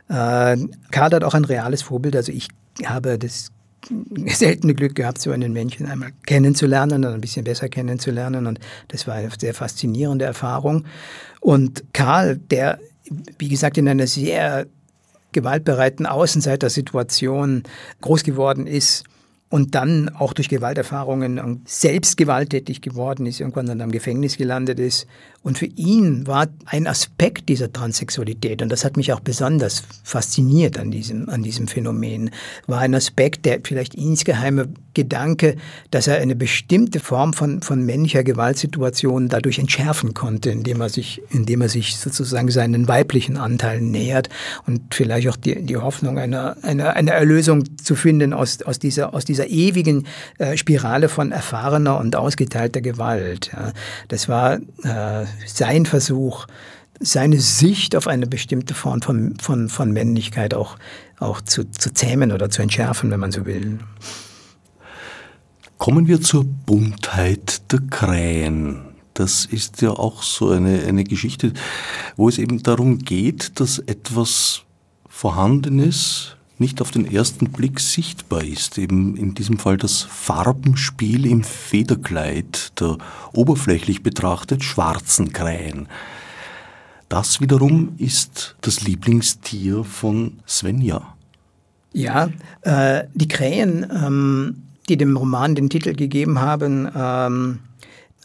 Äh, 0.09 0.57
Karl 0.91 1.13
hat 1.13 1.25
auch 1.25 1.35
ein 1.35 1.45
reales 1.45 1.83
Vorbild. 1.83 2.15
Also 2.15 2.31
ich 2.31 2.49
habe 2.85 3.19
das 3.19 3.51
seltene 4.27 4.75
Glück 4.75 4.95
gehabt, 4.95 5.21
so 5.21 5.31
einen 5.31 5.53
Menschen 5.53 5.87
einmal 5.87 6.11
kennenzulernen 6.27 7.05
und 7.05 7.13
ein 7.15 7.21
bisschen 7.21 7.45
besser 7.45 7.69
kennenzulernen. 7.69 8.47
Und 8.47 8.61
das 8.89 9.07
war 9.07 9.15
eine 9.15 9.31
sehr 9.39 9.55
faszinierende 9.55 10.27
Erfahrung. 10.27 10.85
Und 11.41 11.85
Karl, 11.95 12.37
der 12.37 12.79
wie 13.38 13.49
gesagt, 13.49 13.79
in 13.79 13.88
einer 13.88 14.07
sehr 14.07 14.66
gewaltbereiten 15.33 16.07
Außenseitersituation 16.07 17.62
groß 18.01 18.25
geworden 18.25 18.66
ist 18.66 19.05
und 19.51 19.75
dann 19.75 20.09
auch 20.09 20.33
durch 20.33 20.49
Gewalterfahrungen 20.49 21.62
selbst 21.64 22.16
gewalttätig 22.16 22.83
geworden 22.83 23.27
ist, 23.27 23.40
irgendwann 23.40 23.66
dann 23.66 23.81
am 23.81 23.90
Gefängnis 23.90 24.37
gelandet 24.37 24.79
ist. 24.79 25.09
Und 25.42 25.59
für 25.59 25.66
ihn 25.66 26.27
war 26.29 26.46
ein 26.66 26.87
Aspekt 26.87 27.49
dieser 27.49 27.73
Transsexualität, 27.73 28.62
und 28.62 28.68
das 28.70 28.85
hat 28.85 28.96
mich 28.96 29.12
auch 29.12 29.18
besonders 29.18 29.83
fasziniert 30.05 30.79
an 30.79 30.92
diesem, 30.92 31.29
an 31.29 31.42
diesem 31.42 31.66
Phänomen, 31.66 32.31
war 32.68 32.79
ein 32.79 32.94
Aspekt, 32.94 33.44
der 33.44 33.61
vielleicht 33.64 33.96
insgeheime 33.96 34.68
Gedanke, 35.01 35.57
dass 35.91 36.07
er 36.07 36.19
eine 36.19 36.37
bestimmte 36.37 37.01
Form 37.01 37.33
von, 37.33 37.63
von 37.63 37.85
männlicher 37.85 38.23
Gewaltsituation 38.23 39.29
dadurch 39.29 39.59
entschärfen 39.59 40.13
konnte, 40.13 40.51
indem 40.51 40.81
er 40.83 40.91
sich, 40.91 41.23
indem 41.31 41.63
er 41.63 41.71
sich 41.71 41.97
sozusagen 41.97 42.51
seinen 42.51 42.87
weiblichen 42.87 43.39
Anteilen 43.39 43.91
nähert 43.91 44.29
und 44.67 44.95
vielleicht 44.95 45.29
auch 45.29 45.37
die, 45.37 45.63
die 45.63 45.77
Hoffnung 45.79 46.19
einer, 46.19 46.57
einer, 46.63 46.97
einer 46.97 47.13
Erlösung 47.13 47.65
zu 47.79 47.95
finden 47.95 48.35
aus, 48.35 48.63
aus, 48.63 48.79
dieser, 48.79 49.15
aus 49.15 49.25
dieser 49.25 49.49
ewigen 49.49 50.07
äh, 50.39 50.57
Spirale 50.57 51.09
von 51.09 51.33
erfahrener 51.33 51.99
und 51.99 52.15
ausgeteilter 52.15 52.83
Gewalt. 52.83 53.51
Ja. 53.53 53.73
Das 54.09 54.29
war 54.29 54.57
äh, 54.83 55.27
sein 55.47 55.87
Versuch, 55.87 56.47
seine 57.01 57.41
Sicht 57.41 57.97
auf 57.97 58.07
eine 58.07 58.27
bestimmte 58.27 58.75
Form 58.75 59.01
von, 59.01 59.37
von, 59.41 59.69
von 59.71 59.93
Männlichkeit 59.93 60.53
auch, 60.53 60.77
auch 61.19 61.41
zu, 61.41 61.65
zu 61.65 61.93
zähmen 61.95 62.31
oder 62.31 62.51
zu 62.51 62.61
entschärfen, 62.61 63.11
wenn 63.11 63.21
man 63.21 63.33
so 63.33 63.47
will. 63.47 63.79
Kommen 65.81 66.09
wir 66.09 66.21
zur 66.21 66.45
Buntheit 66.45 67.73
der 67.73 67.81
Krähen. 67.81 68.83
Das 69.14 69.47
ist 69.47 69.81
ja 69.81 69.88
auch 69.88 70.23
so 70.23 70.51
eine, 70.51 70.83
eine 70.83 71.05
Geschichte, 71.05 71.55
wo 72.16 72.29
es 72.29 72.37
eben 72.37 72.62
darum 72.62 72.99
geht, 72.99 73.59
dass 73.61 73.79
etwas 73.79 74.61
Vorhandenes 75.09 76.37
nicht 76.59 76.83
auf 76.83 76.90
den 76.90 77.11
ersten 77.11 77.51
Blick 77.51 77.81
sichtbar 77.81 78.45
ist. 78.45 78.77
Eben 78.77 79.16
in 79.16 79.33
diesem 79.33 79.59
Fall 79.59 79.79
das 79.79 80.03
Farbenspiel 80.03 81.25
im 81.25 81.45
Federkleid 81.45 82.79
der 82.79 82.99
oberflächlich 83.33 84.03
betrachtet 84.03 84.62
schwarzen 84.62 85.33
Krähen. 85.33 85.88
Das 87.09 87.40
wiederum 87.40 87.95
ist 87.97 88.55
das 88.61 88.83
Lieblingstier 88.83 89.85
von 89.85 90.40
Svenja. 90.47 91.16
Ja, 91.95 92.29
äh, 92.61 93.05
die 93.14 93.29
Krähen, 93.29 93.90
ähm, 93.90 94.66
die 94.90 94.96
dem 94.96 95.16
Roman 95.16 95.55
den 95.55 95.70
Titel 95.70 95.94
gegeben 95.94 96.40
haben, 96.40 96.88
ähm, 96.94 97.61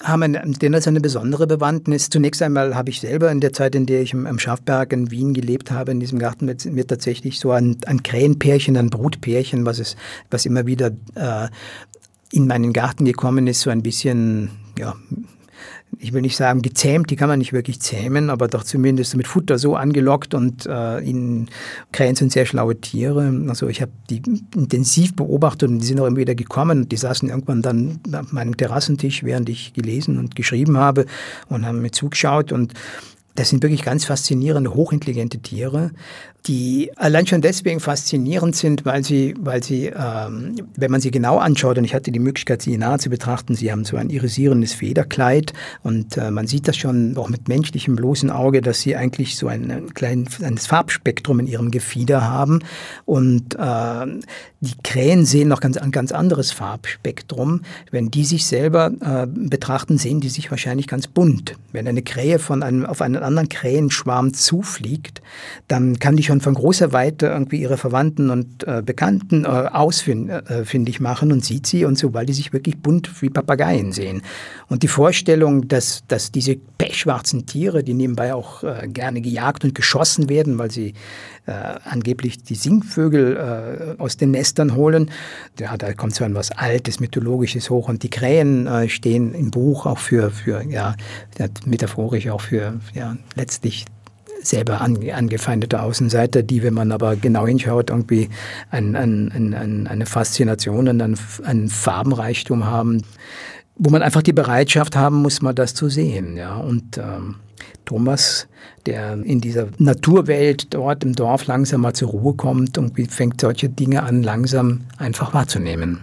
haben 0.03 0.33
denn 0.59 0.75
als 0.75 0.87
eine 0.87 0.99
besondere 0.99 1.47
Bewandtnis. 1.47 2.09
Zunächst 2.09 2.41
einmal 2.41 2.75
habe 2.75 2.89
ich 2.89 2.99
selber 2.99 3.31
in 3.31 3.39
der 3.39 3.53
Zeit, 3.53 3.75
in 3.75 3.85
der 3.85 4.01
ich 4.01 4.13
im, 4.13 4.39
Schafberg 4.39 4.91
in 4.91 5.09
Wien 5.09 5.33
gelebt 5.33 5.71
habe, 5.71 5.91
in 5.91 5.99
diesem 5.99 6.19
Garten, 6.19 6.45
mit, 6.45 6.65
mir 6.65 6.85
tatsächlich 6.85 7.39
so 7.39 7.51
ein, 7.51 7.77
ein 7.85 8.03
Krähenpärchen, 8.03 8.75
ein 8.75 8.89
Brutpärchen, 8.89 9.65
was, 9.65 9.79
es, 9.79 9.95
was 10.29 10.45
immer 10.45 10.65
wieder 10.65 10.91
äh, 11.15 11.47
in 12.31 12.47
meinen 12.47 12.73
Garten 12.73 13.05
gekommen 13.05 13.47
ist, 13.47 13.61
so 13.61 13.69
ein 13.69 13.83
bisschen 13.83 14.49
ja, 14.77 14.95
ich 15.99 16.13
will 16.13 16.21
nicht 16.21 16.35
sagen 16.35 16.61
gezähmt, 16.61 17.09
die 17.09 17.15
kann 17.15 17.29
man 17.29 17.39
nicht 17.39 17.53
wirklich 17.53 17.79
zähmen, 17.79 18.29
aber 18.29 18.47
doch 18.47 18.63
zumindest 18.63 19.15
mit 19.15 19.27
Futter 19.27 19.57
so 19.57 19.75
angelockt 19.75 20.33
und 20.33 20.65
äh, 20.65 20.99
ihnen 20.99 21.49
Krähen 21.91 22.15
sind 22.15 22.31
sehr 22.31 22.45
schlaue 22.45 22.79
Tiere. 22.79 23.33
Also 23.47 23.67
ich 23.67 23.81
habe 23.81 23.91
die 24.09 24.21
intensiv 24.55 25.15
beobachtet 25.15 25.69
und 25.69 25.79
die 25.79 25.85
sind 25.85 25.99
auch 25.99 26.05
immer 26.05 26.17
wieder 26.17 26.35
gekommen 26.35 26.83
und 26.83 26.91
die 26.91 26.97
saßen 26.97 27.29
irgendwann 27.29 27.61
dann 27.61 27.99
auf 28.13 28.31
meinem 28.31 28.57
Terrassentisch, 28.57 29.23
während 29.23 29.49
ich 29.49 29.73
gelesen 29.73 30.17
und 30.17 30.35
geschrieben 30.35 30.77
habe 30.77 31.05
und 31.49 31.65
haben 31.65 31.81
mir 31.81 31.91
zugeschaut 31.91 32.51
und 32.51 32.73
das 33.35 33.49
sind 33.49 33.63
wirklich 33.63 33.83
ganz 33.83 34.05
faszinierende, 34.05 34.73
hochintelligente 34.73 35.39
Tiere 35.39 35.91
die 36.47 36.91
allein 36.95 37.25
schon 37.25 37.41
deswegen 37.41 37.79
faszinierend 37.79 38.55
sind, 38.55 38.85
weil 38.85 39.03
sie, 39.03 39.33
weil 39.39 39.63
sie, 39.63 39.87
ähm, 39.87 40.55
wenn 40.75 40.91
man 40.91 41.01
sie 41.01 41.11
genau 41.11 41.37
anschaut, 41.37 41.77
und 41.77 41.85
ich 41.85 41.95
hatte 41.95 42.11
die 42.11 42.19
Möglichkeit, 42.19 42.61
sie 42.61 42.77
nahe 42.77 42.99
zu 42.99 43.09
betrachten, 43.09 43.55
sie 43.55 43.71
haben 43.71 43.83
so 43.83 43.97
ein 43.97 44.09
irisierendes 44.09 44.73
Federkleid 44.73 45.53
und 45.81 46.17
äh, 46.17 46.29
man 46.29 46.47
sieht 46.47 46.67
das 46.67 46.77
schon 46.77 47.17
auch 47.17 47.29
mit 47.29 47.47
menschlichem 47.47 47.95
bloßen 47.95 48.29
Auge, 48.29 48.61
dass 48.61 48.81
sie 48.81 48.95
eigentlich 48.95 49.37
so 49.37 49.47
ein, 49.47 49.71
ein 49.71 49.93
kleines 49.93 50.67
Farbspektrum 50.67 51.39
in 51.39 51.47
ihrem 51.47 51.71
Gefieder 51.71 52.27
haben 52.27 52.59
und 53.05 53.55
äh, 53.55 54.05
die 54.61 54.77
Krähen 54.83 55.25
sehen 55.25 55.47
noch 55.47 55.59
ganz, 55.59 55.77
ein 55.77 55.91
ganz 55.91 56.11
anderes 56.11 56.51
Farbspektrum. 56.51 57.61
Wenn 57.91 58.09
die 58.09 58.25
sich 58.25 58.45
selber 58.45 58.91
äh, 58.99 59.27
betrachten, 59.27 59.97
sehen 59.97 60.21
die 60.21 60.29
sich 60.29 60.49
wahrscheinlich 60.49 60.87
ganz 60.87 61.07
bunt. 61.07 61.55
Wenn 61.71 61.87
eine 61.87 62.01
Krähe 62.01 62.39
von 62.39 62.63
einem, 62.63 62.85
auf 62.85 63.01
einen 63.01 63.15
anderen 63.25 63.49
Krähenschwarm 63.49 64.33
zufliegt, 64.33 65.21
dann 65.67 65.99
kann 65.99 66.15
die 66.15 66.23
schon 66.23 66.41
von 66.41 66.53
großer 66.53 66.93
Weite 66.93 67.27
irgendwie 67.27 67.61
ihre 67.61 67.77
Verwandten 67.77 68.29
und 68.29 68.67
äh, 68.67 68.81
Bekannten 68.85 69.45
äh, 69.45 69.47
ausfindig 69.47 70.99
äh, 70.99 71.03
machen 71.03 71.31
und 71.31 71.43
sieht 71.43 71.67
sie 71.67 71.85
und 71.85 71.97
so, 71.97 72.13
weil 72.13 72.25
die 72.25 72.33
sich 72.33 72.53
wirklich 72.53 72.77
bunt 72.77 73.21
wie 73.21 73.29
Papageien 73.29 73.91
sehen. 73.91 74.21
Und 74.67 74.83
die 74.83 74.87
Vorstellung, 74.87 75.67
dass, 75.67 76.03
dass 76.07 76.31
diese 76.31 76.55
pechschwarzen 76.55 77.45
Tiere, 77.45 77.83
die 77.83 77.93
nebenbei 77.93 78.33
auch 78.33 78.63
äh, 78.63 78.87
gerne 78.87 79.21
gejagt 79.21 79.63
und 79.63 79.75
geschossen 79.75 80.29
werden, 80.29 80.57
weil 80.57 80.71
sie 80.71 80.93
äh, 81.45 81.51
angeblich 81.83 82.43
die 82.43 82.55
Singvögel 82.55 83.95
äh, 83.97 84.01
aus 84.01 84.17
den 84.17 84.31
Nestern 84.31 84.75
holen. 84.75 85.11
Ja, 85.59 85.77
da 85.77 85.93
kommt 85.93 86.15
so 86.15 86.23
etwas 86.23 86.51
Altes, 86.51 86.99
Mythologisches 86.99 87.69
hoch. 87.69 87.89
Und 87.89 88.03
die 88.03 88.09
Krähen 88.09 88.65
äh, 88.65 88.89
stehen 88.89 89.33
im 89.33 89.51
Buch 89.51 89.85
auch 89.85 89.99
für, 89.99 90.31
für 90.31 90.63
ja, 90.63 90.95
metaphorisch 91.65 92.27
auch 92.29 92.41
für 92.41 92.79
ja, 92.93 93.17
letztlich 93.35 93.85
selber 94.41 94.81
angefeindete 94.81 95.81
Außenseiter, 95.81 96.43
die, 96.43 96.63
wenn 96.63 96.73
man 96.73 96.91
aber 96.91 97.15
genau 97.15 97.47
hinschaut, 97.47 97.89
irgendwie 97.89 98.29
ein, 98.69 98.95
ein, 98.95 99.31
ein, 99.31 99.87
eine 99.87 100.05
Faszination 100.05 100.87
und 100.87 101.01
einen 101.01 101.69
Farbenreichtum 101.69 102.65
haben, 102.65 103.01
wo 103.77 103.89
man 103.89 104.01
einfach 104.01 104.21
die 104.21 104.33
Bereitschaft 104.33 104.95
haben 104.95 105.21
muss, 105.21 105.41
mal 105.41 105.53
das 105.53 105.73
zu 105.73 105.89
sehen. 105.89 106.37
Ja. 106.37 106.57
Und 106.57 106.97
ähm, 106.97 107.35
Thomas, 107.85 108.47
der 108.85 109.13
in 109.23 109.41
dieser 109.41 109.67
Naturwelt 109.77 110.73
dort 110.73 111.03
im 111.03 111.13
Dorf 111.13 111.47
langsam 111.47 111.81
mal 111.81 111.93
zur 111.93 112.09
Ruhe 112.09 112.33
kommt 112.33 112.77
und 112.77 112.93
fängt 113.11 113.41
solche 113.41 113.69
Dinge 113.69 114.03
an, 114.03 114.23
langsam 114.23 114.81
einfach 114.97 115.33
wahrzunehmen. 115.33 116.01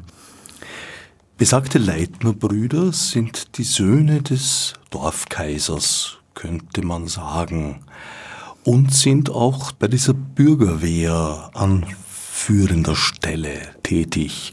Besagte 1.39 1.79
Leitnerbrüder 1.79 2.93
sind 2.93 3.59
die 3.59 3.65
Söhne 3.65 4.23
des 4.23 4.75
Dorfkaisers, 4.91 6.19
könnte 6.35 6.87
man 6.87 7.09
sagen 7.09 7.81
und 8.65 8.95
sind 8.95 9.31
auch 9.31 9.73
bei 9.73 9.89
dieser 9.89 10.15
Bürgerwehr 10.15 11.51
an 11.55 11.85
führender 12.07 12.95
Stelle 12.95 13.59
tätig. 13.83 14.53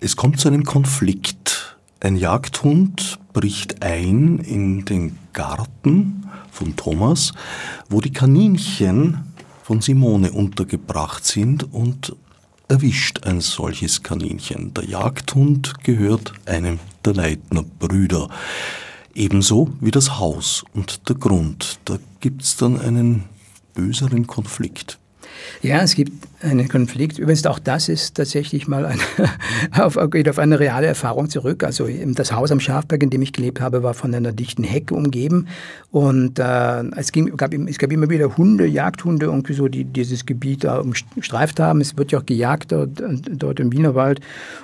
Es 0.00 0.16
kommt 0.16 0.40
zu 0.40 0.48
einem 0.48 0.64
Konflikt. 0.64 1.59
Ein 2.02 2.16
Jagdhund 2.16 3.18
bricht 3.34 3.82
ein 3.82 4.38
in 4.38 4.86
den 4.86 5.18
Garten 5.34 6.26
von 6.50 6.74
Thomas, 6.74 7.34
wo 7.90 8.00
die 8.00 8.10
Kaninchen 8.10 9.18
von 9.62 9.82
Simone 9.82 10.32
untergebracht 10.32 11.26
sind 11.26 11.74
und 11.74 12.16
erwischt 12.68 13.24
ein 13.24 13.42
solches 13.42 14.02
Kaninchen. 14.02 14.72
Der 14.72 14.84
Jagdhund 14.84 15.84
gehört 15.84 16.32
einem 16.46 16.78
der 17.04 17.12
Leitner 17.12 17.64
Brüder. 17.64 18.30
Ebenso 19.14 19.70
wie 19.80 19.90
das 19.90 20.18
Haus 20.18 20.64
und 20.72 21.06
der 21.06 21.16
Grund. 21.16 21.80
Da 21.84 21.98
gibt's 22.20 22.56
dann 22.56 22.80
einen 22.80 23.24
böseren 23.74 24.26
Konflikt. 24.26 24.99
Ja, 25.62 25.80
es 25.82 25.94
gibt 25.94 26.12
einen 26.42 26.68
Konflikt. 26.68 27.18
Übrigens 27.18 27.44
auch 27.46 27.58
das 27.58 27.88
ist 27.88 28.14
tatsächlich 28.14 28.66
mal 28.66 28.86
eine, 28.86 29.00
auf, 29.78 29.98
geht 30.10 30.28
auf 30.28 30.38
eine 30.38 30.58
reale 30.58 30.86
Erfahrung 30.86 31.28
zurück. 31.28 31.64
Also 31.64 31.86
das 31.88 32.32
Haus 32.32 32.50
am 32.50 32.60
Schafberg, 32.60 33.02
in 33.02 33.10
dem 33.10 33.22
ich 33.22 33.32
gelebt 33.32 33.60
habe, 33.60 33.82
war 33.82 33.94
von 33.94 34.14
einer 34.14 34.32
dichten 34.32 34.64
Hecke 34.64 34.94
umgeben 34.94 35.48
und 35.90 36.38
äh, 36.38 36.82
es, 36.96 37.12
ging, 37.12 37.36
gab, 37.36 37.52
es 37.52 37.78
gab 37.78 37.92
immer 37.92 38.08
wieder 38.08 38.36
Hunde, 38.36 38.66
Jagdhunde, 38.66 39.26
irgendwie 39.26 39.52
so, 39.52 39.68
die 39.68 39.84
dieses 39.84 40.24
Gebiet 40.24 40.64
da 40.64 40.78
umstreift 40.78 41.60
haben. 41.60 41.80
Es 41.80 41.96
wird 41.96 42.12
ja 42.12 42.20
auch 42.20 42.26
gejagt 42.26 42.72
dort, 42.72 43.02
dort 43.30 43.60
im 43.60 43.72
Wienerwald 43.72 44.20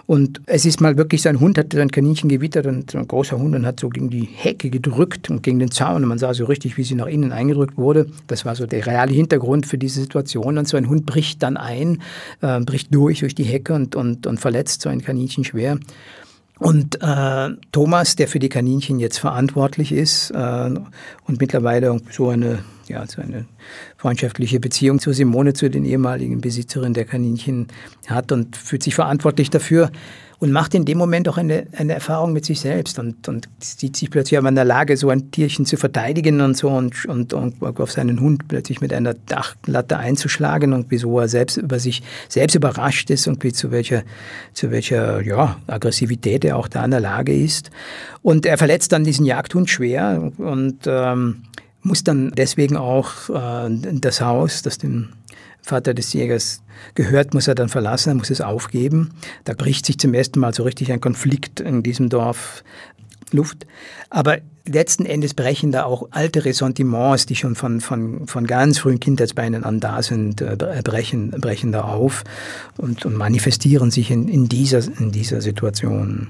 und 0.07 0.41
es 0.47 0.65
ist 0.65 0.81
mal 0.81 0.97
wirklich 0.97 1.23
so 1.23 1.29
ein 1.29 1.41
Hund, 1.41 1.59
hat 1.59 1.75
ein 1.75 1.91
Kaninchen 1.91 2.31
gewittert 2.31 2.67
und 2.67 2.95
ein 2.95 3.07
großer 3.09 3.39
Hund 3.39 3.55
und 3.55 3.67
hat 3.67 3.81
so 3.81 3.91
gegen 3.91 4.09
die 4.09 4.25
Hecke 4.25 4.71
gedrückt 4.71 5.31
und 5.31 5.43
gegen 5.43 5.59
den 5.59 5.71
Zaun 5.71 6.03
und 6.03 6.09
man 6.09 6.19
sah 6.19 6.33
so 6.33 6.47
richtig, 6.47 6.79
wie 6.79 6.85
sie 6.85 6.95
nach 6.95 7.07
innen 7.07 7.33
eingedrückt 7.33 7.77
wurde. 7.77 8.07
Das 8.29 8.45
war 8.45 8.55
so 8.55 8.67
der 8.67 8.87
reale 8.87 9.13
Hintergrund 9.13 9.67
für 9.67 9.77
diese 9.77 10.01
Situation 10.01 10.57
und 10.57 10.66
so 10.69 10.77
ein 10.77 10.89
Hund 10.89 11.07
bricht 11.07 11.43
dann 11.43 11.57
ein, 11.57 12.03
äh, 12.41 12.61
bricht 12.61 12.95
durch 12.95 13.21
durch 13.21 13.35
die 13.35 13.45
Hecke 13.45 13.75
und, 13.75 13.95
und, 13.95 14.27
und 14.27 14.41
verletzt 14.41 14.83
so 14.83 14.89
ein 14.89 15.03
Kaninchen 15.03 15.45
schwer. 15.45 15.79
Und 16.59 17.03
äh, 17.03 17.51
Thomas, 17.71 18.17
der 18.17 18.29
für 18.29 18.39
die 18.39 18.49
Kaninchen 18.49 18.99
jetzt 18.99 19.19
verantwortlich 19.19 19.93
ist 19.93 20.31
äh, 20.31 20.71
und 21.25 21.41
mittlerweile 21.41 22.01
so 22.11 22.31
eine, 22.31 22.61
ja, 22.89 23.07
so 23.07 23.21
eine 23.21 23.45
freundschaftliche 23.99 24.59
Beziehung 24.59 24.99
zu 24.99 25.13
Simone, 25.13 25.53
zu 25.53 25.69
den 25.69 25.85
ehemaligen 25.85 26.41
Besitzerinnen 26.41 26.95
der 26.95 27.05
Kaninchen 27.05 27.67
hat 28.07 28.33
und 28.33 28.57
fühlt 28.57 28.83
sich 28.83 28.95
verantwortlich 28.95 29.51
dafür, 29.51 29.91
und 30.39 30.53
macht 30.53 30.75
in 30.75 30.85
dem 30.85 30.99
Moment 30.99 31.29
auch 31.29 31.39
eine, 31.39 31.67
eine 31.77 31.95
Erfahrung 31.95 32.33
mit 32.33 32.45
sich 32.45 32.61
selbst 32.61 32.99
und, 32.99 33.29
und 33.29 33.49
sieht 33.59 33.97
sich 33.97 34.11
plötzlich 34.11 34.39
aber 34.39 34.49
in 34.49 34.55
der 34.55 34.65
Lage, 34.65 34.97
so 34.97 35.09
ein 35.09 35.31
Tierchen 35.31 35.65
zu 35.65 35.77
verteidigen 35.77 36.41
und 36.41 36.57
so 36.57 36.69
und, 36.69 37.07
und, 37.07 37.33
und 37.33 37.63
auf 37.63 37.93
seinen 37.93 38.21
Hund 38.21 38.49
plötzlich 38.49 38.81
mit 38.81 38.93
einer 38.93 39.15
Dachlatte 39.15 39.97
einzuschlagen 39.97 40.73
und 40.73 40.87
wieso 40.91 41.19
er 41.21 41.29
selbst 41.29 41.57
über 41.57 41.79
sich 41.79 42.03
selbst 42.29 42.55
überrascht 42.55 43.11
ist 43.11 43.27
und 43.27 43.43
wie 43.45 43.53
zu 43.53 43.71
welcher, 43.71 44.03
zu 44.53 44.71
welcher 44.71 45.23
ja, 45.23 45.57
Aggressivität 45.67 46.45
er 46.45 46.57
auch 46.57 46.69
da 46.69 46.85
in 46.85 46.91
der 46.91 47.01
Lage 47.01 47.35
ist. 47.35 47.71
Und 48.23 48.45
er 48.45 48.59
verletzt 48.59 48.93
dann 48.93 49.05
diesen 49.05 49.25
Jagdhund 49.25 49.71
schwer 49.71 50.33
und 50.37 50.81
ähm, 50.87 51.43
muss 51.83 52.05
dann 52.05 52.33
deswegen 52.37 52.77
auch 52.77 53.31
äh, 53.31 53.71
das 54.01 54.21
Haus, 54.21 54.63
das 54.63 54.79
den 54.79 55.09
Vater 55.67 55.95
des 55.95 56.13
Jägers 56.13 56.63
gehört, 56.95 57.35
muss 57.35 57.49
er 57.49 57.57
dann 57.57 57.69
verlassen, 57.69 58.11
er 58.11 58.15
muss 58.15 58.31
es 58.31 58.41
aufgeben. 58.41 59.11
Da 59.45 59.53
bricht 59.53 59.85
sich 59.85 59.99
zum 59.99 60.15
ersten 60.15 60.39
Mal 60.39 60.55
so 60.55 60.63
richtig 60.63 60.93
ein 60.93 61.01
Konflikt 61.01 61.59
in 61.59 61.83
diesem 61.83 62.09
Dorf 62.09 62.63
Luft. 63.33 63.67
Aber 64.09 64.39
letzten 64.65 65.07
Endes 65.07 65.35
brechen 65.35 65.73
da 65.73 65.83
auch 65.83 66.09
alte 66.13 66.45
Ressentiments, 66.45 67.27
die 67.27 67.35
schon 67.35 67.57
von, 67.57 67.81
von, 67.81 68.29
von 68.29 68.47
ganz 68.47 68.79
frühen 68.79 69.01
Kindheitsbeinen 69.01 69.65
an 69.65 69.81
da 69.81 70.03
sind, 70.03 70.41
äh, 70.41 70.57
brechen, 70.85 71.33
brechen 71.33 71.73
da 71.73 71.83
auf 71.83 72.23
und, 72.77 73.05
und 73.05 73.17
manifestieren 73.17 73.91
sich 73.91 74.13
in, 74.13 74.29
in, 74.29 74.49
dieser, 74.49 74.85
in 75.01 75.11
dieser 75.11 75.41
Situation. 75.41 76.29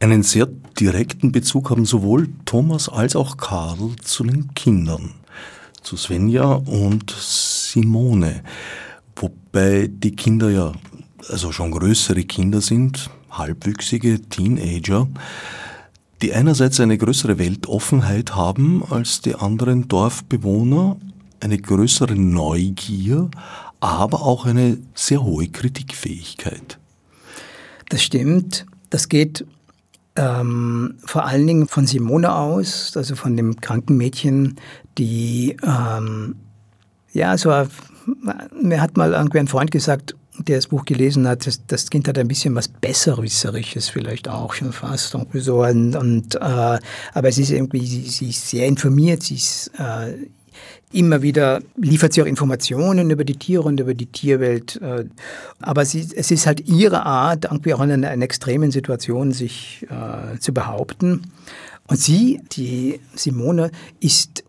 Einen 0.00 0.24
sehr 0.24 0.48
direkten 0.80 1.30
Bezug 1.30 1.70
haben 1.70 1.86
sowohl 1.86 2.28
Thomas 2.44 2.88
als 2.88 3.14
auch 3.14 3.36
Karl 3.36 3.94
zu 4.02 4.24
den 4.24 4.52
Kindern 4.54 5.14
zu 5.86 5.96
Svenja 5.96 6.52
und 6.52 7.14
Simone. 7.16 8.42
Wobei 9.14 9.88
die 9.88 10.16
Kinder 10.16 10.50
ja 10.50 10.72
also 11.28 11.52
schon 11.52 11.70
größere 11.70 12.24
Kinder 12.24 12.60
sind, 12.60 13.08
halbwüchsige 13.30 14.20
Teenager, 14.20 15.06
die 16.22 16.32
einerseits 16.32 16.80
eine 16.80 16.98
größere 16.98 17.38
Weltoffenheit 17.38 18.34
haben 18.34 18.82
als 18.90 19.20
die 19.20 19.36
anderen 19.36 19.86
Dorfbewohner, 19.86 20.96
eine 21.38 21.58
größere 21.58 22.16
Neugier, 22.16 23.30
aber 23.78 24.22
auch 24.22 24.44
eine 24.44 24.78
sehr 24.94 25.22
hohe 25.22 25.46
Kritikfähigkeit. 25.46 26.78
Das 27.90 28.02
stimmt. 28.02 28.66
Das 28.90 29.08
geht 29.08 29.46
ähm, 30.16 30.94
vor 31.04 31.26
allen 31.26 31.46
Dingen 31.46 31.68
von 31.68 31.86
Simone 31.86 32.34
aus, 32.34 32.96
also 32.96 33.14
von 33.14 33.36
dem 33.36 33.60
kranken 33.60 33.96
Mädchen, 33.96 34.56
die, 34.98 35.56
ähm, 35.62 36.36
ja, 37.12 37.36
so, 37.36 37.50
mir 38.60 38.80
hat 38.80 38.96
mal 38.96 39.12
irgendwie 39.12 39.38
ein 39.38 39.48
Freund 39.48 39.70
gesagt, 39.70 40.14
der 40.38 40.56
das 40.56 40.66
Buch 40.68 40.84
gelesen 40.84 41.26
hat, 41.26 41.46
das, 41.46 41.66
das 41.66 41.88
Kind 41.90 42.08
hat 42.08 42.18
ein 42.18 42.28
bisschen 42.28 42.54
was 42.54 42.68
Besserwisserisches 42.68 43.88
vielleicht 43.88 44.28
auch 44.28 44.52
schon 44.52 44.72
fast. 44.72 45.14
Irgendwie 45.14 45.40
so. 45.40 45.64
Und, 45.64 45.96
und 45.96 46.34
äh, 46.34 46.38
aber 46.38 47.28
es 47.28 47.38
ist 47.38 47.50
irgendwie, 47.50 47.86
sie, 47.86 48.02
sie 48.02 48.30
ist 48.30 48.48
sehr 48.48 48.66
informiert, 48.66 49.22
sie 49.22 49.36
ist 49.36 49.70
äh, 49.78 50.12
immer 50.92 51.22
wieder 51.22 51.62
liefert 51.76 52.12
sie 52.12 52.22
auch 52.22 52.26
Informationen 52.26 53.10
über 53.10 53.24
die 53.24 53.36
Tiere 53.36 53.62
und 53.62 53.80
über 53.80 53.94
die 53.94 54.06
Tierwelt. 54.06 54.80
Äh, 54.80 55.04
aber 55.60 55.84
sie, 55.84 56.08
es 56.14 56.30
ist 56.30 56.46
halt 56.46 56.68
ihre 56.68 57.04
Art, 57.04 57.46
irgendwie 57.46 57.74
auch 57.74 57.80
in 57.80 57.90
einer, 57.90 58.08
einer 58.08 58.24
extremen 58.24 58.70
Situation 58.70 59.32
sich 59.32 59.86
äh, 59.90 60.38
zu 60.38 60.54
behaupten. 60.54 61.32
Und 61.88 61.98
sie, 61.98 62.40
die 62.52 63.00
Simone, 63.14 63.70
ist 64.00 64.44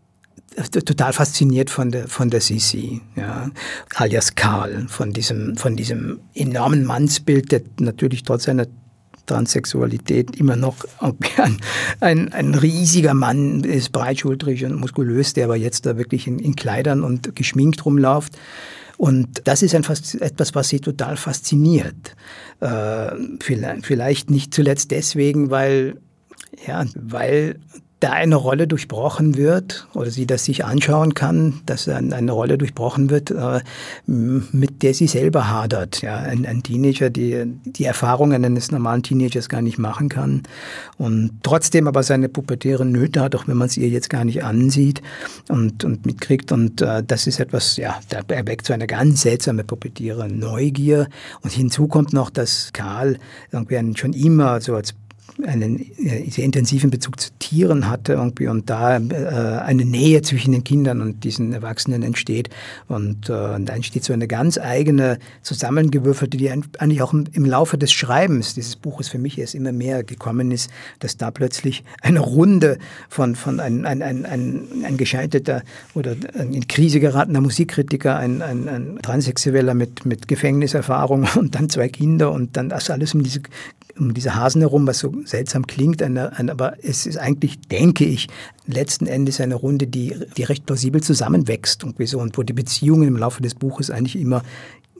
total 0.71 1.13
fasziniert 1.13 1.69
von 1.69 1.91
der, 1.91 2.07
von 2.07 2.29
der 2.31 2.41
Sisi, 2.41 3.01
ja, 3.15 3.51
alias 3.95 4.33
Karl, 4.33 4.88
von 4.88 5.13
diesem, 5.13 5.55
von 5.55 5.75
diesem 5.75 6.19
enormen 6.33 6.83
Mannsbild, 6.83 7.51
der 7.51 7.61
natürlich 7.79 8.23
trotz 8.23 8.45
seiner 8.45 8.65
Transsexualität 9.28 10.36
immer 10.36 10.55
noch 10.55 10.78
ein, 10.99 11.57
ein, 11.99 12.34
ein, 12.34 12.55
riesiger 12.55 13.13
Mann 13.13 13.63
ist, 13.63 13.91
breitschultrig 13.91 14.65
und 14.65 14.80
muskulös, 14.80 15.34
der 15.34 15.45
aber 15.45 15.55
jetzt 15.55 15.86
da 15.86 15.97
wirklich 15.97 16.25
in, 16.28 16.39
in 16.39 16.55
Kleidern 16.55 17.03
und 17.03 17.36
geschminkt 17.36 17.86
rumläuft. 17.86 18.38
Und 18.97 19.41
das 19.43 19.61
ist 19.61 19.75
einfach 19.75 19.95
etwas, 20.19 20.55
was 20.55 20.69
sie 20.69 20.80
total 20.80 21.17
fasziniert. 21.17 22.15
Äh, 22.61 23.11
vielleicht, 23.39 23.86
vielleicht 23.86 24.32
nicht 24.32 24.53
zuletzt 24.55 24.89
deswegen, 24.89 25.51
weil 25.51 25.97
ja, 26.65 26.86
weil 26.95 27.59
da 28.00 28.12
eine 28.12 28.36
Rolle 28.36 28.68
durchbrochen 28.68 29.38
wird 29.38 29.88
oder 29.95 30.12
sie 30.12 30.28
das 30.28 30.45
sich 30.45 30.64
anschauen 30.64 31.16
kann, 31.16 31.62
dass 31.66 31.88
eine 31.89 32.32
Rolle 32.32 32.60
durchbrochen 32.60 33.10
wird, 33.10 33.32
äh, 33.32 33.62
mit 34.06 34.84
der 34.84 34.93
sie 34.93 35.08
selber 35.08 35.50
hadert. 35.50 36.02
Ja, 36.04 36.18
ein, 36.18 36.45
ein 36.45 36.62
Teenager, 36.62 37.10
die 37.10 37.45
die 37.66 37.86
Erfahrungen 37.86 38.45
eines 38.45 38.72
normalen 38.72 39.02
Teenagers 39.02 39.50
gar 39.50 39.64
nicht 39.64 39.80
machen 39.80 40.10
kann 40.10 40.43
und 40.98 41.32
trotzdem 41.41 41.88
aber 41.88 42.04
seine 42.04 42.30
pubertären 42.30 42.91
Nöte 42.91 43.22
hat, 43.22 43.36
auch 43.36 43.48
wenn 43.48 43.58
man 43.58 43.68
es 43.68 43.78
ihr 43.78 43.89
jetzt 43.89 44.12
gar 44.12 44.26
nicht 44.26 44.43
ansieht 44.43 45.02
und, 45.50 45.84
und 45.84 46.06
mitkriegt. 46.06 46.52
Und 46.52 46.82
äh, 46.82 47.04
das 47.04 47.26
ist 47.26 47.39
etwas, 47.39 47.78
ja, 47.78 48.00
da 48.10 48.22
erweckt 48.28 48.68
so 48.68 48.74
eine 48.74 48.86
ganz 48.86 49.22
seltsame 49.24 49.64
pubertäre 49.64 50.30
Neugier. 50.30 51.08
Und 51.41 51.52
hinzu 51.52 51.88
kommt 51.88 52.14
noch, 52.14 52.30
dass 52.30 52.72
Karl 52.74 53.18
irgendwie 53.52 53.98
schon 53.98 54.14
immer 54.14 54.62
so 54.62 54.76
als 54.76 54.93
einen 55.45 55.80
äh, 55.80 56.30
sehr 56.30 56.45
intensiven 56.45 56.89
Bezug 56.89 57.19
zu 57.19 57.30
Tieren 57.39 57.89
hatte 57.89 58.13
irgendwie 58.13 58.47
und 58.47 58.69
da 58.69 58.97
äh, 58.97 59.01
eine 59.59 59.86
Nähe 59.86 60.21
zwischen 60.21 60.51
den 60.51 60.63
Kindern 60.63 61.01
und 61.01 61.23
diesen 61.23 61.53
Erwachsenen 61.53 62.03
entsteht. 62.03 62.49
Und, 62.88 63.30
äh, 63.30 63.34
und 63.34 63.67
da 63.67 63.73
entsteht 63.73 64.03
so 64.03 64.13
eine 64.13 64.28
ganz 64.28 64.57
eigene 64.57 65.19
zusammengewürfelte, 65.43 66.38
die 66.38 66.49
eigentlich 66.49 67.01
auch 67.01 67.13
im, 67.13 67.47
Laufe 67.47 67.78
des 67.78 67.93
Schreibens 67.93 68.55
dieses 68.55 68.75
Buches 68.75 69.07
für 69.07 69.19
mich 69.19 69.38
erst 69.38 69.55
immer 69.55 69.71
mehr 69.71 70.03
gekommen 70.03 70.51
ist, 70.51 70.69
dass 70.99 71.15
da 71.15 71.32
plötzlich 71.32 71.84
eine 72.01 72.19
Runde 72.19 72.78
von, 73.09 73.36
von 73.36 73.61
ein, 73.61 73.86
ein, 73.86 74.01
ein, 74.01 74.25
ein, 74.25 74.67
ein 74.84 74.97
gescheiterter 74.97 75.61
oder 75.93 76.15
in 76.36 76.67
Krise 76.67 76.99
geratener 76.99 77.39
Musikkritiker, 77.39 78.17
ein, 78.17 78.41
ein, 78.41 78.67
ein 78.67 78.99
Transsexueller 79.01 79.73
mit, 79.73 80.05
mit 80.05 80.28
Gefängniserfahrung 80.28 81.25
und 81.36 81.55
dann 81.55 81.69
zwei 81.69 81.88
Kinder 81.88 82.32
und 82.32 82.57
dann 82.57 82.69
das 82.69 82.89
alles 82.89 83.13
um 83.13 83.23
diese 83.23 83.41
um 84.00 84.14
diese 84.14 84.36
Hasen 84.36 84.62
herum, 84.62 84.88
was 84.88 85.00
so 85.00 85.14
seltsam 85.26 85.68
klingt, 85.68 86.02
aber 86.02 86.74
es 86.84 87.06
ist 87.06 87.18
eigentlich, 87.18 87.60
denke 87.62 88.06
ich, 88.06 88.28
letzten 88.66 89.08
Endes 89.08 89.41
eine 89.41 89.56
Runde, 89.56 89.88
die, 89.88 90.16
die 90.36 90.43
recht 90.43 90.66
plausibel 90.66 91.02
zusammenwächst 91.02 91.84
und, 91.84 91.95
so, 92.08 92.20
und 92.20 92.38
wo 92.38 92.43
die 92.43 92.54
Beziehungen 92.54 93.08
im 93.08 93.18
Laufe 93.18 93.41
des 93.41 93.56
Buches 93.56 93.89
eigentlich 93.89 94.20
immer 94.20 94.43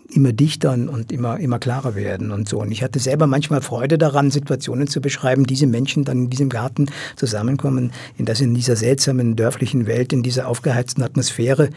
immer 0.10 0.32
dichter 0.32 0.72
und 0.72 1.12
immer, 1.12 1.38
immer 1.39 1.60
klarer 1.60 1.95
werden 1.95 2.32
und 2.32 2.48
so. 2.48 2.60
Und 2.60 2.72
ich 2.72 2.84
hatte 2.84 3.00
selber 3.00 3.28
manchmal 3.28 3.62
Freude 3.62 3.98
daran, 3.98 4.32
Situationen 4.32 4.88
zu 4.88 5.02
beschreiben, 5.02 5.45
diese 5.45 5.68
Menschen 5.68 6.06
dann 6.06 6.24
in 6.24 6.30
diesem 6.30 6.50
Garten 6.50 6.88
zusammenkommen, 7.16 7.91
in 8.18 8.26
das 8.26 8.41
in 8.41 8.54
dieser 8.54 8.76
seltsamen 8.76 9.36
dörflichen 9.36 9.86
Welt, 9.86 10.14
in 10.14 10.24
dieser 10.24 10.48
aufgeheizten 10.48 11.04
Atmosphäre. 11.04 11.70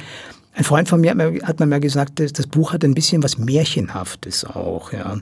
Ein 0.55 0.65
Freund 0.65 0.89
von 0.89 1.01
mir 1.01 1.13
hat 1.43 1.61
mir 1.61 1.67
mal 1.67 1.81
gesagt, 1.81 2.21
das 2.21 2.47
Buch 2.47 2.73
hat 2.73 2.85
ein 2.85 2.95
bisschen 2.95 3.23
was 3.23 3.39
Märchenhaftes 3.39 4.45
auch, 4.45 4.93
ja. 4.93 5.19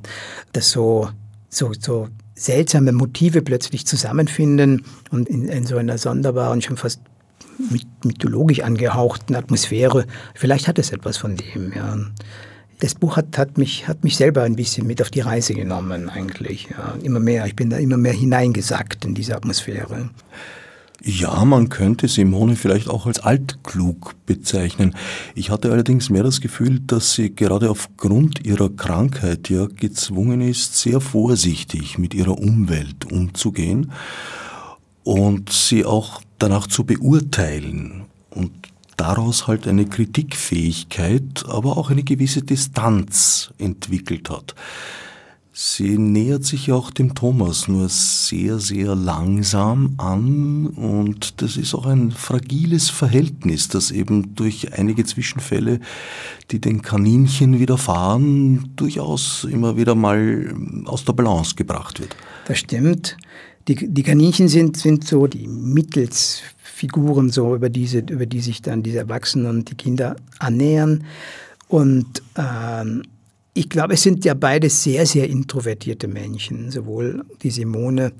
Das 0.53 0.71
so 0.71 1.09
so, 1.49 1.73
so 1.79 2.09
seltsame 2.35 2.93
Motive 2.93 3.43
plötzlich 3.43 3.87
zusammenfinden 3.87 4.85
und 5.11 5.29
in, 5.29 5.49
in 5.49 5.67
so 5.67 5.77
einer 5.77 5.99
sonderbaren, 5.99 6.63
schon 6.63 6.77
fast 6.77 7.01
mythologisch 8.05 8.61
angehauchten 8.61 9.35
Atmosphäre. 9.35 10.07
Vielleicht 10.35 10.69
hat 10.69 10.79
es 10.79 10.93
etwas 10.93 11.17
von 11.17 11.37
dem, 11.37 11.73
ja. 11.75 11.99
das 12.79 12.95
Buch 12.95 13.17
hat, 13.17 13.37
hat, 13.37 13.59
mich, 13.59 13.89
hat 13.89 14.05
mich 14.05 14.17
selber 14.17 14.43
ein 14.43 14.57
bisschen 14.57 14.87
mit 14.87 15.03
auf 15.03 15.11
die 15.11 15.21
Reise 15.21 15.55
genommen, 15.55 16.09
eigentlich. 16.09 16.69
Ja, 16.71 16.95
immer 17.03 17.21
mehr. 17.21 17.47
Ich 17.47 17.57
bin 17.57 17.71
da 17.71 17.79
immer 17.79 17.97
mehr 17.97 18.13
hineingesackt 18.13 19.05
in 19.05 19.15
diese 19.15 19.35
Atmosphäre. 19.35 20.11
Ja, 21.03 21.45
man 21.45 21.69
könnte 21.69 22.09
Simone 22.09 22.57
vielleicht 22.57 22.89
auch 22.89 23.07
als 23.07 23.21
altklug 23.21 24.15
bezeichnen. 24.27 24.97
Ich 25.37 25.51
hatte 25.51 25.71
allerdings 25.71 26.11
mehr 26.11 26.25
das 26.25 26.41
Gefühl, 26.41 26.81
dass 26.81 27.13
sie 27.13 27.35
gerade 27.35 27.71
aufgrund 27.71 28.45
ihrer 28.45 28.69
Krankheit 28.69 29.49
ja 29.49 29.67
gezwungen 29.67 30.41
ist, 30.41 30.77
sehr 30.77 31.01
vorsichtig 31.01 31.99
mit 31.99 32.15
ihrer 32.15 32.39
Umwelt 32.39 33.05
umzugehen 33.13 33.93
und 35.05 35.53
sie 35.53 35.85
auch 35.85 36.21
danach 36.39 36.67
zu 36.67 36.85
beurteilen 36.85 38.07
und 38.31 38.51
daraus 38.97 39.47
halt 39.47 39.69
eine 39.69 39.87
Kritikfähigkeit, 39.87 41.45
aber 41.49 41.77
auch 41.77 41.91
eine 41.91 42.03
gewisse 42.03 42.43
Distanz 42.43 43.53
entwickelt 43.59 44.29
hat. 44.31 44.57
Sie 45.61 45.99
nähert 45.99 46.45
sich 46.45 46.71
auch 46.71 46.93
dem 46.93 47.17
Thomas 47.17 47.67
nur 47.67 47.89
sehr, 47.89 48.61
sehr 48.61 48.95
langsam 48.95 49.95
an 49.97 50.69
und 50.69 51.43
das 51.43 51.57
ist 51.57 51.75
auch 51.75 51.85
ein 51.85 52.13
fragiles 52.13 52.91
Verhältnis, 52.91 53.67
das 53.67 53.91
eben 53.91 54.37
durch 54.37 54.79
einige 54.79 55.05
Zwischenfälle, 55.05 55.81
die 56.53 56.61
den 56.61 56.81
Kaninchen 56.81 57.59
widerfahren, 57.59 58.71
durchaus 58.77 59.49
immer 59.51 59.77
wieder 59.77 59.97
mal 59.97 60.55
aus 60.85 61.05
der 61.05 61.15
Balance 61.15 61.57
gebracht 61.57 61.99
wird. 61.99 62.15
Das 62.47 62.61
stimmt. 62.61 63.17
Die, 63.67 63.75
die 63.93 64.03
Kaninchen 64.05 64.47
sind, 64.47 64.77
sind 64.77 65.09
so 65.09 65.27
die 65.27 65.49
Mittelsfiguren, 65.49 67.31
so 67.31 67.57
über, 67.57 67.69
diese, 67.69 67.99
über 67.99 68.27
die 68.27 68.43
sich 68.43 68.63
dann 68.63 68.85
diese 68.85 68.99
Erwachsenen 68.99 69.47
und 69.47 69.71
die 69.73 69.75
Kinder 69.75 70.15
annähern. 70.39 71.03
Und 71.67 72.23
ähm, 72.37 73.03
ich 73.59 73.69
glaube, 73.69 73.95
es 73.95 74.03
sind 74.03 74.25
ja 74.25 74.35
beide 74.35 74.71
sehr, 74.71 75.05
sehr 75.05 75.29
introvertierte 75.29 76.07
Menschen, 76.07 76.71
sowohl 76.71 77.25
die 77.43 77.51
Simone 77.51 78.13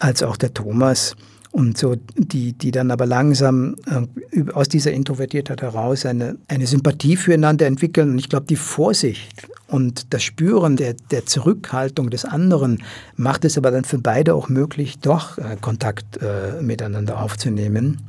als 0.00 0.22
auch 0.24 0.36
der 0.36 0.52
Thomas. 0.52 1.14
Und 1.52 1.78
so, 1.78 1.94
die, 2.16 2.52
die 2.52 2.72
dann 2.72 2.90
aber 2.90 3.06
langsam 3.06 3.76
äh, 3.86 4.50
aus 4.50 4.68
dieser 4.68 4.90
Introvertiertheit 4.90 5.62
heraus 5.62 6.04
eine, 6.04 6.36
eine 6.48 6.66
Sympathie 6.66 7.14
füreinander 7.14 7.66
entwickeln. 7.66 8.10
Und 8.10 8.18
ich 8.18 8.28
glaube, 8.28 8.46
die 8.46 8.56
Vorsicht 8.56 9.46
und 9.68 10.12
das 10.12 10.24
Spüren 10.24 10.74
der, 10.74 10.94
der 11.12 11.26
Zurückhaltung 11.26 12.10
des 12.10 12.24
anderen 12.24 12.82
macht 13.14 13.44
es 13.44 13.56
aber 13.56 13.70
dann 13.70 13.84
für 13.84 13.98
beide 13.98 14.34
auch 14.34 14.48
möglich, 14.48 14.98
doch 14.98 15.38
äh, 15.38 15.56
Kontakt 15.60 16.16
äh, 16.16 16.60
miteinander 16.60 17.22
aufzunehmen. 17.22 18.02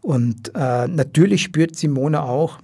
Und 0.00 0.52
äh, 0.54 0.88
natürlich 0.88 1.42
spürt 1.42 1.76
Simone 1.76 2.22
auch, 2.22 2.58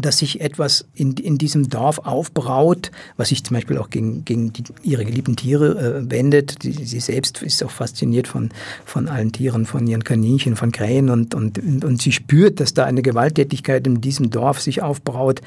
dass 0.00 0.18
sich 0.18 0.40
etwas 0.40 0.86
in, 0.94 1.12
in 1.14 1.38
diesem 1.38 1.68
Dorf 1.68 1.98
aufbraut, 2.00 2.90
was 3.16 3.28
sich 3.30 3.44
zum 3.44 3.54
Beispiel 3.54 3.78
auch 3.78 3.90
gegen, 3.90 4.24
gegen 4.24 4.52
die, 4.52 4.64
ihre 4.82 5.04
geliebten 5.04 5.36
Tiere 5.36 6.04
äh, 6.04 6.10
wendet. 6.10 6.62
Die, 6.62 6.72
sie 6.72 7.00
selbst 7.00 7.42
ist 7.42 7.62
auch 7.62 7.70
fasziniert 7.70 8.28
von, 8.28 8.50
von 8.84 9.08
allen 9.08 9.32
Tieren, 9.32 9.66
von 9.66 9.86
ihren 9.86 10.04
Kaninchen, 10.04 10.56
von 10.56 10.72
Krähen 10.72 11.10
und, 11.10 11.34
und, 11.34 11.58
und 11.84 12.02
sie 12.02 12.12
spürt, 12.12 12.60
dass 12.60 12.74
da 12.74 12.84
eine 12.84 13.02
Gewalttätigkeit 13.02 13.86
in 13.86 14.00
diesem 14.00 14.30
Dorf 14.30 14.60
sich 14.60 14.82
aufbraut, 14.82 15.40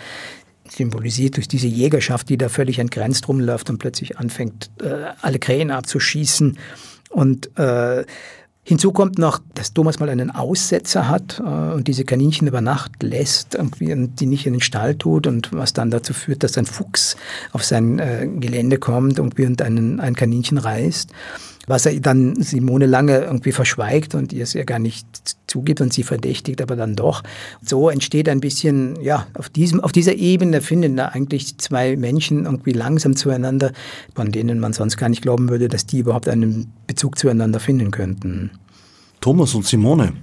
symbolisiert 0.70 1.38
durch 1.38 1.48
diese 1.48 1.68
Jägerschaft, 1.68 2.30
die 2.30 2.38
da 2.38 2.50
völlig 2.50 2.80
entgrenzt 2.80 3.28
rumläuft 3.28 3.70
und 3.70 3.80
plötzlich 3.80 4.18
anfängt, 4.18 4.70
äh, 4.82 5.06
alle 5.22 5.40
Krähen 5.40 5.72
abzuschießen. 5.72 6.58
Und 7.10 7.58
äh, 7.58 8.06
Hinzu 8.70 8.92
kommt 8.92 9.18
noch, 9.18 9.40
dass 9.56 9.74
Thomas 9.74 10.00
mal 10.00 10.10
einen 10.10 10.30
Aussetzer 10.30 11.10
hat 11.10 11.40
äh, 11.40 11.74
und 11.74 11.88
diese 11.88 12.06
Kaninchen 12.06 12.48
über 12.48 12.62
Nacht 12.62 13.02
lässt, 13.02 13.56
irgendwie, 13.56 13.92
und 13.92 14.20
die 14.20 14.28
nicht 14.28 14.46
in 14.46 14.54
den 14.54 14.62
Stall 14.62 14.94
tut 14.94 15.26
und 15.26 15.52
was 15.52 15.74
dann 15.74 15.90
dazu 15.90 16.14
führt, 16.14 16.44
dass 16.44 16.56
ein 16.56 16.68
Fuchs 16.68 17.18
auf 17.52 17.64
sein 17.64 17.98
äh, 17.98 18.28
Gelände 18.28 18.78
kommt 18.78 19.18
irgendwie, 19.18 19.48
und 19.48 19.64
einen, 19.64 20.00
ein 20.00 20.16
Kaninchen 20.16 20.60
reißt 20.60 21.12
was 21.70 21.86
er 21.86 22.00
dann 22.00 22.36
Simone 22.42 22.88
lange 22.88 23.20
irgendwie 23.20 23.52
verschweigt 23.52 24.16
und 24.16 24.34
ihr 24.34 24.42
es 24.42 24.54
ja 24.54 24.64
gar 24.64 24.80
nicht 24.80 25.06
zugibt 25.46 25.82
und 25.82 25.94
sie 25.94 26.02
verdächtigt, 26.02 26.64
aber 26.64 26.76
dann 26.76 26.96
doch. 26.96 27.22
So 27.62 27.90
entsteht 27.90 28.28
ein 28.28 28.40
bisschen, 28.40 29.00
ja, 29.02 29.28
auf, 29.36 29.50
diesem, 29.50 29.80
auf 29.80 29.92
dieser 29.92 30.16
Ebene 30.16 30.62
finden 30.62 30.98
da 30.98 31.10
eigentlich 31.10 31.60
zwei 31.60 31.96
Menschen 31.96 32.46
irgendwie 32.46 32.72
langsam 32.72 33.16
zueinander, 33.16 33.72
von 34.16 34.32
denen 34.32 34.60
man 34.60 34.74
sonst 34.74 34.98
gar 34.98 35.10
nicht 35.10 35.22
glauben 35.22 35.50
würde, 35.50 35.68
dass 35.68 35.86
die 35.86 36.00
überhaupt 36.00 36.28
einen 36.28 36.74
Bezug 36.88 37.20
zueinander 37.20 37.60
finden 37.60 37.92
könnten. 37.92 38.50
Thomas 39.22 39.54
und 39.54 39.68
Simone. 39.68 40.14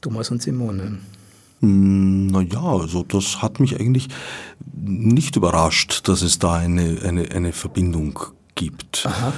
Thomas 0.00 0.30
und 0.30 0.40
Simone. 0.40 1.00
Hm, 1.60 2.28
naja, 2.28 2.62
also 2.62 3.02
das 3.02 3.42
hat 3.42 3.60
mich 3.60 3.78
eigentlich 3.78 4.08
nicht 4.72 5.36
überrascht, 5.36 6.08
dass 6.08 6.22
es 6.22 6.38
da 6.38 6.54
eine, 6.54 6.96
eine, 7.04 7.30
eine 7.30 7.52
Verbindung 7.52 8.18
gibt. 8.54 9.04
Aha. 9.04 9.34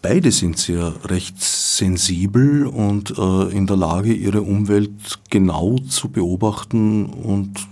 Beide 0.00 0.30
sind 0.30 0.58
sehr 0.58 0.94
recht 1.06 1.40
sensibel 1.42 2.66
und 2.66 3.16
äh, 3.18 3.56
in 3.56 3.66
der 3.66 3.76
Lage, 3.76 4.12
ihre 4.12 4.42
Umwelt 4.42 5.18
genau 5.28 5.78
zu 5.78 6.08
beobachten 6.08 7.06
und 7.06 7.66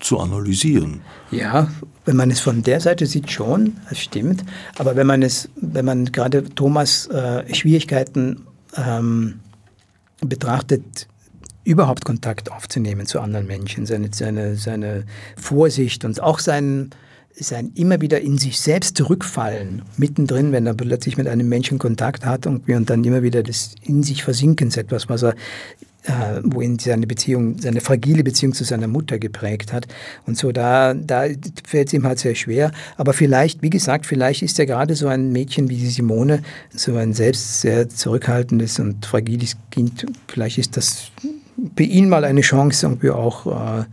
zu 0.00 0.18
analysieren. 0.18 1.00
Ja, 1.30 1.68
wenn 2.04 2.16
man 2.16 2.30
es 2.30 2.40
von 2.40 2.62
der 2.62 2.80
Seite 2.80 3.06
sieht, 3.06 3.30
schon, 3.30 3.76
das 3.88 3.98
stimmt. 3.98 4.44
Aber 4.78 4.96
wenn 4.96 5.06
man 5.06 5.22
es, 5.22 5.48
wenn 5.56 5.84
man 5.84 6.06
gerade 6.12 6.44
Thomas 6.44 7.06
äh, 7.08 7.54
Schwierigkeiten 7.54 8.46
ähm, 8.76 9.40
betrachtet, 10.20 11.08
überhaupt 11.64 12.04
Kontakt 12.04 12.52
aufzunehmen 12.52 13.06
zu 13.06 13.20
anderen 13.20 13.46
Menschen, 13.46 13.86
seine, 13.86 14.10
seine, 14.12 14.54
seine 14.54 15.04
Vorsicht 15.36 16.04
und 16.04 16.22
auch 16.22 16.38
sein 17.38 17.72
immer 17.74 18.00
wieder 18.00 18.20
in 18.20 18.38
sich 18.38 18.58
selbst 18.58 18.96
zurückfallen, 18.96 19.82
mittendrin, 19.96 20.52
wenn 20.52 20.66
er 20.66 20.74
plötzlich 20.74 21.16
mit 21.16 21.28
einem 21.28 21.48
Menschen 21.48 21.78
Kontakt 21.78 22.24
hat 22.24 22.46
und, 22.46 22.68
und 22.68 22.88
dann 22.88 23.04
immer 23.04 23.22
wieder 23.22 23.42
das 23.42 23.74
in 23.82 24.02
sich 24.02 24.22
Versinkens, 24.22 24.76
etwas, 24.76 25.08
was 25.08 25.22
er 25.22 25.34
äh, 26.06 26.40
wo 26.44 26.60
ihn 26.60 26.78
seine 26.78 27.06
Beziehung, 27.06 27.58
seine 27.58 27.80
fragile 27.80 28.22
Beziehung 28.22 28.54
zu 28.54 28.64
seiner 28.64 28.86
Mutter 28.86 29.18
geprägt 29.18 29.72
hat. 29.72 29.86
Und 30.24 30.38
so 30.38 30.52
da, 30.52 30.94
da 30.94 31.24
fällt 31.66 31.88
es 31.88 31.94
ihm 31.94 32.06
halt 32.06 32.20
sehr 32.20 32.34
schwer. 32.34 32.70
Aber 32.96 33.12
vielleicht, 33.12 33.62
wie 33.62 33.70
gesagt, 33.70 34.06
vielleicht 34.06 34.42
ist 34.42 34.58
er 34.58 34.66
gerade 34.66 34.94
so 34.94 35.08
ein 35.08 35.32
Mädchen 35.32 35.68
wie 35.68 35.76
die 35.76 35.88
Simone, 35.88 36.42
so 36.70 36.96
ein 36.96 37.12
selbst 37.12 37.60
sehr 37.60 37.88
zurückhaltendes 37.88 38.78
und 38.78 39.04
fragiles 39.04 39.56
Kind. 39.70 40.06
Vielleicht 40.28 40.58
ist 40.58 40.76
das 40.76 41.10
für 41.76 41.82
ihn 41.82 42.08
mal 42.08 42.24
eine 42.24 42.42
Chance, 42.42 42.86
irgendwie 42.86 43.10
auch 43.10 43.80
äh, 43.80 43.84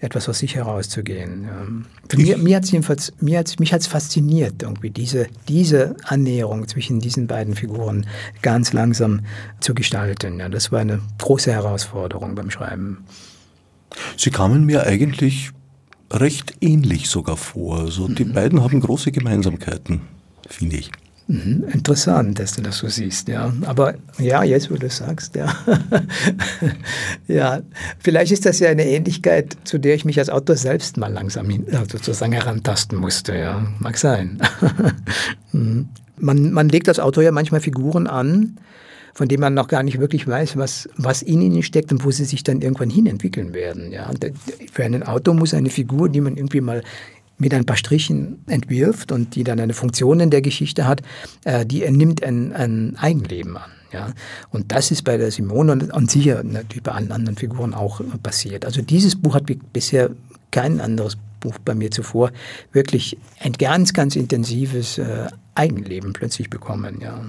etwas 0.00 0.28
aus 0.28 0.38
sich 0.38 0.54
herauszugehen. 0.54 1.86
Für 2.08 2.18
mir, 2.18 2.36
mir 2.38 2.56
hat's 2.56 2.70
jedenfalls, 2.70 3.12
mir 3.20 3.38
hat's, 3.38 3.58
mich 3.58 3.72
hat 3.72 3.80
es 3.80 3.86
fasziniert, 3.86 4.62
irgendwie 4.62 4.90
diese, 4.90 5.26
diese 5.48 5.96
Annäherung 6.04 6.68
zwischen 6.68 7.00
diesen 7.00 7.26
beiden 7.26 7.54
Figuren 7.54 8.06
ganz 8.42 8.72
langsam 8.72 9.20
zu 9.60 9.74
gestalten. 9.74 10.38
Ja, 10.38 10.48
das 10.48 10.70
war 10.70 10.80
eine 10.80 11.00
große 11.18 11.50
Herausforderung 11.52 12.34
beim 12.34 12.50
Schreiben. 12.50 13.04
Sie 14.16 14.30
kamen 14.30 14.64
mir 14.64 14.86
eigentlich 14.86 15.50
recht 16.12 16.56
ähnlich 16.60 17.08
sogar 17.08 17.36
vor. 17.36 17.80
Also 17.80 18.08
die 18.08 18.24
mhm. 18.24 18.32
beiden 18.32 18.62
haben 18.62 18.80
große 18.80 19.12
Gemeinsamkeiten, 19.12 20.02
finde 20.48 20.76
ich. 20.76 20.90
Mhm, 21.28 21.64
interessant, 21.72 22.38
dass 22.38 22.54
du 22.54 22.62
das 22.62 22.78
so 22.78 22.88
siehst, 22.88 23.26
ja. 23.28 23.52
Aber 23.62 23.94
ja, 24.18 24.44
jetzt, 24.44 24.70
wo 24.70 24.76
du 24.76 24.88
sagst, 24.88 25.34
ja. 25.34 25.52
ja, 27.26 27.62
vielleicht 27.98 28.30
ist 28.30 28.46
das 28.46 28.60
ja 28.60 28.68
eine 28.68 28.86
Ähnlichkeit, 28.86 29.56
zu 29.64 29.78
der 29.78 29.96
ich 29.96 30.04
mich 30.04 30.20
als 30.20 30.30
Autor 30.30 30.54
selbst 30.54 30.96
mal 30.98 31.12
langsam 31.12 31.50
hin, 31.50 31.66
sozusagen 31.90 32.32
herantasten 32.32 32.98
musste, 32.98 33.36
ja. 33.36 33.66
Mag 33.80 33.96
sein. 33.98 34.38
Mhm. 35.52 35.88
man, 36.18 36.52
man 36.52 36.68
legt 36.68 36.86
als 36.88 37.00
Autor 37.00 37.22
ja 37.22 37.32
manchmal 37.32 37.60
Figuren 37.62 38.06
an, 38.06 38.58
von 39.14 39.28
denen 39.28 39.40
man 39.40 39.54
noch 39.54 39.68
gar 39.68 39.82
nicht 39.82 39.98
wirklich 39.98 40.28
weiß, 40.28 40.58
was, 40.58 40.86
was 40.98 41.22
in 41.22 41.40
ihnen 41.40 41.62
steckt 41.62 41.90
und 41.92 42.04
wo 42.04 42.10
sie 42.10 42.26
sich 42.26 42.42
dann 42.44 42.60
irgendwann 42.60 42.90
hin 42.90 43.06
entwickeln 43.06 43.54
werden. 43.54 43.90
Ja. 43.90 44.10
Für 44.70 44.84
einen 44.84 45.02
Autor 45.02 45.32
muss 45.32 45.54
eine 45.54 45.70
Figur, 45.70 46.10
die 46.10 46.20
man 46.20 46.36
irgendwie 46.36 46.60
mal 46.60 46.82
mit 47.38 47.52
ein 47.52 47.66
paar 47.66 47.76
Strichen 47.76 48.42
entwirft 48.46 49.12
und 49.12 49.34
die 49.34 49.44
dann 49.44 49.60
eine 49.60 49.74
Funktion 49.74 50.20
in 50.20 50.30
der 50.30 50.42
Geschichte 50.42 50.86
hat, 50.86 51.02
äh, 51.44 51.66
die 51.66 51.88
nimmt 51.90 52.22
ein, 52.22 52.52
ein 52.52 52.96
Eigenleben 52.96 53.56
an. 53.56 53.70
Ja? 53.92 54.12
Und 54.50 54.72
das 54.72 54.90
ist 54.90 55.04
bei 55.04 55.16
der 55.16 55.30
Simone 55.30 55.72
und, 55.72 55.92
und 55.92 56.10
sicher 56.10 56.42
natürlich 56.42 56.82
bei 56.82 56.92
allen 56.92 57.12
anderen 57.12 57.36
Figuren 57.36 57.74
auch 57.74 58.00
passiert. 58.22 58.64
Also 58.64 58.82
dieses 58.82 59.16
Buch 59.16 59.34
hat 59.34 59.44
bisher 59.72 60.10
kein 60.50 60.80
anderes 60.80 61.16
Buch 61.40 61.58
bei 61.64 61.74
mir 61.74 61.90
zuvor 61.90 62.32
wirklich 62.72 63.18
ein 63.40 63.52
ganz, 63.52 63.92
ganz 63.92 64.16
intensives 64.16 64.98
äh, 64.98 65.28
Eigenleben 65.54 66.12
plötzlich 66.12 66.50
bekommen. 66.50 67.00
Ja. 67.00 67.20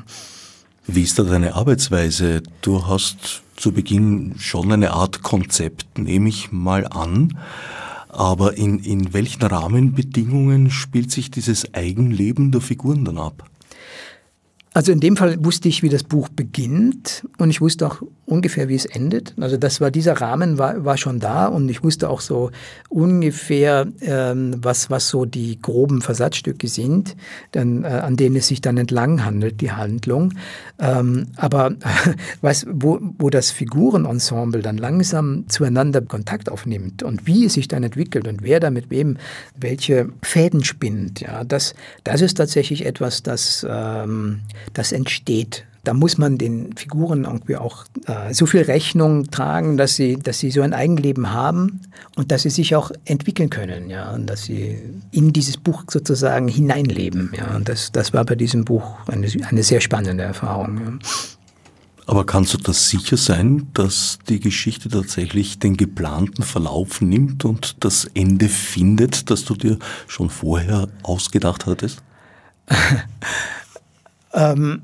Wie 0.86 1.03
ist 1.03 1.20
da 1.20 1.24
deine 1.24 1.55
Arbeitsweise? 1.55 2.41
Du 2.62 2.88
hast 2.88 3.43
zu 3.58 3.72
Beginn 3.72 4.36
schon 4.38 4.72
eine 4.72 4.91
Art 4.91 5.24
Konzept, 5.24 5.97
nehme 5.97 6.30
ich 6.30 6.51
mal 6.51 6.88
an. 6.88 7.38
Aber 8.18 8.57
in, 8.57 8.80
in 8.80 9.13
welchen 9.13 9.43
Rahmenbedingungen 9.43 10.72
spielt 10.72 11.11
sich 11.11 11.30
dieses 11.30 11.76
Eigenleben 11.76 12.51
der 12.51 12.61
Figuren 12.61 13.05
dann 13.05 13.20
ab? 13.20 13.47
Also 14.78 14.91
in 14.91 14.99
dem 14.99 15.17
Fall 15.17 15.43
wusste 15.43 15.69
ich, 15.69 15.82
wie 15.82 15.89
das 15.89 16.03
Buch 16.03 16.30
beginnt 16.30 17.28
und 17.39 17.49
ich 17.49 17.61
wusste 17.61 17.88
auch 17.88 18.03
ungefähr, 18.28 18.69
wie 18.69 18.75
es 18.75 18.86
endet. 18.86 19.34
Also 19.39 19.57
das 19.57 19.82
war 19.82 19.89
dieser 19.89 20.21
Rahmen 20.21 20.59
war, 20.59 20.86
war 20.86 20.97
schon 20.97 21.19
da 21.19 21.47
und 21.47 21.67
ich 21.67 21.84
wusste 21.84 22.11
auch 22.11 22.21
so 22.21 22.51
ungefähr, 22.88 23.88
ähm, 24.01 24.53
was, 24.61 24.91
was 24.91 25.09
so 25.09 25.25
die 25.25 25.59
groben 25.59 26.01
Versatzstücke 26.01 26.67
sind, 26.67 27.15
dann, 27.53 27.86
äh, 27.86 27.88
an 27.88 28.17
denen 28.17 28.36
es 28.36 28.49
sich 28.49 28.61
dann 28.61 28.78
entlang 28.78 29.25
handelt, 29.25 29.61
die 29.61 29.71
Handlung. 29.71 30.34
Ähm, 30.78 31.30
aber 31.38 31.73
was, 32.41 32.67
wo, 32.69 32.99
wo 33.17 33.32
das 33.32 33.49
Figurenensemble 33.49 34.61
dann 34.61 34.78
langsam 34.78 35.45
zueinander 35.47 36.01
Kontakt 36.01 36.51
aufnimmt 36.51 37.01
und 37.01 37.25
wie 37.25 37.45
es 37.45 37.53
sich 37.53 37.67
dann 37.67 37.82
entwickelt 37.82 38.28
und 38.28 38.43
wer 38.43 38.59
da 38.59 38.69
mit 38.69 38.91
wem 38.91 39.17
welche 39.55 40.09
Fäden 40.21 40.63
spinnt, 40.63 41.21
ja, 41.21 41.43
das, 41.43 41.73
das 42.03 42.21
ist 42.21 42.36
tatsächlich 42.36 42.86
etwas, 42.86 43.23
das 43.23 43.65
ähm, 43.67 44.41
das 44.74 44.91
entsteht. 44.91 45.65
Da 45.84 45.93
muss 45.93 46.18
man 46.18 46.38
den 46.38 46.76
Figuren 46.76 47.24
irgendwie 47.24 47.55
auch 47.55 47.86
äh, 48.07 48.34
so 48.34 48.45
viel 48.45 48.63
Rechnung 48.63 49.32
tragen, 49.32 49.78
dass 49.78 49.95
sie, 49.95 50.18
dass 50.18 50.39
sie 50.39 50.51
so 50.51 50.61
ein 50.61 50.74
Eigenleben 50.74 51.32
haben 51.32 51.82
und 52.18 52.32
dass 52.32 52.41
sie 52.41 52.49
sich 52.49 52.76
auch 52.76 52.91
entwickeln 53.05 53.49
können, 53.49 53.89
ja, 53.89 54.11
und 54.11 54.30
dass 54.30 54.43
sie 54.43 54.80
in 55.11 55.32
dieses 55.32 55.55
Buch 55.55 55.86
sozusagen 55.89 56.49
hineinleben. 56.49 57.32
Ja. 57.38 57.55
Und 57.55 57.70
das, 57.70 57.93
das 57.93 58.13
war 58.13 58.26
bei 58.26 58.36
diesem 58.36 58.65
Buch 58.65 58.97
eine, 59.07 59.30
eine 59.47 59.63
sehr 59.63 59.80
spannende 59.80 60.24
Erfahrung. 60.24 60.78
Ja. 60.78 61.09
Aber 62.07 62.26
kannst 62.26 62.53
du 62.53 62.57
das 62.57 62.89
sicher 62.89 63.18
sein, 63.18 63.68
dass 63.74 64.20
die 64.30 64.39
Geschichte 64.39 64.88
tatsächlich 64.88 65.59
den 65.59 65.76
geplanten 65.76 66.43
Verlauf 66.43 67.01
nimmt 67.01 67.43
und 67.43 67.84
das 67.84 68.09
Ende 68.13 68.47
findet, 68.47 69.30
das 69.30 69.43
du 69.43 69.55
dir 69.55 69.78
schon 70.07 70.30
vorher 70.30 70.88
ausgedacht 71.03 71.65
hattest? 71.65 72.01
Ähm, 74.38 74.84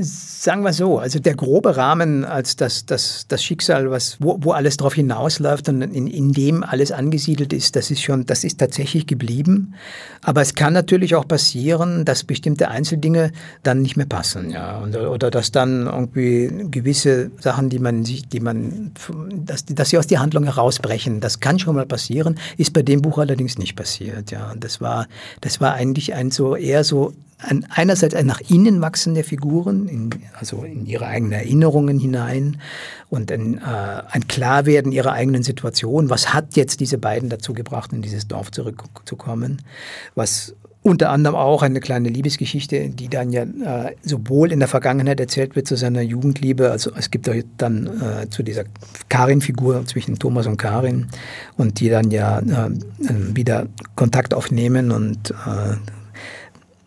Sagen 0.00 0.64
wir 0.64 0.72
so, 0.72 0.98
also 0.98 1.20
der 1.20 1.36
grobe 1.36 1.76
Rahmen 1.76 2.24
als 2.24 2.56
das, 2.56 2.86
das, 2.86 3.26
das 3.28 3.44
Schicksal, 3.44 3.88
was, 3.88 4.16
wo, 4.20 4.36
wo 4.40 4.50
alles 4.50 4.78
darauf 4.78 4.94
hinausläuft 4.94 5.68
und 5.68 5.80
in, 5.80 6.08
in 6.08 6.32
dem 6.32 6.64
alles 6.64 6.90
angesiedelt 6.90 7.52
ist, 7.52 7.76
das 7.76 7.92
ist 7.92 8.02
schon, 8.02 8.26
das 8.26 8.42
ist 8.42 8.58
tatsächlich 8.58 9.06
geblieben. 9.06 9.74
Aber 10.22 10.42
es 10.42 10.54
kann 10.54 10.72
natürlich 10.72 11.14
auch 11.14 11.28
passieren, 11.28 12.04
dass 12.04 12.24
bestimmte 12.24 12.66
Einzeldinge 12.68 13.30
dann 13.62 13.80
nicht 13.80 13.96
mehr 13.96 14.06
passen, 14.06 14.50
ja. 14.50 14.78
Und, 14.78 14.96
oder 14.96 15.30
dass 15.30 15.52
dann 15.52 15.86
irgendwie 15.86 16.50
gewisse 16.68 17.30
Sachen, 17.38 17.68
die 17.68 17.78
man 17.78 18.04
sich, 18.04 18.28
die 18.28 18.40
man, 18.40 18.90
dass, 19.36 19.66
dass 19.66 19.90
sie 19.90 19.98
aus 19.98 20.08
der 20.08 20.18
Handlung 20.18 20.42
herausbrechen. 20.42 21.20
Das 21.20 21.38
kann 21.38 21.60
schon 21.60 21.76
mal 21.76 21.86
passieren, 21.86 22.40
ist 22.56 22.72
bei 22.72 22.82
dem 22.82 23.02
Buch 23.02 23.18
allerdings 23.18 23.56
nicht 23.56 23.76
passiert, 23.76 24.32
ja. 24.32 24.52
Das 24.58 24.80
war, 24.80 25.06
das 25.42 25.60
war 25.60 25.74
eigentlich 25.74 26.14
ein 26.14 26.32
so 26.32 26.56
eher 26.56 26.82
so 26.82 27.12
ein, 27.38 27.66
einerseits 27.68 28.14
ein 28.14 28.26
nach 28.26 28.40
innen 28.48 28.80
wachsen 28.80 29.14
der 29.14 29.24
Figuren, 29.24 29.88
in, 29.88 30.10
also 30.38 30.64
in 30.64 30.86
ihre 30.86 31.06
eigenen 31.06 31.32
Erinnerungen 31.32 31.98
hinein 31.98 32.60
und 33.10 33.30
ein, 33.30 33.58
äh, 33.58 34.02
ein 34.10 34.26
Klarwerden 34.26 34.92
ihrer 34.92 35.12
eigenen 35.12 35.42
Situation. 35.42 36.08
Was 36.08 36.32
hat 36.32 36.56
jetzt 36.56 36.80
diese 36.80 36.98
beiden 36.98 37.28
dazu 37.28 37.52
gebracht, 37.52 37.92
in 37.92 38.02
dieses 38.02 38.26
Dorf 38.26 38.50
zurückzukommen? 38.50 39.62
Was 40.14 40.54
unter 40.86 41.10
anderem 41.10 41.34
auch 41.34 41.62
eine 41.62 41.80
kleine 41.80 42.08
Liebesgeschichte, 42.08 42.90
die 42.90 43.08
dann 43.08 43.32
ja 43.32 43.42
äh, 43.42 43.96
sowohl 44.02 44.52
in 44.52 44.60
der 44.60 44.68
Vergangenheit 44.68 45.18
erzählt 45.18 45.56
wird 45.56 45.66
zu 45.66 45.76
seiner 45.76 46.00
Jugendliebe, 46.00 46.70
also 46.70 46.92
es 46.96 47.10
gibt 47.10 47.28
dann 47.58 47.86
äh, 48.00 48.30
zu 48.30 48.44
dieser 48.44 48.64
Karin-Figur 49.08 49.84
zwischen 49.86 50.16
Thomas 50.16 50.46
und 50.46 50.58
Karin 50.58 51.08
und 51.56 51.80
die 51.80 51.88
dann 51.88 52.12
ja 52.12 52.38
äh, 52.38 52.70
wieder 53.34 53.66
Kontakt 53.96 54.32
aufnehmen 54.32 54.92
und 54.92 55.32
äh, 55.32 55.76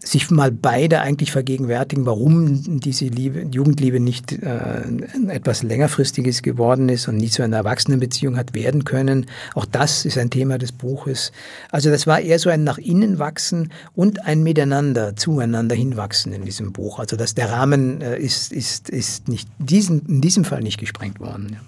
sich 0.01 0.31
mal 0.31 0.51
beide 0.51 1.01
eigentlich 1.01 1.31
vergegenwärtigen, 1.31 2.05
warum 2.05 2.79
diese 2.79 3.05
Liebe, 3.05 3.47
Jugendliebe 3.51 3.99
nicht 3.99 4.31
äh, 4.31 4.81
etwas 5.27 5.61
längerfristiges 5.61 6.41
geworden 6.41 6.87
ist 6.89 7.07
und 7.07 7.17
nie 7.17 7.29
zu 7.29 7.43
einer 7.43 7.57
Erwachsenenbeziehung 7.57 8.37
hat 8.37 8.53
werden 8.53 8.85
können. 8.85 9.25
Auch 9.55 9.65
das 9.65 10.05
ist 10.05 10.17
ein 10.17 10.29
Thema 10.29 10.57
des 10.57 10.71
Buches. 10.71 11.31
Also 11.69 11.89
das 11.89 12.07
war 12.07 12.21
eher 12.21 12.39
so 12.39 12.49
ein 12.49 12.63
nach 12.63 12.77
innen 12.77 13.19
wachsen 13.19 13.73
und 13.93 14.25
ein 14.25 14.41
miteinander, 14.41 15.15
zueinander 15.15 15.75
hinwachsen 15.75 16.31
in 16.31 16.45
diesem 16.45 16.71
Buch. 16.71 16.99
Also 16.99 17.17
dass 17.17 17.35
der 17.35 17.51
Rahmen 17.51 18.01
äh, 18.01 18.17
ist, 18.17 18.53
ist, 18.53 18.89
ist 18.89 19.27
nicht 19.27 19.49
diesen, 19.57 20.05
in 20.07 20.21
diesem 20.21 20.45
Fall 20.45 20.61
nicht 20.61 20.79
gesprengt 20.79 21.19
worden. 21.19 21.49
Ja. 21.53 21.59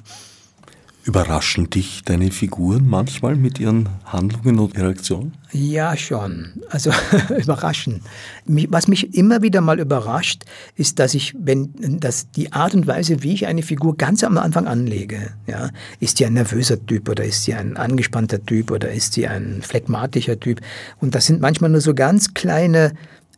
Überraschen 1.04 1.68
dich 1.70 2.04
deine 2.06 2.30
Figuren 2.30 2.88
manchmal 2.88 3.36
mit 3.36 3.60
ihren 3.60 3.90
Handlungen 4.06 4.60
und 4.60 4.78
Reaktionen? 4.78 5.34
Ja, 5.52 5.98
schon. 5.98 6.62
Also 6.70 6.92
überraschen. 7.38 8.02
Was 8.46 8.88
mich 8.88 9.16
immer 9.16 9.42
wieder 9.42 9.62
mal 9.62 9.80
überrascht, 9.80 10.44
ist, 10.76 11.00
dass 11.00 11.16
ich, 11.16 11.34
wenn, 11.40 12.00
dass 12.00 12.30
die 12.30 12.54
Art 12.54 12.76
und 12.76 12.86
Weise, 12.86 13.24
wie 13.24 13.34
ich 13.34 13.48
eine 13.48 13.64
Figur 13.64 13.98
ganz 13.98 14.24
am 14.24 14.38
Anfang 14.38 14.68
anlege, 14.68 15.32
ja, 15.48 15.72
ist 16.00 16.18
sie 16.18 16.26
ein 16.28 16.34
nervöser 16.34 16.86
Typ 16.86 17.10
oder 17.10 17.24
ist 17.24 17.46
sie 17.46 17.56
ein 17.56 17.78
angespannter 17.78 18.46
Typ 18.46 18.70
oder 18.70 18.92
ist 18.92 19.14
sie 19.14 19.28
ein 19.28 19.64
phlegmatischer 19.64 20.40
Typ? 20.40 20.62
Und 21.00 21.16
das 21.16 21.26
sind 21.26 21.42
manchmal 21.42 21.72
nur 21.72 21.82
so 21.82 21.96
ganz 21.96 22.36
kleine 22.36 22.94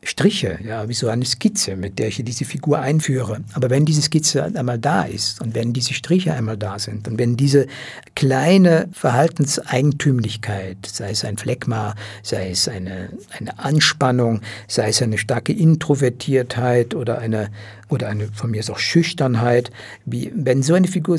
Striche, 0.06 0.60
ja, 0.64 0.88
wie 0.90 0.94
so 0.94 1.08
eine 1.08 1.26
Skizze, 1.26 1.76
mit 1.76 2.00
der 2.00 2.08
ich 2.08 2.24
diese 2.24 2.46
Figur 2.46 2.80
einführe. 2.80 3.42
Aber 3.54 3.70
wenn 3.70 3.86
diese 3.86 4.02
Skizze 4.02 4.44
einmal 4.44 4.80
da 4.80 5.04
ist 5.04 5.42
und 5.42 5.56
wenn 5.56 5.74
diese 5.74 5.94
Striche 5.94 6.34
einmal 6.34 6.58
da 6.58 6.80
sind 6.80 7.08
und 7.08 7.18
wenn 7.18 7.38
diese 7.38 7.68
kleine 8.16 8.90
Verhaltenseigentümlichkeit, 8.92 10.78
sei 10.86 11.12
es 11.12 11.24
ein 11.24 11.38
Phlegma, 11.38 11.96
sei 12.22 12.50
es 12.50 12.68
eine, 12.68 13.10
eine 13.38 13.60
Anspannung, 13.60 14.42
sei 14.68 14.90
es 14.90 15.02
eine 15.02 15.18
starke 15.18 15.54
Introvertiertheit 15.54 16.96
oder 16.96 17.20
eine 17.20 17.50
oder 17.94 18.08
eine 18.08 18.28
von 18.34 18.52
mir 18.52 18.60
ist 18.60 18.72
auch 18.72 18.80
Schüchternheit, 18.80 19.72
wie, 20.06 20.32
wenn 20.36 20.64
so 20.64 20.74
eine 20.74 20.88
Figur 20.88 21.18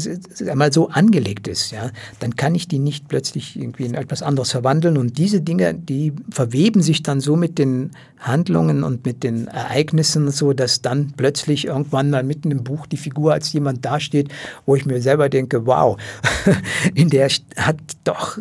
einmal 0.48 0.72
so 0.72 0.88
angelegt 0.88 1.48
ist, 1.48 1.70
ja, 1.70 1.90
dann 2.20 2.36
kann 2.36 2.54
ich 2.54 2.68
die 2.68 2.78
nicht 2.78 3.08
plötzlich 3.08 3.56
irgendwie 3.56 3.84
in 3.84 3.94
etwas 3.94 4.22
anderes 4.22 4.50
verwandeln 4.50 4.98
und 4.98 5.16
diese 5.16 5.40
Dinge, 5.40 5.74
die 5.74 6.12
verweben 6.30 6.82
sich 6.82 7.02
dann 7.02 7.20
so 7.20 7.36
mit 7.36 7.58
den 7.58 7.92
Handlungen 8.18 8.73
und 8.82 9.04
mit 9.04 9.22
den 9.22 9.46
Ereignissen 9.48 10.30
so, 10.30 10.52
dass 10.52 10.82
dann 10.82 11.12
plötzlich 11.16 11.66
irgendwann 11.66 12.10
mal 12.10 12.22
mitten 12.22 12.50
im 12.50 12.64
Buch 12.64 12.86
die 12.86 12.96
Figur 12.96 13.32
als 13.32 13.52
jemand 13.52 13.84
dasteht, 13.84 14.30
wo 14.66 14.74
ich 14.74 14.86
mir 14.86 15.00
selber 15.00 15.28
denke, 15.28 15.66
wow, 15.66 15.96
in 16.94 17.10
der 17.10 17.28
hat 17.56 17.78
doch 18.04 18.38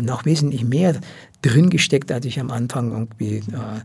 noch 0.00 0.24
wesentlich 0.24 0.64
mehr 0.64 0.96
drin 1.42 1.70
gesteckt, 1.70 2.10
als 2.10 2.26
ich 2.26 2.40
am 2.40 2.50
Anfang 2.50 2.90
irgendwie 2.90 3.36
äh, 3.36 3.80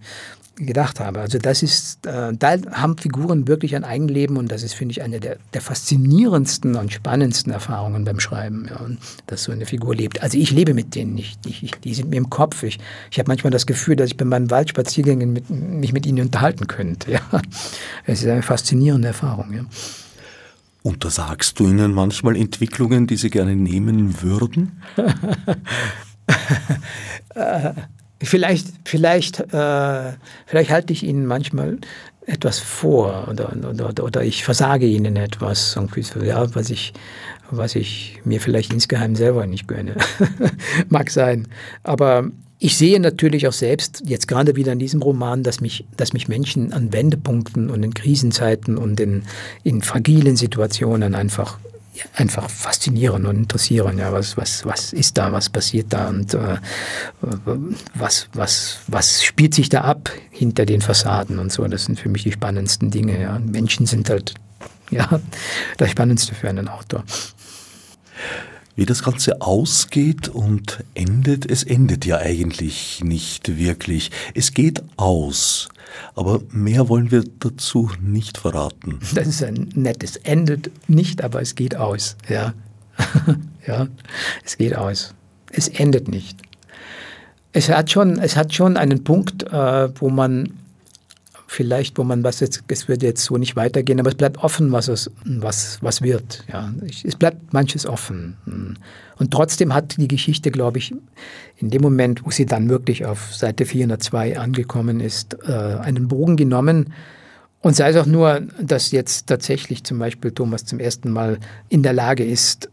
gedacht 0.56 0.99
habe. 0.99 1.20
Also 1.20 1.39
das 1.39 1.64
ist, 1.64 2.06
äh, 2.06 2.32
da 2.38 2.56
haben 2.72 2.97
Figuren 2.97 3.47
wirklich 3.47 3.76
ein 3.76 3.84
Eigenleben 3.84 4.38
und 4.38 4.51
das 4.51 4.62
ist, 4.62 4.74
finde 4.74 4.91
ich, 4.91 5.01
eine 5.01 5.20
der, 5.20 5.38
der, 5.54 5.62
faszinierendsten 5.62 6.76
und 6.76 6.93
spannendsten 6.93 7.51
Erfahrungen 7.51 8.06
beim 8.06 8.20
Schreiben, 8.20 8.68
ja, 8.70 8.80
dass 9.26 9.43
so 9.43 9.51
eine 9.51 9.66
Figur 9.66 9.95
lebt. 9.95 10.22
Also 10.22 10.38
ich 10.38 10.51
lebe 10.51 10.74
mit 10.74 10.93
denen 10.93 11.16
nicht, 11.16 11.45
ich, 11.45 11.64
ich, 11.64 11.72
die 11.72 11.93
sind 11.93 12.10
mir 12.10 12.18
im 12.18 12.30
Kopf. 12.30 12.62
Ich, 12.64 12.78
ich 13.10 13.20
habe 13.20 13.30
manchmal 13.30 13.51
das 13.51 13.66
Gefühl, 13.66 13.95
dass 13.95 14.08
ich 14.08 14.18
bei 14.18 14.26
meinen 14.26 14.51
Waldspaziergängen 14.51 15.34
mit, 15.34 15.49
mich 15.49 15.93
mit 15.93 16.06
ihnen 16.06 16.26
unterhalten 16.26 16.68
könnte. 16.68 17.12
Ja. 17.12 17.22
Es 18.06 18.22
ist 18.22 18.28
eine 18.28 18.43
faszinierende 18.43 19.08
Erfahrung. 19.08 19.54
Ja. 19.54 19.66
Untersagst 20.84 21.60
du 21.60 21.68
ihnen 21.68 21.93
manchmal 21.93 22.36
Entwicklungen, 22.36 23.08
die 23.08 23.16
sie 23.16 23.30
gerne 23.30 23.56
nehmen 23.56 24.22
würden? 24.22 24.84
Vielleicht, 28.24 28.67
vielleicht, 28.86 29.39
äh, 29.53 30.13
vielleicht 30.45 30.71
halte 30.71 30.93
ich 30.93 31.03
ihnen 31.03 31.26
manchmal 31.26 31.78
etwas 32.26 32.59
vor 32.59 33.28
oder, 33.30 33.53
oder, 33.69 34.03
oder 34.03 34.24
ich 34.24 34.43
versage 34.43 34.86
ihnen 34.86 35.17
etwas, 35.17 35.78
ja, 36.24 36.55
was, 36.55 36.69
ich, 36.69 36.93
was 37.51 37.76
ich 37.76 38.21
mir 38.24 38.39
vielleicht 38.39 38.74
insgeheim 38.74 39.15
selber 39.15 39.45
nicht 39.45 39.67
gönne. 39.67 39.95
Mag 40.89 41.09
sein. 41.09 41.47
Aber 41.84 42.30
ich 42.59 42.78
sehe 42.78 42.99
natürlich 43.01 43.45
auch 43.47 43.53
selbst, 43.53 44.03
jetzt 44.05 44.30
gerade 44.30 44.55
wieder 44.55 44.71
in 44.71 44.80
diesem 44.80 45.01
Roman, 45.01 45.43
dass 45.43 45.59
mich, 45.59 45.86
dass 45.97 46.13
mich 46.13 46.30
Menschen 46.30 46.71
an 46.71 46.93
Wendepunkten 46.93 47.69
und 47.69 47.84
in 47.84 47.93
Krisenzeiten 47.93 48.78
und 48.78 49.01
in, 49.01 49.24
in 49.63 49.82
fragilen 49.82 50.38
Situationen 50.38 51.13
einfach 51.13 51.59
einfach 52.16 52.50
faszinieren 52.50 53.26
und 53.26 53.36
interessieren. 53.36 53.98
Ja, 53.98 54.12
was, 54.12 54.38
was, 54.38 54.66
was 54.66 54.94
ist 54.94 55.18
da, 55.18 55.32
was 55.32 55.50
passiert 55.50 55.88
da 55.89 56.10
und 56.10 56.34
äh, 56.34 56.58
was, 57.94 58.28
was, 58.34 58.80
was 58.88 59.24
spielt 59.24 59.54
sich 59.54 59.70
da 59.70 59.82
ab 59.82 60.10
hinter 60.32 60.66
den 60.66 60.82
Fassaden 60.82 61.39
und 61.39 61.52
so. 61.52 61.66
Das 61.68 61.86
sind 61.86 62.00
für 62.00 62.10
mich 62.10 62.24
die 62.24 62.32
spannendsten 62.32 62.91
Dinge. 62.91 63.22
Ja. 63.22 63.39
Menschen 63.39 63.86
sind 63.86 64.10
halt 64.10 64.34
ja, 64.91 65.20
das 65.78 65.91
Spannendste 65.91 66.36
für 66.36 66.50
einen 66.50 66.68
Autor. 66.68 67.04
Wie 68.76 68.86
das 68.86 69.04
Ganze 69.04 69.41
ausgeht 69.41 70.30
und 70.30 70.84
endet, 70.96 71.50
es 71.50 71.64
endet 71.64 72.06
ja 72.06 72.18
eigentlich 72.18 73.02
nicht 73.04 73.58
wirklich. 73.58 74.10
Es 74.34 74.54
geht 74.54 74.84
aus. 74.98 75.70
Aber 76.16 76.41
mehr 76.50 76.89
wollen 76.89 77.12
wir 77.12 77.24
dazu 77.39 77.91
nicht 78.02 78.38
verraten. 78.38 79.00
Das 79.14 79.28
ist 79.28 79.44
ein 79.44 79.70
nettes. 79.76 80.18
Endet 80.18 80.72
nicht, 80.89 81.24
aber 81.24 81.41
es 81.41 81.56
geht 81.56 81.76
aus. 81.76 82.18
Ja, 82.28 82.54
ja 83.68 83.88
es 84.44 84.58
geht 84.58 84.76
aus. 84.76 85.14
Es 85.52 85.68
endet 85.68 86.08
nicht. 86.08 86.39
Es 87.52 87.70
hat 87.70 87.91
schon, 87.91 88.18
es 88.18 88.36
hat 88.36 88.54
schon 88.54 88.78
einen 88.78 89.04
Punkt, 89.04 89.44
äh, 89.44 89.89
wo 90.00 90.10
man 90.10 90.54
vielleicht, 91.54 91.97
wo 91.97 92.04
man 92.04 92.24
was 92.24 92.39
jetzt, 92.39 92.64
es 92.68 92.88
wird 92.88 93.04
jetzt 93.04 93.24
so 93.24 93.38
nicht 93.38 93.56
weitergehen, 93.56 93.99
aber 93.99 94.10
es 94.10 94.16
bleibt 94.16 94.38
offen, 94.39 94.72
was 94.72 94.88
es, 94.88 95.12
was, 95.24 95.78
was 95.82 96.01
wird. 96.01 96.43
Ja. 96.51 96.74
Es 97.04 97.16
bleibt 97.16 97.54
manches 97.54 97.86
offen. 97.86 98.36
Und 99.18 99.32
trotzdem 99.32 99.74
hat 99.74 99.95
die 99.97 100.08
Geschichte, 100.08 100.49
glaube 100.49 100.80
ich, 100.80 100.93
in 101.58 101.70
dem 101.70 101.82
Moment, 101.82 102.26
wo 102.26 102.32
sie 102.32 102.45
dann 102.45 102.70
wirklich 102.70 103.06
auf 103.06 103.36
Seite 103.36 103.66
402 103.66 104.39
angekommen 104.39 104.99
ist, 104.99 105.38
äh, 105.47 105.51
einen 105.51 106.08
Bogen 106.08 106.38
genommen. 106.38 106.93
Und 107.62 107.76
sei 107.76 107.91
es 107.91 107.97
auch 107.97 108.08
nur, 108.08 108.41
dass 108.60 108.91
jetzt 108.91 109.28
tatsächlich 109.28 109.84
zum 109.84 109.99
Beispiel 109.99 110.32
Thomas 110.32 110.66
zum 110.66 110.80
ersten 110.80 111.12
Mal 111.12 111.38
in 111.70 111.84
der 111.84 111.93
Lage 111.93 112.26
ist, 112.26 112.68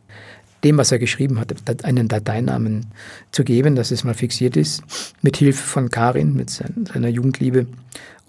dem, 0.64 0.78
was 0.78 0.92
er 0.92 0.98
geschrieben 0.98 1.38
hat, 1.38 1.54
einen 1.84 2.08
Dateinamen 2.08 2.86
zu 3.30 3.44
geben, 3.44 3.76
dass 3.76 3.90
es 3.90 4.04
mal 4.04 4.14
fixiert 4.14 4.56
ist, 4.56 4.82
mit 5.22 5.36
Hilfe 5.36 5.62
von 5.62 5.90
Karin, 5.90 6.34
mit 6.34 6.50
seiner 6.50 7.08
Jugendliebe. 7.08 7.66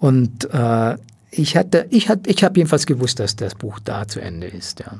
Und 0.02 0.52
äh, 0.52 0.96
ich 1.30 1.56
hatte, 1.56 1.86
ich 1.90 2.08
hatte, 2.08 2.28
ich 2.28 2.42
habe 2.42 2.58
jedenfalls 2.58 2.86
gewusst, 2.86 3.20
dass 3.20 3.36
das 3.36 3.54
Buch 3.54 3.78
da 3.78 4.08
zu 4.08 4.18
Ende 4.20 4.48
ist. 4.48 4.80
Ja. 4.80 4.98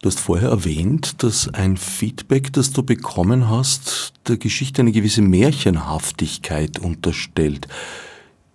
Du 0.00 0.08
hast 0.08 0.20
vorher 0.20 0.50
erwähnt, 0.50 1.24
dass 1.24 1.52
ein 1.52 1.76
Feedback, 1.76 2.52
das 2.52 2.70
du 2.70 2.84
bekommen 2.84 3.50
hast, 3.50 4.12
der 4.28 4.36
Geschichte 4.36 4.80
eine 4.82 4.92
gewisse 4.92 5.22
Märchenhaftigkeit 5.22 6.78
unterstellt. 6.78 7.66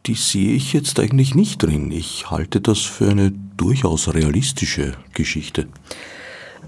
Die 0.06 0.14
sehe 0.14 0.54
ich 0.54 0.72
jetzt 0.72 1.02
eigentlich 1.02 1.36
nicht 1.36 1.62
drin. 1.62 1.92
Ich 1.92 2.32
halte 2.32 2.62
das 2.62 2.80
für 2.80 3.10
eine 3.10 3.34
durchaus 3.58 4.14
realistische 4.14 4.94
Geschichte. 5.14 5.68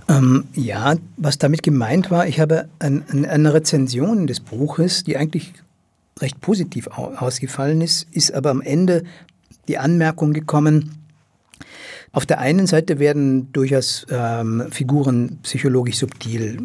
Ähm, 0.09 0.43
ja, 0.55 0.95
was 1.15 1.37
damit 1.37 1.63
gemeint 1.63 2.11
war, 2.11 2.27
ich 2.27 2.41
habe 2.41 2.67
ein, 2.79 3.05
ein, 3.07 3.25
eine 3.25 3.53
Rezension 3.53 4.27
des 4.27 4.41
Buches, 4.41 5.05
die 5.05 5.15
eigentlich 5.15 5.53
recht 6.21 6.41
positiv 6.41 6.87
ausgefallen 6.87 7.81
ist, 7.81 8.07
ist 8.11 8.33
aber 8.33 8.49
am 8.49 8.61
Ende 8.61 9.03
die 9.67 9.77
Anmerkung 9.77 10.33
gekommen, 10.33 11.00
auf 12.13 12.25
der 12.25 12.39
einen 12.39 12.67
Seite 12.67 12.99
werden 12.99 13.53
durchaus 13.53 14.05
ähm, 14.09 14.65
Figuren 14.69 15.39
psychologisch 15.43 15.97
subtil 15.97 16.57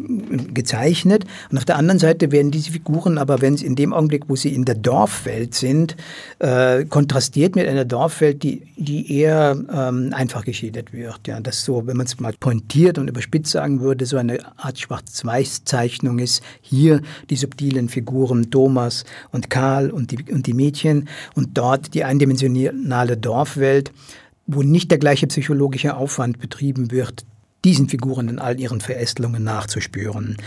gezeichnet 0.53 1.25
und 1.49 1.57
auf 1.57 1.63
der 1.63 1.77
anderen 1.77 1.99
Seite 1.99 2.33
werden 2.33 2.51
diese 2.51 2.71
Figuren 2.71 3.17
aber, 3.17 3.41
wenn 3.41 3.55
sie 3.55 3.65
in 3.65 3.75
dem 3.75 3.93
Augenblick, 3.93 4.25
wo 4.27 4.35
sie 4.35 4.53
in 4.53 4.65
der 4.65 4.75
Dorfwelt 4.75 5.55
sind, 5.55 5.95
äh, 6.39 6.83
kontrastiert 6.85 7.55
mit 7.55 7.65
einer 7.67 7.85
Dorfwelt, 7.85 8.43
die, 8.43 8.63
die 8.75 9.19
eher 9.19 9.57
ähm, 9.71 10.11
einfach 10.13 10.43
geschildert 10.43 10.91
wird. 10.91 11.27
Ja, 11.27 11.39
das 11.39 11.63
so, 11.63 11.87
wenn 11.87 11.95
man 11.95 12.07
es 12.07 12.19
mal 12.19 12.33
pointiert 12.37 12.97
und 12.97 13.07
überspitzt 13.07 13.51
sagen 13.51 13.79
würde, 13.79 14.05
so 14.05 14.17
eine 14.17 14.39
Art 14.57 14.79
Schwarz-Weiß-Zeichnung 14.79 16.19
ist 16.19 16.43
hier 16.61 17.01
die 17.29 17.37
subtilen 17.37 17.87
Figuren 17.87 18.51
Thomas 18.51 19.05
und 19.31 19.49
Karl 19.49 19.91
und 19.91 20.11
die, 20.11 20.31
und 20.31 20.45
die 20.45 20.53
Mädchen 20.53 21.07
und 21.35 21.57
dort 21.57 21.93
die 21.93 22.03
eindimensionale 22.03 23.15
Dorfwelt 23.15 23.93
wo 24.47 24.63
nicht 24.63 24.89
der 24.91 24.97
gleiche 24.97 25.27
psychologische 25.27 25.95
Aufwand 25.95 26.39
betrieben 26.39 26.91
wird, 26.91 27.25
diesen 27.65 27.89
Figuren 27.89 28.29
in 28.29 28.39
all 28.39 28.59
ihren 28.59 28.81
Verästelungen 28.81 29.43
nachzuspüren. 29.43 30.37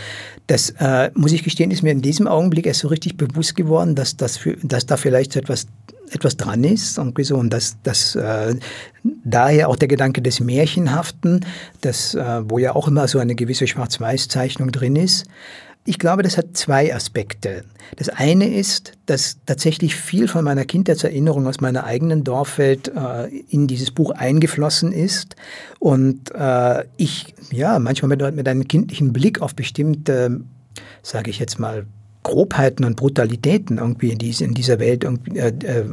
Das, 0.47 0.71
äh, 0.79 1.11
muss 1.13 1.33
ich 1.33 1.43
gestehen, 1.43 1.69
ist 1.69 1.83
mir 1.83 1.91
in 1.91 2.01
diesem 2.01 2.27
Augenblick 2.27 2.65
erst 2.65 2.79
so 2.79 2.87
richtig 2.87 3.17
bewusst 3.17 3.55
geworden, 3.55 3.95
dass, 3.95 4.17
das 4.17 4.37
für, 4.37 4.57
dass 4.63 4.85
da 4.85 4.97
vielleicht 4.97 5.35
etwas, 5.35 5.67
etwas 6.09 6.37
dran 6.37 6.63
ist 6.63 6.97
und 6.97 7.23
so, 7.23 7.37
und 7.37 7.51
dass, 7.51 7.77
dass 7.83 8.15
äh, 8.15 8.55
daher 9.23 9.69
auch 9.69 9.75
der 9.75 9.87
Gedanke 9.87 10.21
des 10.21 10.39
Märchenhaften, 10.39 11.45
das, 11.81 12.15
äh, 12.15 12.41
wo 12.49 12.57
ja 12.59 12.75
auch 12.75 12.87
immer 12.87 13.07
so 13.07 13.19
eine 13.19 13.35
gewisse 13.35 13.67
Schwarz-Weiß-Zeichnung 13.67 14.71
drin 14.71 14.95
ist, 14.95 15.25
ich 15.83 15.97
glaube, 15.97 16.21
das 16.21 16.37
hat 16.37 16.55
zwei 16.55 16.93
Aspekte. 16.93 17.63
Das 17.95 18.09
eine 18.09 18.47
ist, 18.47 18.93
dass 19.07 19.37
tatsächlich 19.45 19.95
viel 19.95 20.27
von 20.27 20.45
meiner 20.45 20.63
Kindheitserinnerung 20.63 21.47
aus 21.47 21.59
meiner 21.59 21.85
eigenen 21.85 22.23
Dorfwelt 22.23 22.91
äh, 22.95 23.27
in 23.49 23.67
dieses 23.67 23.89
Buch 23.89 24.11
eingeflossen 24.11 24.91
ist 24.91 25.35
und 25.79 26.31
äh, 26.35 26.83
ich 26.97 27.33
ja 27.51 27.79
manchmal 27.79 28.09
mit, 28.09 28.35
mit 28.35 28.47
einem 28.47 28.67
kindlichen 28.67 29.11
Blick 29.11 29.41
auf 29.41 29.55
bestimmte, 29.55 30.41
sage 31.01 31.31
ich 31.31 31.39
jetzt 31.39 31.59
mal, 31.59 31.87
Grobheiten 32.23 32.85
und 32.85 32.97
Brutalitäten 32.97 33.79
irgendwie 33.79 34.11
in, 34.11 34.19
diese, 34.19 34.45
in 34.45 34.53
dieser 34.53 34.77
Welt 34.77 35.03
äh, 35.03 35.47
äh, 35.47 35.85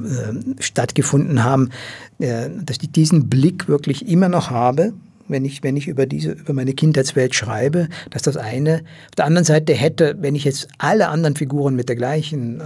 stattgefunden 0.60 1.42
haben, 1.42 1.70
äh, 2.18 2.50
dass 2.62 2.76
ich 2.82 2.92
diesen 2.92 3.30
Blick 3.30 3.68
wirklich 3.68 4.06
immer 4.06 4.28
noch 4.28 4.50
habe 4.50 4.92
wenn 5.28 5.44
ich, 5.44 5.62
wenn 5.62 5.76
ich 5.76 5.88
über 5.88 6.06
diese, 6.06 6.32
über 6.32 6.52
meine 6.52 6.72
Kindheitswelt 6.74 7.34
schreibe, 7.34 7.88
dass 8.10 8.22
das 8.22 8.36
eine. 8.36 8.82
Auf 9.08 9.14
der 9.16 9.26
anderen 9.26 9.44
Seite 9.44 9.74
hätte, 9.74 10.16
wenn 10.20 10.34
ich 10.34 10.44
jetzt 10.44 10.68
alle 10.78 11.08
anderen 11.08 11.36
Figuren 11.36 11.76
mit 11.76 11.88
der 11.88 11.96
gleichen, 11.96 12.60
äh, 12.60 12.64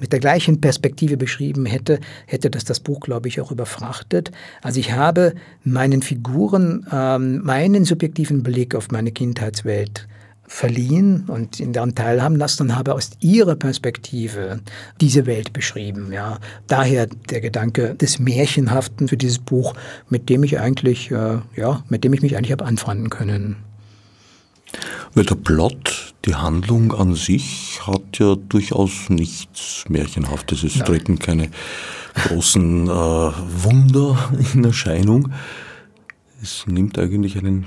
mit 0.00 0.12
der 0.12 0.20
gleichen 0.20 0.60
Perspektive 0.60 1.16
beschrieben 1.16 1.66
hätte, 1.66 2.00
hätte 2.26 2.50
das 2.50 2.64
das 2.64 2.80
Buch, 2.80 3.00
glaube 3.00 3.28
ich, 3.28 3.40
auch 3.40 3.52
überfrachtet. 3.52 4.30
Also 4.62 4.80
ich 4.80 4.92
habe 4.92 5.34
meinen 5.62 6.02
Figuren 6.02 6.86
ähm, 6.92 7.42
meinen 7.42 7.84
subjektiven 7.84 8.42
Blick 8.42 8.74
auf 8.74 8.90
meine 8.90 9.12
Kindheitswelt 9.12 10.08
verliehen 10.46 11.24
und 11.28 11.60
in 11.60 11.72
deren 11.72 11.94
teilhaben 11.94 12.36
lassen 12.36 12.64
und 12.64 12.76
habe 12.76 12.94
aus 12.94 13.10
ihrer 13.20 13.56
Perspektive 13.56 14.60
diese 15.00 15.26
Welt 15.26 15.52
beschrieben. 15.52 16.12
Ja. 16.12 16.38
Daher 16.66 17.06
der 17.06 17.40
Gedanke 17.40 17.94
des 17.94 18.18
Märchenhaften 18.18 19.08
für 19.08 19.16
dieses 19.16 19.38
Buch, 19.38 19.74
mit 20.08 20.28
dem 20.28 20.44
ich 20.44 20.60
eigentlich, 20.60 21.10
äh, 21.10 21.38
ja, 21.56 21.82
mit 21.88 22.04
dem 22.04 22.12
ich 22.12 22.22
mich 22.22 22.36
eigentlich 22.36 22.52
habe 22.52 22.64
anfreunden 22.64 23.10
können. 23.10 23.56
Weil 25.14 25.24
der 25.24 25.36
Plot, 25.36 26.14
die 26.24 26.34
Handlung 26.34 26.92
an 26.92 27.14
sich 27.14 27.80
hat 27.86 28.18
ja 28.18 28.34
durchaus 28.34 29.08
nichts 29.08 29.84
Märchenhaftes. 29.88 30.64
Es 30.64 30.76
Nein. 30.76 30.86
treten 30.86 31.18
keine 31.18 31.50
großen 32.14 32.86
äh, 32.86 32.90
Wunder 32.90 34.30
in 34.54 34.64
Erscheinung. 34.64 35.32
Es 36.42 36.66
nimmt 36.66 36.98
eigentlich 36.98 37.38
einen 37.38 37.66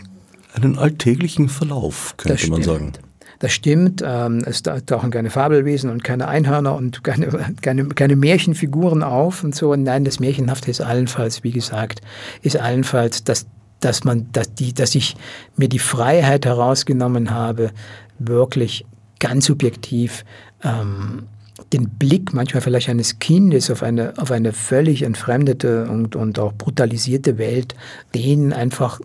einen 0.64 0.78
alltäglichen 0.78 1.49
Verlauf, 1.49 2.16
könnte 2.18 2.49
man 2.49 2.64
sagen. 2.64 2.93
Das 3.39 3.51
stimmt. 3.51 4.03
Ähm, 4.05 4.43
es 4.45 4.64
tauchen 4.64 5.12
keine 5.12 5.30
Fabelwesen 5.30 5.89
und 5.89 6.03
keine 6.03 6.28
Einhörner 6.28 6.76
und 6.76 7.03
keine, 7.03 7.28
keine, 7.62 7.86
keine 7.89 8.16
Märchenfiguren 8.16 9.03
auf 9.03 9.43
und 9.43 9.55
so. 9.55 9.76
Nein, 9.76 10.05
das 10.05 10.20
Märchenhafte 10.20 10.72
ist 10.72 10.82
allenfalls, 10.82 11.43
wie 11.43 11.51
gesagt, 11.51 12.01
ist 12.41 12.58
allenfalls, 12.58 13.24
dass, 13.24 13.45
dass, 13.80 14.03
man, 14.03 14.28
dass, 14.32 14.53
die, 14.55 14.74
dass 14.74 14.95
ich 14.95 15.16
mir 15.55 15.70
die 15.70 15.80
Freiheit 15.80 16.45
herausgenommen 16.45 17.30
habe, 17.30 17.72
wirklich 18.18 18.86
ganz 19.20 19.45
subjektiv 19.45 20.26
ähm, 20.64 21.28
den 21.74 21.89
Blick 21.89 22.34
manchmal 22.34 22.62
vielleicht 22.62 22.89
eines 22.89 23.20
Kindes 23.20 23.70
auf 23.70 23.84
eine, 23.84 24.14
auf 24.18 24.32
eine 24.32 24.53
völlig 24.53 25.01
entfremdete 25.01 25.89
und, 25.89 26.16
und 26.16 26.39
auch 26.39 26.53
brutalisierte 26.53 27.38
Welt, 27.38 27.76
denen 28.16 28.53
einfach 28.53 28.99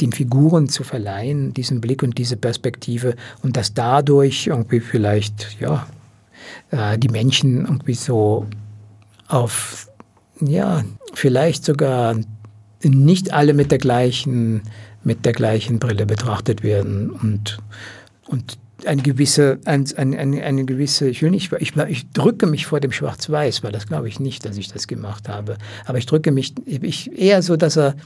den 0.00 0.12
Figuren 0.12 0.68
zu 0.68 0.84
verleihen, 0.84 1.54
diesen 1.54 1.80
Blick 1.80 2.02
und 2.02 2.18
diese 2.18 2.36
Perspektive 2.36 3.16
und 3.42 3.56
dass 3.56 3.74
dadurch 3.74 4.46
irgendwie 4.46 4.80
vielleicht, 4.80 5.60
ja, 5.60 5.86
äh, 6.70 6.98
die 6.98 7.08
Menschen 7.08 7.64
irgendwie 7.64 7.94
so 7.94 8.46
auf, 9.26 9.88
ja, 10.40 10.84
vielleicht 11.14 11.64
sogar 11.64 12.16
nicht 12.82 13.32
alle 13.32 13.54
mit 13.54 13.70
der 13.72 13.78
gleichen, 13.78 14.62
mit 15.02 15.24
der 15.24 15.32
gleichen 15.32 15.78
Brille 15.78 16.06
betrachtet 16.06 16.62
werden 16.62 17.10
und, 17.10 17.58
und 18.28 18.58
eine 18.86 19.02
gewisse, 19.02 19.58
ein, 19.64 19.84
ein, 19.96 20.16
eine, 20.16 20.42
eine 20.42 20.64
gewisse, 20.64 21.08
ich 21.08 21.22
will 21.22 21.30
nicht, 21.30 21.52
ich, 21.58 21.76
ich 21.76 22.10
drücke 22.12 22.46
mich 22.46 22.66
vor 22.66 22.78
dem 22.78 22.92
Schwarz-Weiß, 22.92 23.64
weil 23.64 23.72
das 23.72 23.86
glaube 23.86 24.08
ich 24.08 24.20
nicht, 24.20 24.44
dass 24.44 24.56
ich 24.56 24.68
das 24.68 24.86
gemacht 24.86 25.28
habe. 25.28 25.58
Aber 25.84 25.98
ich 25.98 26.06
drücke 26.06 26.30
mich 26.30 26.54
ich, 26.64 27.10
eher 27.18 27.42
so, 27.42 27.56
dass 27.56 27.76
er, 27.76 27.96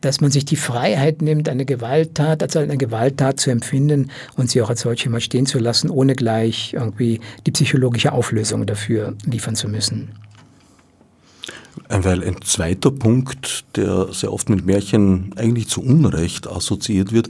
dass 0.00 0.20
man 0.20 0.30
sich 0.30 0.44
die 0.44 0.56
Freiheit 0.56 1.22
nimmt, 1.22 1.48
eine 1.48 1.64
Gewalttat 1.64 2.42
als 2.42 2.56
eine 2.56 2.76
Gewalttat 2.76 3.40
zu 3.40 3.50
empfinden 3.50 4.10
und 4.36 4.50
sie 4.50 4.62
auch 4.62 4.70
als 4.70 4.82
solche 4.82 5.10
mal 5.10 5.20
stehen 5.20 5.46
zu 5.46 5.58
lassen, 5.58 5.90
ohne 5.90 6.14
gleich 6.14 6.74
irgendwie 6.74 7.20
die 7.46 7.52
psychologische 7.52 8.12
Auflösung 8.12 8.66
dafür 8.66 9.14
liefern 9.24 9.56
zu 9.56 9.68
müssen. 9.68 10.12
Weil 11.88 12.22
ein 12.24 12.40
zweiter 12.42 12.90
Punkt, 12.90 13.64
der 13.76 14.12
sehr 14.12 14.32
oft 14.32 14.48
mit 14.48 14.64
Märchen 14.66 15.32
eigentlich 15.36 15.68
zu 15.68 15.82
Unrecht 15.82 16.46
assoziiert 16.46 17.12
wird, 17.12 17.28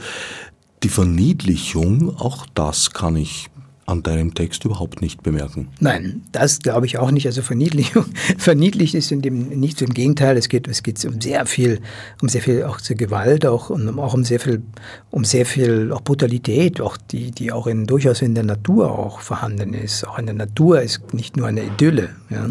die 0.82 0.88
Verniedlichung, 0.88 2.16
auch 2.16 2.46
das 2.54 2.92
kann 2.92 3.16
ich 3.16 3.50
an 3.92 4.02
deinem 4.02 4.34
Text 4.34 4.64
überhaupt 4.64 5.00
nicht 5.00 5.22
bemerken. 5.22 5.68
Nein, 5.78 6.22
das 6.32 6.60
glaube 6.60 6.86
ich 6.86 6.98
auch 6.98 7.10
nicht. 7.10 7.26
Also 7.26 7.42
Verniedlichung, 7.42 8.06
verniedlicht 8.38 8.94
ist 8.94 9.12
in 9.12 9.22
dem 9.22 9.48
nicht 9.48 9.80
im 9.82 9.90
Gegenteil. 9.90 10.36
Es 10.36 10.48
geht, 10.48 10.66
es 10.66 10.82
geht 10.82 11.04
um 11.04 11.20
sehr 11.20 11.46
viel, 11.46 11.80
um 12.20 12.28
sehr 12.28 12.42
viel 12.42 12.64
auch 12.64 12.80
zur 12.80 12.96
Gewalt, 12.96 13.46
auch 13.46 13.70
und 13.70 13.98
auch 13.98 14.14
um 14.14 14.24
sehr 14.24 14.40
viel, 14.40 14.62
um 15.10 15.24
sehr 15.24 15.46
viel 15.46 15.92
auch 15.92 16.00
Brutalität, 16.00 16.80
auch 16.80 16.96
die, 16.96 17.30
die 17.30 17.52
auch 17.52 17.66
in, 17.66 17.86
durchaus 17.86 18.22
in 18.22 18.34
der 18.34 18.44
Natur 18.44 18.90
auch 18.98 19.20
vorhanden 19.20 19.74
ist. 19.74 20.06
Auch 20.06 20.18
in 20.18 20.26
der 20.26 20.34
Natur 20.34 20.82
ist 20.82 21.14
nicht 21.14 21.36
nur 21.36 21.46
eine 21.46 21.62
Idylle. 21.62 22.10
Ja. 22.30 22.48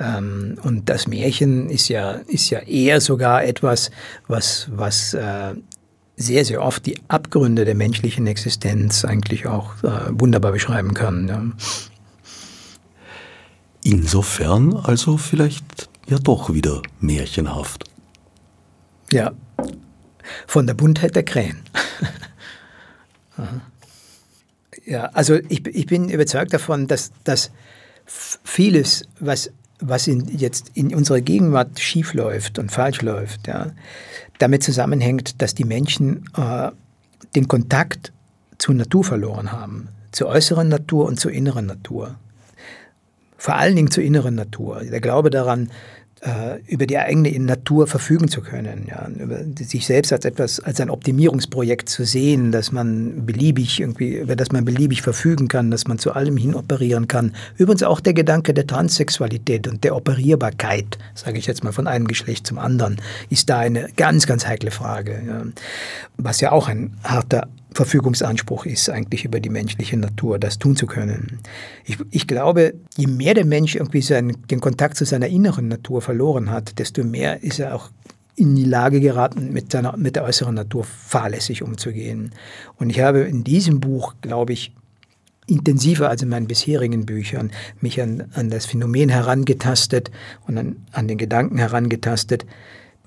Ähm, 0.00 0.56
und 0.62 0.88
das 0.88 1.06
Märchen 1.06 1.68
ist 1.68 1.88
ja, 1.88 2.12
ist 2.26 2.50
ja 2.50 2.60
eher 2.60 3.00
sogar 3.00 3.44
etwas, 3.44 3.90
was, 4.26 4.68
was 4.72 5.14
äh, 5.14 5.54
sehr, 6.16 6.44
sehr 6.44 6.62
oft 6.62 6.86
die 6.86 7.00
Abgründe 7.08 7.64
der 7.64 7.74
menschlichen 7.74 8.26
Existenz 8.26 9.04
eigentlich 9.04 9.46
auch 9.46 9.82
äh, 9.82 10.08
wunderbar 10.10 10.52
beschreiben 10.52 10.94
kann. 10.94 11.28
Ja. 11.28 11.42
Insofern 13.84 14.76
also 14.76 15.16
vielleicht 15.16 15.88
ja 16.06 16.18
doch 16.18 16.52
wieder 16.52 16.82
märchenhaft. 17.00 17.84
Ja, 19.10 19.32
von 20.46 20.66
der 20.66 20.74
Buntheit 20.74 21.16
der 21.16 21.24
Krähen. 21.24 21.62
ja, 24.84 25.06
also 25.12 25.34
ich, 25.48 25.66
ich 25.66 25.86
bin 25.86 26.08
überzeugt 26.08 26.52
davon, 26.54 26.86
dass, 26.86 27.12
dass 27.24 27.50
vieles, 28.06 29.04
was, 29.20 29.50
was 29.80 30.06
in, 30.06 30.26
jetzt 30.28 30.70
in 30.74 30.94
unserer 30.94 31.20
Gegenwart 31.20 31.80
schief 31.80 32.14
läuft 32.14 32.58
und 32.58 32.70
falsch 32.70 33.02
läuft, 33.02 33.48
ja, 33.48 33.72
damit 34.42 34.62
zusammenhängt, 34.62 35.40
dass 35.40 35.54
die 35.54 35.64
Menschen 35.64 36.24
äh, 36.36 36.70
den 37.34 37.48
Kontakt 37.48 38.12
zur 38.58 38.74
Natur 38.74 39.04
verloren 39.04 39.52
haben, 39.52 39.88
zur 40.10 40.28
äußeren 40.28 40.68
Natur 40.68 41.06
und 41.06 41.18
zur 41.18 41.32
inneren 41.32 41.66
Natur 41.66 42.16
vor 43.42 43.56
allen 43.56 43.74
Dingen 43.74 43.90
zur 43.90 44.04
inneren 44.04 44.36
Natur. 44.36 44.84
Der 44.84 45.00
Glaube 45.00 45.28
daran, 45.28 45.68
äh, 46.22 46.60
über 46.66 46.86
die 46.86 46.98
eigene 46.98 47.36
Natur 47.40 47.86
verfügen 47.86 48.28
zu 48.28 48.42
können, 48.42 48.86
ja, 48.88 49.08
über 49.08 49.40
sich 49.58 49.86
selbst 49.86 50.12
als 50.12 50.24
etwas, 50.24 50.60
als 50.60 50.80
ein 50.80 50.88
Optimierungsprojekt 50.88 51.88
zu 51.88 52.04
sehen, 52.04 52.52
dass 52.52 52.70
man 52.70 53.26
beliebig 53.26 53.80
irgendwie, 53.80 54.18
über 54.18 54.36
das 54.36 54.52
man 54.52 54.64
beliebig 54.64 55.02
verfügen 55.02 55.48
kann, 55.48 55.70
dass 55.70 55.88
man 55.88 55.98
zu 55.98 56.12
allem 56.12 56.36
hin 56.36 56.54
operieren 56.54 57.08
kann. 57.08 57.34
Übrigens 57.56 57.82
auch 57.82 58.00
der 58.00 58.14
Gedanke 58.14 58.54
der 58.54 58.66
Transsexualität 58.66 59.66
und 59.66 59.82
der 59.82 59.96
Operierbarkeit, 59.96 60.96
sage 61.14 61.38
ich 61.38 61.46
jetzt 61.46 61.64
mal 61.64 61.72
von 61.72 61.86
einem 61.86 62.06
Geschlecht 62.06 62.46
zum 62.46 62.58
anderen, 62.58 63.00
ist 63.28 63.50
da 63.50 63.58
eine 63.58 63.88
ganz, 63.96 64.26
ganz 64.26 64.46
heikle 64.46 64.70
Frage, 64.70 65.22
ja, 65.26 65.42
was 66.18 66.40
ja 66.40 66.52
auch 66.52 66.68
ein 66.68 66.96
harter 67.02 67.48
Verfügungsanspruch 67.74 68.66
ist 68.66 68.88
eigentlich 68.90 69.24
über 69.24 69.40
die 69.40 69.50
menschliche 69.50 69.96
Natur, 69.96 70.38
das 70.38 70.58
tun 70.58 70.76
zu 70.76 70.86
können. 70.86 71.40
Ich, 71.84 71.98
ich 72.10 72.26
glaube, 72.26 72.74
je 72.96 73.06
mehr 73.06 73.34
der 73.34 73.44
Mensch 73.44 73.74
irgendwie 73.74 74.02
seinen, 74.02 74.46
den 74.48 74.60
Kontakt 74.60 74.96
zu 74.96 75.04
seiner 75.04 75.28
inneren 75.28 75.68
Natur 75.68 76.02
verloren 76.02 76.50
hat, 76.50 76.78
desto 76.78 77.04
mehr 77.04 77.42
ist 77.42 77.58
er 77.58 77.74
auch 77.74 77.90
in 78.34 78.56
die 78.56 78.64
Lage 78.64 79.00
geraten, 79.00 79.52
mit, 79.52 79.72
seiner, 79.72 79.96
mit 79.96 80.16
der 80.16 80.24
äußeren 80.24 80.54
Natur 80.54 80.84
fahrlässig 80.84 81.62
umzugehen. 81.62 82.32
Und 82.76 82.90
ich 82.90 83.00
habe 83.00 83.20
in 83.20 83.44
diesem 83.44 83.80
Buch, 83.80 84.14
glaube 84.20 84.52
ich, 84.52 84.72
intensiver 85.46 86.08
als 86.08 86.22
in 86.22 86.28
meinen 86.28 86.46
bisherigen 86.46 87.04
Büchern 87.04 87.50
mich 87.80 88.00
an, 88.00 88.30
an 88.32 88.48
das 88.48 88.66
Phänomen 88.66 89.08
herangetastet 89.08 90.10
und 90.46 90.56
an, 90.56 90.76
an 90.92 91.08
den 91.08 91.18
Gedanken 91.18 91.58
herangetastet, 91.58 92.46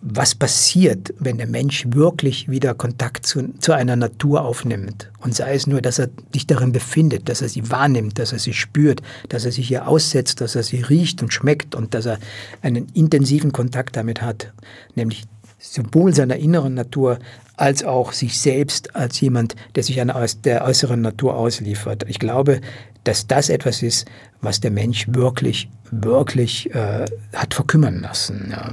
was 0.02 0.36
passiert, 0.36 1.14
wenn 1.20 1.38
der 1.38 1.48
Mensch 1.48 1.86
wirklich 1.90 2.50
wieder 2.50 2.76
Kontakt 2.76 3.26
zu, 3.26 3.58
zu, 3.60 3.74
einer 3.74 3.96
Natur 3.96 4.44
aufnimmt. 4.44 5.10
Und 5.20 5.34
sei 5.34 5.56
es 5.56 5.66
nur, 5.68 5.82
dass 5.82 6.00
er 6.00 6.10
sich 6.32 6.46
darin 6.46 6.72
befindet, 6.72 7.28
dass 7.28 7.42
er 7.42 7.50
sie 7.50 7.72
wahrnimmt, 7.72 8.20
dass 8.20 8.32
er 8.32 8.40
sie 8.40 8.54
spürt, 8.54 9.02
dass 9.30 9.46
er 9.46 9.52
sich 9.52 9.72
ihr 9.72 9.88
aussetzt, 9.88 10.42
dass 10.42 10.56
er 10.56 10.64
sie 10.64 10.82
riecht 10.82 11.22
und 11.24 11.34
schmeckt 11.34 11.74
und 11.74 11.94
dass 11.94 12.06
er 12.06 12.20
einen 12.62 12.88
intensiven 12.94 13.52
Kontakt 13.52 13.96
damit 13.96 14.22
hat, 14.22 14.54
nämlich 14.96 15.24
sowohl 15.58 16.14
seiner 16.14 16.36
inneren 16.36 16.76
Natur 16.76 17.18
als 17.58 17.84
auch 17.84 18.12
sich 18.12 18.40
selbst 18.40 18.96
als 18.96 19.20
jemand, 19.22 19.56
der 19.76 19.84
sich 19.84 20.00
einer 20.02 20.24
der 20.44 20.66
äußeren 20.66 21.02
Natur 21.02 21.36
ausliefert. 21.36 22.06
Ich 22.08 22.20
glaube, 22.20 22.62
dass 23.06 23.28
das 23.28 23.50
etwas 23.50 23.82
ist, 23.82 24.06
was 24.42 24.60
der 24.60 24.72
Mensch 24.72 25.08
wirklich, 25.08 25.70
wirklich 25.92 26.74
äh, 26.76 27.06
hat 27.34 27.54
verkümmern 27.54 28.02
lassen. 28.02 28.50
Ja. 28.52 28.72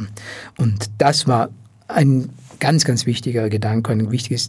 Und 0.58 0.90
das 0.98 1.28
war 1.28 1.50
ein 1.88 2.28
ganz, 2.58 2.84
ganz 2.84 3.06
wichtiger 3.06 3.48
Gedanke, 3.48 3.92
ein 3.92 4.10
wichtiges 4.10 4.48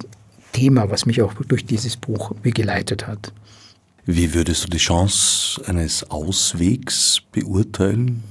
Thema, 0.53 0.89
was 0.89 1.05
mich 1.05 1.21
auch 1.21 1.33
durch 1.47 1.65
dieses 1.65 1.97
Buch 1.97 2.33
begleitet 2.41 3.07
hat. 3.07 3.31
Wie 4.05 4.33
würdest 4.33 4.65
du 4.65 4.67
die 4.69 4.77
Chance 4.77 5.61
eines 5.65 6.09
Auswegs 6.09 7.21
beurteilen? 7.31 8.23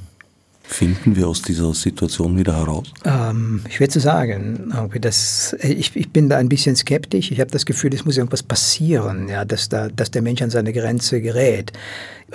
Finden 0.74 1.16
wir 1.16 1.28
aus 1.28 1.42
dieser 1.42 1.72
Situation 1.74 2.36
wieder 2.38 2.56
heraus? 2.56 2.92
Ähm, 3.04 3.62
schwer 3.70 3.88
zu 3.88 4.00
sagen. 4.00 4.72
Das, 5.00 5.56
ich, 5.60 5.94
ich, 5.96 6.10
bin 6.10 6.28
da 6.28 6.38
ein 6.38 6.48
bisschen 6.48 6.76
skeptisch. 6.76 7.30
Ich 7.30 7.40
habe 7.40 7.50
das 7.50 7.66
Gefühl, 7.66 7.94
es 7.94 8.04
muss 8.04 8.16
irgendwas 8.16 8.42
passieren, 8.42 9.28
ja, 9.28 9.44
dass, 9.44 9.68
da, 9.68 9.88
dass 9.88 10.10
der 10.10 10.22
Mensch 10.22 10.42
an 10.42 10.50
seine 10.50 10.72
Grenze 10.72 11.20
gerät. 11.20 11.72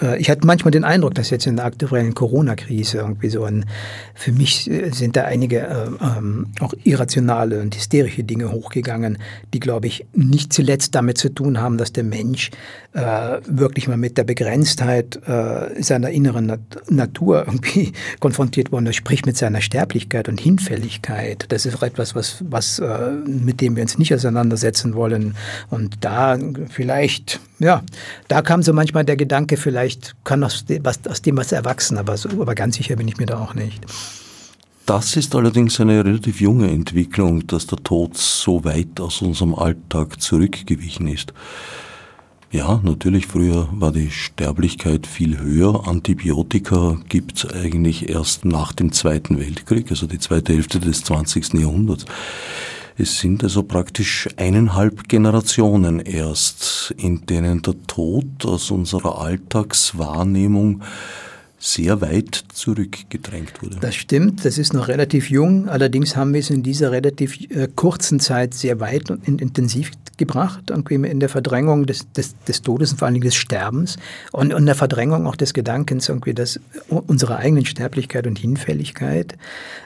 Äh, 0.01 0.19
ich 0.19 0.29
hatte 0.29 0.45
manchmal 0.45 0.71
den 0.71 0.83
Eindruck, 0.83 1.15
dass 1.15 1.29
jetzt 1.29 1.47
in 1.47 1.57
der 1.57 1.65
aktuellen 1.65 2.13
Corona-Krise 2.13 2.97
irgendwie 2.97 3.29
so 3.29 3.43
ein, 3.43 3.65
für 4.13 4.31
mich 4.31 4.69
äh, 4.69 4.91
sind 4.91 5.15
da 5.15 5.23
einige 5.23 5.61
äh, 5.61 6.61
auch 6.61 6.73
irrationale 6.83 7.61
und 7.61 7.75
hysterische 7.75 8.23
Dinge 8.23 8.51
hochgegangen, 8.51 9.17
die, 9.53 9.59
glaube 9.59 9.87
ich, 9.87 10.05
nicht 10.13 10.53
zuletzt 10.53 10.95
damit 10.95 11.17
zu 11.17 11.29
tun 11.29 11.59
haben, 11.59 11.77
dass 11.77 11.93
der 11.93 12.03
Mensch 12.03 12.51
äh, 12.93 13.39
wirklich 13.47 13.87
mal 13.87 13.97
mit 13.97 14.17
der 14.17 14.23
Begrenztheit 14.23 15.19
äh, 15.27 15.81
seiner 15.81 16.09
inneren 16.09 16.47
Nat 16.47 16.59
Natur 16.89 17.45
irgendwie 17.47 17.93
konfrontiert 18.19 18.71
worden 18.71 18.87
ist, 18.87 18.95
sprich 18.95 19.25
mit 19.25 19.37
seiner 19.37 19.61
Sterblichkeit 19.61 20.29
und 20.29 20.39
Hinfälligkeit. 20.39 21.45
Das 21.49 21.65
ist 21.65 21.75
auch 21.75 21.83
etwas, 21.83 22.15
was, 22.15 22.43
was 22.49 22.79
äh, 22.79 23.11
mit 23.25 23.61
dem 23.61 23.75
wir 23.75 23.83
uns 23.83 23.97
nicht 23.97 24.13
auseinandersetzen 24.13 24.95
wollen. 24.95 25.35
Und 25.69 25.97
da 26.01 26.37
vielleicht, 26.69 27.39
ja, 27.59 27.81
da 28.27 28.41
kam 28.41 28.61
so 28.61 28.73
manchmal 28.73 29.05
der 29.05 29.17
Gedanke, 29.17 29.57
vielleicht 29.57 30.15
kann 30.23 30.43
aus 30.43 30.65
dem 30.65 30.85
was, 30.85 30.99
aus 31.07 31.21
dem 31.21 31.37
was 31.37 31.51
erwachsen, 31.51 31.97
aber, 31.97 32.17
so, 32.17 32.29
aber 32.29 32.55
ganz 32.55 32.75
sicher 32.77 32.95
bin 32.95 33.07
ich 33.07 33.17
mir 33.17 33.25
da 33.25 33.39
auch 33.39 33.53
nicht. 33.53 33.83
Das 34.85 35.17
ist 35.17 35.35
allerdings 35.35 35.81
eine 35.81 36.05
relativ 36.05 36.39
junge 36.39 36.69
Entwicklung, 36.71 37.45
dass 37.47 37.67
der 37.67 37.77
Tod 37.79 38.15
so 38.15 38.63
weit 38.63 39.01
aus 39.01 39.21
unserem 39.21 39.53
Alltag 39.53 40.21
zurückgewichen 40.21 41.07
ist. 41.07 41.33
Ja, 42.49 42.79
natürlich, 42.81 43.27
früher 43.27 43.67
war 43.73 43.91
die 43.91 44.09
Sterblichkeit 44.09 45.05
viel 45.05 45.37
höher. 45.37 45.85
Antibiotika 45.85 46.97
gibt 47.09 47.37
es 47.37 47.51
eigentlich 47.51 48.07
erst 48.07 48.45
nach 48.45 48.71
dem 48.71 48.93
Zweiten 48.93 49.37
Weltkrieg, 49.37 49.91
also 49.91 50.07
die 50.07 50.19
zweite 50.19 50.53
Hälfte 50.53 50.79
des 50.79 51.03
20. 51.03 51.55
Jahrhunderts. 51.55 52.05
Es 52.99 53.19
sind 53.19 53.43
also 53.43 53.61
praktisch 53.61 54.27
eineinhalb 54.37 55.07
Generationen 55.07 55.99
erst, 55.99 56.95
in 56.97 57.27
denen 57.27 57.61
der 57.61 57.75
Tod 57.85 58.25
aus 58.43 58.71
unserer 58.71 59.21
Alltagswahrnehmung 59.21 60.81
sehr 61.59 62.01
weit 62.01 62.43
zurückgedrängt 62.53 63.61
wurde. 63.61 63.77
Das 63.79 63.95
stimmt, 63.95 64.45
das 64.45 64.57
ist 64.57 64.73
noch 64.73 64.87
relativ 64.87 65.29
jung. 65.29 65.69
Allerdings 65.69 66.15
haben 66.15 66.33
wir 66.33 66.39
es 66.39 66.49
in 66.49 66.63
dieser 66.63 66.91
relativ 66.91 67.39
äh, 67.51 67.67
kurzen 67.75 68.19
Zeit 68.19 68.53
sehr 68.53 68.79
weit 68.79 69.11
und 69.11 69.27
intensiv 69.27 69.91
gebracht, 70.17 70.69
irgendwie 70.69 70.95
in 70.95 71.19
der 71.19 71.29
Verdrängung 71.29 71.85
des, 71.85 72.11
des, 72.13 72.35
des 72.47 72.61
Todes 72.61 72.91
und 72.91 72.97
vor 72.97 73.07
allen 73.07 73.15
Dingen 73.15 73.25
des 73.25 73.35
Sterbens 73.35 73.97
und 74.31 74.53
in 74.53 74.65
der 74.65 74.75
Verdrängung 74.75 75.27
auch 75.27 75.35
des 75.35 75.53
Gedankens, 75.53 76.09
irgendwie 76.09 76.33
dass 76.33 76.59
unserer 76.89 77.37
eigenen 77.37 77.65
Sterblichkeit 77.65 78.25
und 78.27 78.39
Hinfälligkeit. 78.39 79.35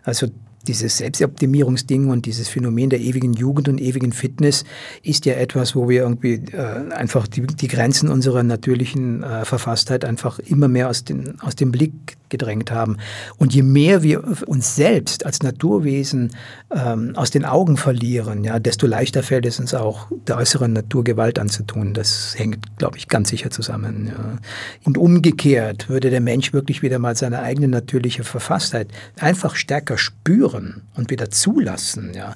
Also 0.03 0.27
dieses 0.67 0.97
Selbstoptimierungsding 0.97 2.09
und 2.09 2.25
dieses 2.25 2.47
Phänomen 2.49 2.89
der 2.89 2.99
ewigen 2.99 3.33
Jugend 3.33 3.69
und 3.69 3.81
ewigen 3.81 4.11
Fitness 4.11 4.63
ist 5.03 5.25
ja 5.25 5.33
etwas, 5.33 5.75
wo 5.75 5.89
wir 5.89 6.01
irgendwie 6.01 6.43
äh, 6.53 6.91
einfach 6.91 7.27
die, 7.27 7.47
die, 7.47 7.67
Grenzen 7.67 8.09
unserer 8.09 8.43
natürlichen 8.43 9.23
äh, 9.23 9.45
Verfasstheit 9.45 10.05
einfach 10.05 10.39
immer 10.39 10.67
mehr 10.67 10.89
aus, 10.89 11.03
den, 11.03 11.39
aus 11.41 11.55
dem 11.55 11.71
Blick 11.71 12.17
gedrängt 12.31 12.71
haben. 12.71 12.97
Und 13.37 13.53
je 13.53 13.61
mehr 13.61 14.01
wir 14.01 14.23
uns 14.47 14.75
selbst 14.75 15.25
als 15.25 15.43
Naturwesen 15.43 16.31
ähm, 16.73 17.13
aus 17.15 17.29
den 17.29 17.45
Augen 17.45 17.77
verlieren, 17.77 18.43
ja, 18.43 18.57
desto 18.57 18.87
leichter 18.87 19.21
fällt 19.21 19.45
es 19.45 19.59
uns 19.59 19.75
auch, 19.75 20.07
der 20.27 20.37
äußeren 20.37 20.73
Natur 20.73 21.03
Gewalt 21.03 21.37
anzutun. 21.37 21.93
Das 21.93 22.33
hängt, 22.35 22.77
glaube 22.77 22.97
ich, 22.97 23.07
ganz 23.07 23.29
sicher 23.29 23.51
zusammen. 23.51 24.07
Ja. 24.07 24.37
Und 24.83 24.97
umgekehrt 24.97 25.89
würde 25.89 26.09
der 26.09 26.21
Mensch 26.21 26.53
wirklich 26.53 26.81
wieder 26.81 26.97
mal 26.97 27.15
seine 27.15 27.41
eigene 27.41 27.67
natürliche 27.67 28.23
Verfasstheit 28.23 28.87
einfach 29.19 29.55
stärker 29.55 29.97
spüren 29.97 30.81
und 30.95 31.11
wieder 31.11 31.29
zulassen, 31.29 32.13
ja, 32.15 32.33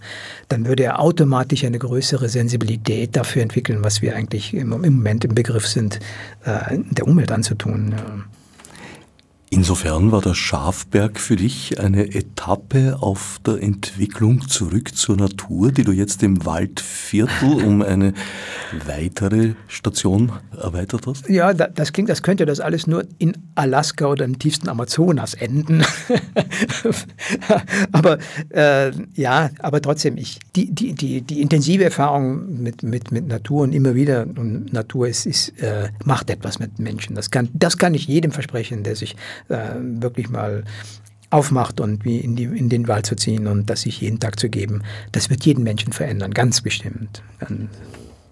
dann 0.50 0.66
würde 0.66 0.84
er 0.84 1.00
automatisch 1.00 1.64
eine 1.64 1.80
größere 1.80 2.30
Sensibilität 2.30 3.16
dafür 3.16 3.42
entwickeln, 3.42 3.84
was 3.84 4.02
wir 4.02 4.16
eigentlich 4.16 4.54
im, 4.54 4.72
im 4.84 4.94
Moment 4.94 5.26
im 5.26 5.36
Begriff 5.36 5.68
sind, 5.68 6.00
äh, 6.44 6.78
der 6.92 7.08
Umwelt 7.08 7.32
anzutun. 7.32 7.96
Ja. 7.98 8.24
Insofern 9.52 10.12
war 10.12 10.22
der 10.22 10.34
Schafberg 10.34 11.20
für 11.20 11.36
dich 11.36 11.80
eine 11.80 12.16
Etappe 12.16 12.98
auf 13.00 13.40
der 13.46 13.62
Entwicklung 13.62 14.48
zurück 14.48 14.96
zur 14.96 15.18
Natur, 15.18 15.72
die 15.72 15.84
du 15.84 15.92
jetzt 15.92 16.24
im 16.24 16.46
Waldviertel 16.46 17.64
um 17.66 17.84
eine 17.84 18.14
weitere 18.86 19.54
Station 19.68 20.32
erweitert 20.60 21.06
hast? 21.06 21.30
Ja, 21.30 21.54
das 21.54 21.94
klingt, 21.94 22.10
das 22.10 22.24
könnte 22.24 22.48
das 22.48 22.60
alles 22.60 22.88
nur 22.88 23.06
in 23.20 23.38
Alaska 23.54 24.08
oder 24.08 24.26
im 24.26 24.40
tiefsten 24.40 24.68
Amazonas 24.68 25.36
enden. 25.36 25.86
aber 27.92 28.18
äh, 28.50 28.92
ja, 29.14 29.52
aber 29.60 29.80
trotzdem, 29.80 30.18
ich, 30.18 30.40
die, 30.56 30.74
die, 30.74 30.94
die, 30.94 31.22
die 31.22 31.42
intensive 31.42 31.84
Erfahrung 31.84 32.64
mit, 32.64 32.82
mit, 32.82 33.12
mit 33.12 33.28
Natur 33.28 33.62
und 33.62 33.74
immer 33.74 33.94
wieder 33.94 34.24
und 34.24 34.74
Natur 34.74 35.08
ist, 35.08 35.28
ist, 35.28 35.50
äh, 35.62 35.90
macht 36.04 36.32
etwas 36.32 36.58
mit 36.58 36.80
Menschen. 36.80 37.16
Das 37.16 37.30
kann, 37.30 37.50
das 37.54 37.78
kann 37.78 37.94
ich 37.94 38.08
jedem 38.08 38.32
versprechen, 38.32 38.84
der 38.84 38.96
sich 38.96 39.16
äh, 39.50 39.76
wirklich 39.80 40.30
mal 40.30 40.64
aufmacht 41.30 41.80
und 41.80 42.06
wie 42.06 42.18
in, 42.18 42.36
die, 42.36 42.44
in 42.44 42.70
den 42.70 42.88
Wald 42.88 43.06
zu 43.06 43.16
ziehen 43.16 43.48
und 43.48 43.70
das 43.70 43.82
sich 43.82 44.02
jeden 44.02 44.20
Tag 44.20 44.40
zu 44.40 44.50
geben, 44.50 44.84
das 45.12 45.30
wird 45.30 45.46
jeden 45.46 45.64
Menschen 45.64 45.92
verändern, 45.92 46.34
ganz 46.34 46.62
bestimmt. 46.62 47.22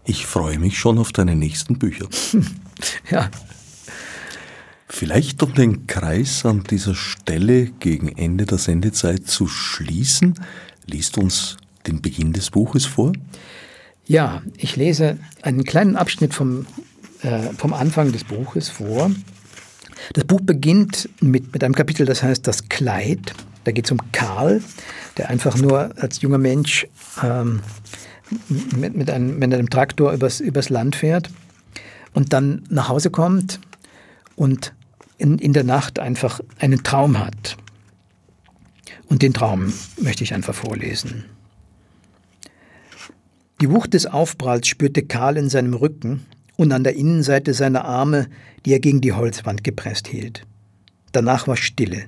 Ich 0.05 0.25
freue 0.25 0.59
mich 0.59 0.77
schon 0.77 0.97
auf 0.97 1.11
deine 1.11 1.35
nächsten 1.35 1.79
Bücher. 1.79 2.07
ja. 3.11 3.29
Vielleicht 4.87 5.41
um 5.41 5.53
den 5.53 5.87
Kreis 5.87 6.45
an 6.45 6.63
dieser 6.63 6.93
Stelle 6.93 7.65
gegen 7.65 8.09
Ende 8.09 8.45
der 8.45 8.59
Sendezeit 8.59 9.27
zu 9.27 9.47
schließen, 9.47 10.35
liest 10.85 11.17
uns 11.17 11.57
den 11.87 12.01
Beginn 12.01 12.31
des 12.31 12.51
Buches 12.51 12.85
vor. 12.85 13.13
Ja, 14.05 14.43
ich 14.57 14.75
lese 14.75 15.17
einen 15.41 15.63
kleinen 15.63 15.95
Abschnitt 15.95 16.33
vom, 16.33 16.67
äh, 17.21 17.49
vom 17.57 17.73
Anfang 17.73 18.11
des 18.11 18.23
Buches 18.23 18.69
vor. 18.69 19.09
Das 20.11 20.25
Buch 20.25 20.41
beginnt 20.41 21.09
mit, 21.21 21.53
mit 21.53 21.63
einem 21.63 21.75
Kapitel, 21.75 22.05
das 22.05 22.21
heißt 22.21 22.45
Das 22.45 22.67
Kleid. 22.67 23.33
Da 23.63 23.71
geht 23.71 23.85
es 23.85 23.91
um 23.91 23.99
Karl, 24.11 24.61
der 25.17 25.29
einfach 25.29 25.55
nur 25.57 25.97
als 25.97 26.21
junger 26.21 26.37
Mensch 26.37 26.85
ähm, 27.23 27.61
mit, 28.75 28.95
mit, 28.95 29.09
einem, 29.09 29.39
mit 29.39 29.53
einem 29.53 29.69
Traktor 29.69 30.11
übers, 30.11 30.41
übers 30.41 30.69
Land 30.69 30.95
fährt 30.95 31.29
und 32.13 32.33
dann 32.33 32.63
nach 32.69 32.89
Hause 32.89 33.09
kommt 33.09 33.59
und 34.35 34.73
in, 35.17 35.37
in 35.37 35.53
der 35.53 35.63
Nacht 35.63 35.99
einfach 35.99 36.41
einen 36.59 36.83
Traum 36.83 37.19
hat. 37.19 37.57
Und 39.07 39.21
den 39.21 39.33
Traum 39.33 39.71
möchte 40.01 40.23
ich 40.23 40.33
einfach 40.33 40.55
vorlesen. 40.55 41.25
Die 43.61 43.69
Wucht 43.69 43.93
des 43.93 44.07
Aufpralls 44.07 44.67
spürte 44.67 45.03
Karl 45.03 45.37
in 45.37 45.49
seinem 45.49 45.73
Rücken 45.73 46.25
und 46.57 46.71
an 46.71 46.83
der 46.83 46.95
Innenseite 46.95 47.53
seiner 47.53 47.85
Arme, 47.85 48.27
die 48.65 48.73
er 48.73 48.79
gegen 48.79 49.01
die 49.01 49.13
Holzwand 49.13 49.63
gepresst 49.63 50.07
hielt. 50.07 50.45
Danach 51.11 51.47
war 51.47 51.57
Stille, 51.57 52.05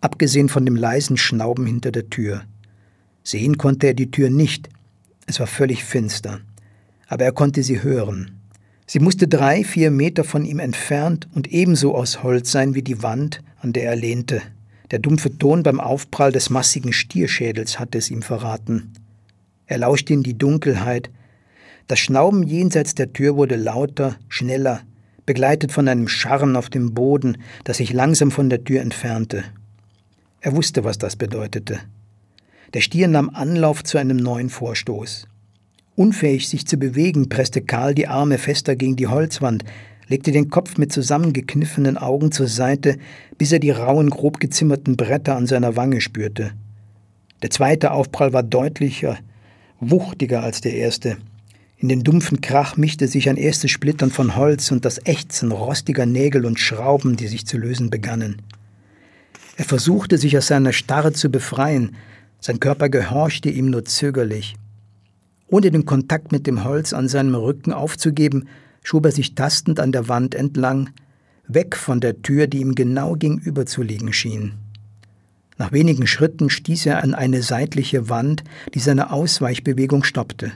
abgesehen 0.00 0.48
von 0.48 0.64
dem 0.64 0.76
leisen 0.76 1.16
Schnauben 1.16 1.66
hinter 1.66 1.92
der 1.92 2.10
Tür. 2.10 2.42
Sehen 3.22 3.58
konnte 3.58 3.88
er 3.88 3.94
die 3.94 4.10
Tür 4.10 4.30
nicht, 4.30 4.68
es 5.26 5.38
war 5.40 5.46
völlig 5.46 5.84
finster, 5.84 6.40
aber 7.06 7.24
er 7.24 7.32
konnte 7.32 7.62
sie 7.62 7.82
hören. 7.82 8.38
Sie 8.86 8.98
musste 8.98 9.28
drei, 9.28 9.64
vier 9.64 9.90
Meter 9.90 10.24
von 10.24 10.44
ihm 10.44 10.58
entfernt 10.58 11.28
und 11.34 11.48
ebenso 11.52 11.94
aus 11.94 12.22
Holz 12.22 12.50
sein 12.50 12.74
wie 12.74 12.82
die 12.82 13.02
Wand, 13.02 13.42
an 13.60 13.72
der 13.72 13.84
er 13.84 13.96
lehnte. 13.96 14.42
Der 14.90 14.98
dumpfe 14.98 15.38
Ton 15.38 15.62
beim 15.62 15.80
Aufprall 15.80 16.32
des 16.32 16.50
massigen 16.50 16.92
Stierschädels 16.92 17.78
hatte 17.78 17.96
es 17.96 18.10
ihm 18.10 18.20
verraten. 18.20 18.92
Er 19.64 19.78
lauschte 19.78 20.12
in 20.12 20.22
die 20.22 20.36
Dunkelheit. 20.36 21.08
Das 21.86 21.98
Schnauben 21.98 22.42
jenseits 22.42 22.94
der 22.94 23.12
Tür 23.12 23.36
wurde 23.36 23.56
lauter, 23.56 24.16
schneller, 24.28 24.80
begleitet 25.26 25.72
von 25.72 25.88
einem 25.88 26.08
Scharren 26.08 26.56
auf 26.56 26.70
dem 26.70 26.94
Boden, 26.94 27.38
das 27.64 27.78
sich 27.78 27.92
langsam 27.92 28.30
von 28.30 28.50
der 28.50 28.64
Tür 28.64 28.80
entfernte. 28.80 29.44
Er 30.40 30.56
wusste, 30.56 30.84
was 30.84 30.98
das 30.98 31.16
bedeutete. 31.16 31.78
Der 32.74 32.80
Stier 32.80 33.06
nahm 33.06 33.30
Anlauf 33.30 33.84
zu 33.84 33.98
einem 33.98 34.16
neuen 34.16 34.48
Vorstoß. 34.48 35.26
Unfähig, 35.94 36.48
sich 36.48 36.66
zu 36.66 36.78
bewegen, 36.78 37.28
presste 37.28 37.60
Karl 37.60 37.94
die 37.94 38.08
Arme 38.08 38.38
fester 38.38 38.76
gegen 38.76 38.96
die 38.96 39.08
Holzwand, 39.08 39.64
legte 40.08 40.32
den 40.32 40.48
Kopf 40.48 40.78
mit 40.78 40.92
zusammengekniffenen 40.92 41.98
Augen 41.98 42.32
zur 42.32 42.48
Seite, 42.48 42.96
bis 43.38 43.52
er 43.52 43.58
die 43.58 43.70
rauen, 43.70 44.10
grob 44.10 44.40
gezimmerten 44.40 44.96
Bretter 44.96 45.36
an 45.36 45.46
seiner 45.46 45.76
Wange 45.76 46.00
spürte. 46.00 46.52
Der 47.42 47.50
zweite 47.50 47.90
Aufprall 47.92 48.32
war 48.32 48.42
deutlicher, 48.42 49.18
wuchtiger 49.80 50.42
als 50.42 50.60
der 50.60 50.74
erste. 50.74 51.18
In 51.82 51.88
den 51.88 52.04
dumpfen 52.04 52.40
Krach 52.40 52.76
mischte 52.76 53.08
sich 53.08 53.28
ein 53.28 53.36
erstes 53.36 53.72
Splittern 53.72 54.12
von 54.12 54.36
Holz 54.36 54.70
und 54.70 54.84
das 54.84 55.04
Ächzen 55.04 55.50
rostiger 55.50 56.06
Nägel 56.06 56.46
und 56.46 56.60
Schrauben, 56.60 57.16
die 57.16 57.26
sich 57.26 57.44
zu 57.44 57.58
lösen 57.58 57.90
begannen. 57.90 58.40
Er 59.56 59.64
versuchte, 59.64 60.16
sich 60.16 60.38
aus 60.38 60.46
seiner 60.46 60.72
Starre 60.72 61.12
zu 61.12 61.28
befreien, 61.28 61.96
sein 62.38 62.60
Körper 62.60 62.88
gehorchte 62.88 63.50
ihm 63.50 63.68
nur 63.68 63.84
zögerlich. 63.84 64.54
Ohne 65.48 65.72
den 65.72 65.84
Kontakt 65.84 66.30
mit 66.30 66.46
dem 66.46 66.62
Holz 66.62 66.92
an 66.92 67.08
seinem 67.08 67.34
Rücken 67.34 67.72
aufzugeben, 67.72 68.46
schob 68.84 69.06
er 69.06 69.12
sich 69.12 69.34
tastend 69.34 69.80
an 69.80 69.90
der 69.90 70.06
Wand 70.06 70.36
entlang, 70.36 70.90
weg 71.48 71.74
von 71.74 71.98
der 72.00 72.22
Tür, 72.22 72.46
die 72.46 72.60
ihm 72.60 72.76
genau 72.76 73.14
gegenüber 73.14 73.66
zu 73.66 73.82
liegen 73.82 74.12
schien. 74.12 74.52
Nach 75.58 75.72
wenigen 75.72 76.06
Schritten 76.06 76.48
stieß 76.48 76.86
er 76.86 77.02
an 77.02 77.14
eine 77.14 77.42
seitliche 77.42 78.08
Wand, 78.08 78.44
die 78.72 78.78
seine 78.78 79.10
Ausweichbewegung 79.10 80.04
stoppte. 80.04 80.52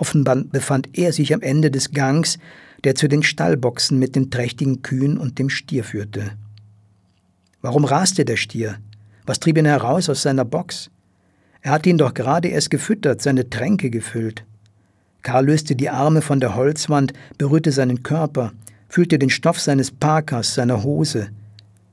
Offenbar 0.00 0.36
befand 0.36 0.88
er 0.94 1.12
sich 1.12 1.34
am 1.34 1.42
Ende 1.42 1.70
des 1.70 1.90
Gangs, 1.90 2.38
der 2.84 2.94
zu 2.94 3.06
den 3.06 3.22
Stallboxen 3.22 3.98
mit 3.98 4.16
den 4.16 4.30
trächtigen 4.30 4.80
Kühen 4.80 5.18
und 5.18 5.38
dem 5.38 5.50
Stier 5.50 5.84
führte. 5.84 6.32
Warum 7.60 7.84
raste 7.84 8.24
der 8.24 8.36
Stier? 8.36 8.78
Was 9.26 9.40
trieb 9.40 9.58
ihn 9.58 9.66
heraus 9.66 10.08
aus 10.08 10.22
seiner 10.22 10.46
Box? 10.46 10.90
Er 11.60 11.72
hatte 11.72 11.90
ihn 11.90 11.98
doch 11.98 12.14
gerade 12.14 12.48
erst 12.48 12.70
gefüttert, 12.70 13.20
seine 13.20 13.50
Tränke 13.50 13.90
gefüllt. 13.90 14.46
Karl 15.20 15.44
löste 15.44 15.76
die 15.76 15.90
Arme 15.90 16.22
von 16.22 16.40
der 16.40 16.54
Holzwand, 16.54 17.12
berührte 17.36 17.70
seinen 17.70 18.02
Körper, 18.02 18.54
fühlte 18.88 19.18
den 19.18 19.28
Stoff 19.28 19.60
seines 19.60 19.90
Parkers, 19.90 20.54
seiner 20.54 20.82
Hose, 20.82 21.28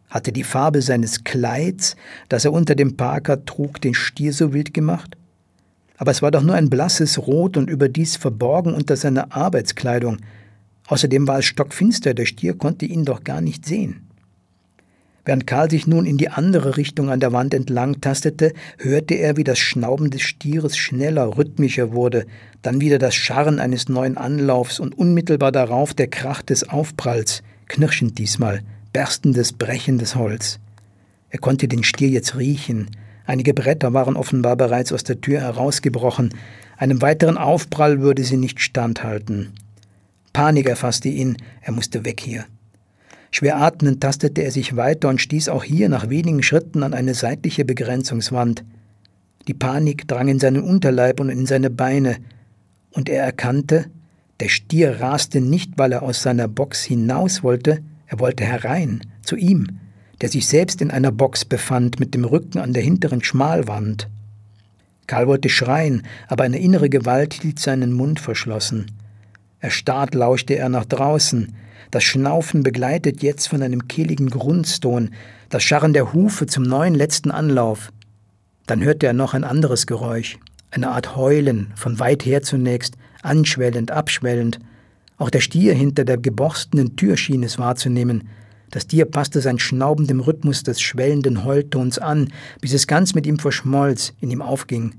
hatte 0.09 0.31
die 0.31 0.45
Farbe 0.45 0.81
seines 0.81 1.25
Kleids, 1.25 1.97
das 2.29 2.45
er 2.45 2.53
unter 2.53 2.75
dem 2.75 2.95
Parker 2.95 3.43
trug, 3.43 3.81
den 3.81 3.93
Stier 3.93 4.31
so 4.31 4.53
wild 4.53 4.73
gemacht? 4.73 5.17
Aber 5.97 6.11
es 6.11 6.21
war 6.21 6.31
doch 6.31 6.43
nur 6.43 6.55
ein 6.55 6.69
blasses 6.69 7.17
Rot 7.17 7.57
und 7.57 7.69
überdies 7.69 8.15
verborgen 8.15 8.73
unter 8.73 8.95
seiner 8.95 9.35
Arbeitskleidung. 9.35 10.17
Außerdem 10.87 11.27
war 11.27 11.39
es 11.39 11.45
stockfinster, 11.45 12.13
der 12.13 12.25
Stier 12.25 12.57
konnte 12.57 12.85
ihn 12.85 13.03
doch 13.03 13.23
gar 13.23 13.41
nicht 13.41 13.65
sehen. 13.65 14.07
Während 15.27 15.45
Karl 15.45 15.69
sich 15.69 15.87
nun 15.87 16.05
in 16.05 16.17
die 16.17 16.29
andere 16.29 16.77
Richtung 16.77 17.09
an 17.09 17.19
der 17.19 17.33
Wand 17.33 17.53
entlang 17.53 17.99
tastete, 17.99 18.53
hörte 18.77 19.15
er, 19.15 19.35
wie 19.35 19.43
das 19.43 19.59
Schnauben 19.59 20.09
des 20.09 20.21
Stieres 20.21 20.77
schneller, 20.77 21.37
rhythmischer 21.37 21.91
wurde, 21.91 22.25
dann 22.61 22.79
wieder 22.79 22.97
das 22.97 23.13
Scharren 23.13 23.59
eines 23.59 23.89
neuen 23.89 24.15
Anlaufs 24.17 24.79
und 24.79 24.97
unmittelbar 24.97 25.51
darauf 25.51 25.93
der 25.93 26.07
Krach 26.07 26.43
des 26.43 26.69
Aufpralls, 26.69 27.43
knirschend 27.67 28.17
diesmal, 28.17 28.61
berstendes, 28.93 29.51
brechendes 29.51 30.15
Holz. 30.15 30.59
Er 31.29 31.39
konnte 31.39 31.67
den 31.67 31.83
Stier 31.83 32.07
jetzt 32.07 32.37
riechen. 32.37 32.89
Einige 33.27 33.53
Bretter 33.53 33.93
waren 33.93 34.15
offenbar 34.15 34.55
bereits 34.55 34.93
aus 34.93 35.03
der 35.03 35.19
Tür 35.19 35.41
herausgebrochen. 35.41 36.33
Einem 36.77 37.01
weiteren 37.01 37.37
Aufprall 37.37 37.99
würde 37.99 38.23
sie 38.23 38.37
nicht 38.37 38.61
standhalten. 38.61 39.53
Panik 40.31 40.67
erfasste 40.67 41.09
ihn, 41.09 41.35
er 41.61 41.73
musste 41.73 42.05
weg 42.05 42.21
hier. 42.21 42.45
Schwer 43.29 43.57
atmend 43.57 43.99
tastete 43.99 44.43
er 44.43 44.51
sich 44.51 44.77
weiter 44.77 45.09
und 45.09 45.19
stieß 45.19 45.49
auch 45.49 45.65
hier 45.65 45.89
nach 45.89 46.09
wenigen 46.09 46.41
Schritten 46.41 46.83
an 46.83 46.93
eine 46.93 47.13
seitliche 47.13 47.65
Begrenzungswand. 47.65 48.63
Die 49.49 49.53
Panik 49.53 50.07
drang 50.07 50.29
in 50.29 50.39
seinen 50.39 50.63
Unterleib 50.63 51.19
und 51.19 51.29
in 51.29 51.45
seine 51.45 51.69
Beine, 51.69 52.17
und 52.91 53.09
er 53.09 53.23
erkannte, 53.23 53.87
der 54.39 54.47
Stier 54.47 55.01
raste 55.01 55.41
nicht, 55.41 55.73
weil 55.75 55.91
er 55.91 56.03
aus 56.03 56.21
seiner 56.21 56.47
Box 56.47 56.85
hinaus 56.85 57.43
wollte, 57.43 57.79
er 58.05 58.19
wollte 58.19 58.45
herein, 58.45 59.01
zu 59.21 59.35
ihm, 59.35 59.79
der 60.21 60.29
sich 60.29 60.47
selbst 60.47 60.81
in 60.81 60.91
einer 60.91 61.11
Box 61.11 61.45
befand, 61.45 61.99
mit 61.99 62.13
dem 62.13 62.25
Rücken 62.25 62.59
an 62.59 62.73
der 62.73 62.83
hinteren 62.83 63.23
Schmalwand. 63.23 64.07
Karl 65.05 65.27
wollte 65.27 65.49
schreien, 65.49 66.03
aber 66.27 66.43
eine 66.43 66.59
innere 66.59 66.89
Gewalt 66.89 67.33
hielt 67.33 67.59
seinen 67.59 67.93
Mund 67.93 68.19
verschlossen. 68.19 68.91
Erstarrt 69.59 70.13
lauschte 70.13 70.55
er 70.55 70.69
nach 70.69 70.85
draußen, 70.85 71.55
das 71.91 72.03
Schnaufen 72.03 72.63
begleitet 72.63 73.23
jetzt 73.23 73.47
von 73.47 73.63
einem 73.63 73.87
kehligen 73.87 74.29
Grundston, 74.29 75.11
das 75.49 75.63
Scharren 75.63 75.93
der 75.93 76.13
Hufe 76.13 76.45
zum 76.45 76.63
neuen 76.63 76.95
letzten 76.95 77.31
Anlauf. 77.31 77.93
Dann 78.65 78.83
hörte 78.83 79.07
er 79.07 79.13
noch 79.13 79.33
ein 79.33 79.45
anderes 79.45 79.87
Geräusch, 79.87 80.37
eine 80.71 80.89
Art 80.89 81.15
Heulen, 81.15 81.71
von 81.75 81.99
weit 81.99 82.25
her 82.25 82.41
zunächst, 82.41 82.95
anschwellend, 83.21 83.91
abschwellend, 83.91 84.59
auch 85.17 85.29
der 85.29 85.39
Stier 85.39 85.73
hinter 85.73 86.05
der 86.05 86.17
geborstenen 86.17 86.95
Tür 86.95 87.17
schien 87.17 87.43
es 87.43 87.57
wahrzunehmen. 87.57 88.29
Das 88.71 88.87
Tier 88.87 89.05
passte 89.05 89.41
sein 89.41 89.59
Schnauben 89.59 90.07
dem 90.07 90.19
Rhythmus 90.19 90.63
des 90.63 90.81
schwellenden 90.81 91.45
Heultons 91.45 91.99
an, 91.99 92.33
bis 92.59 92.73
es 92.73 92.87
ganz 92.87 93.13
mit 93.13 93.25
ihm 93.25 93.39
verschmolz, 93.39 94.13
in 94.19 94.29
ihm 94.29 94.41
aufging. 94.41 94.93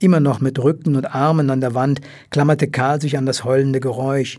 Immer 0.00 0.20
noch 0.20 0.40
mit 0.40 0.58
Rücken 0.58 0.96
und 0.96 1.06
Armen 1.06 1.50
an 1.50 1.60
der 1.60 1.74
Wand 1.74 2.00
klammerte 2.30 2.68
Karl 2.68 3.00
sich 3.00 3.16
an 3.18 3.26
das 3.26 3.44
heulende 3.44 3.80
Geräusch, 3.80 4.38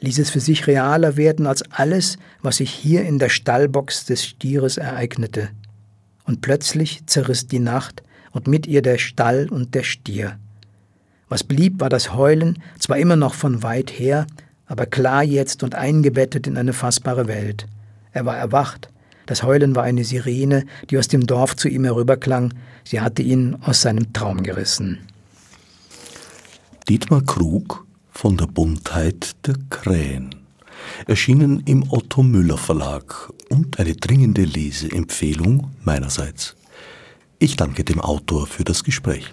ließ 0.00 0.18
es 0.18 0.30
für 0.30 0.40
sich 0.40 0.66
realer 0.66 1.16
werden 1.16 1.46
als 1.46 1.62
alles, 1.70 2.16
was 2.42 2.56
sich 2.56 2.70
hier 2.70 3.04
in 3.04 3.18
der 3.18 3.28
Stallbox 3.28 4.06
des 4.06 4.24
Stieres 4.24 4.78
ereignete. 4.78 5.50
Und 6.24 6.40
plötzlich 6.40 7.04
zerriss 7.06 7.48
die 7.48 7.58
Nacht 7.58 8.02
und 8.32 8.46
mit 8.46 8.66
ihr 8.66 8.82
der 8.82 8.98
Stall 8.98 9.48
und 9.50 9.74
der 9.74 9.82
Stier. 9.82 10.38
Was 11.28 11.44
blieb, 11.44 11.80
war 11.80 11.88
das 11.88 12.14
Heulen, 12.14 12.62
zwar 12.78 12.98
immer 12.98 13.16
noch 13.16 13.34
von 13.34 13.62
weit 13.62 13.90
her, 13.90 14.26
aber 14.66 14.86
klar 14.86 15.22
jetzt 15.22 15.62
und 15.62 15.74
eingebettet 15.74 16.46
in 16.46 16.56
eine 16.56 16.72
fassbare 16.72 17.26
Welt. 17.26 17.66
Er 18.12 18.26
war 18.26 18.36
erwacht. 18.36 18.90
Das 19.26 19.42
Heulen 19.42 19.76
war 19.76 19.84
eine 19.84 20.04
Sirene, 20.04 20.66
die 20.90 20.98
aus 20.98 21.08
dem 21.08 21.26
Dorf 21.26 21.54
zu 21.54 21.68
ihm 21.68 21.84
herüberklang. 21.84 22.52
Sie 22.84 23.00
hatte 23.00 23.22
ihn 23.22 23.56
aus 23.62 23.82
seinem 23.82 24.12
Traum 24.12 24.42
gerissen. 24.42 24.98
Dietmar 26.88 27.22
Krug 27.22 27.86
von 28.10 28.36
der 28.36 28.46
Buntheit 28.46 29.36
der 29.46 29.54
Krähen. 29.70 30.34
Erschienen 31.06 31.60
im 31.66 31.84
Otto 31.90 32.22
Müller 32.22 32.58
Verlag 32.58 33.30
und 33.48 33.78
eine 33.78 33.94
dringende 33.94 34.42
Leseempfehlung 34.42 35.70
meinerseits. 35.84 36.56
Ich 37.38 37.56
danke 37.56 37.84
dem 37.84 38.00
Autor 38.00 38.46
für 38.46 38.64
das 38.64 38.82
Gespräch. 38.82 39.32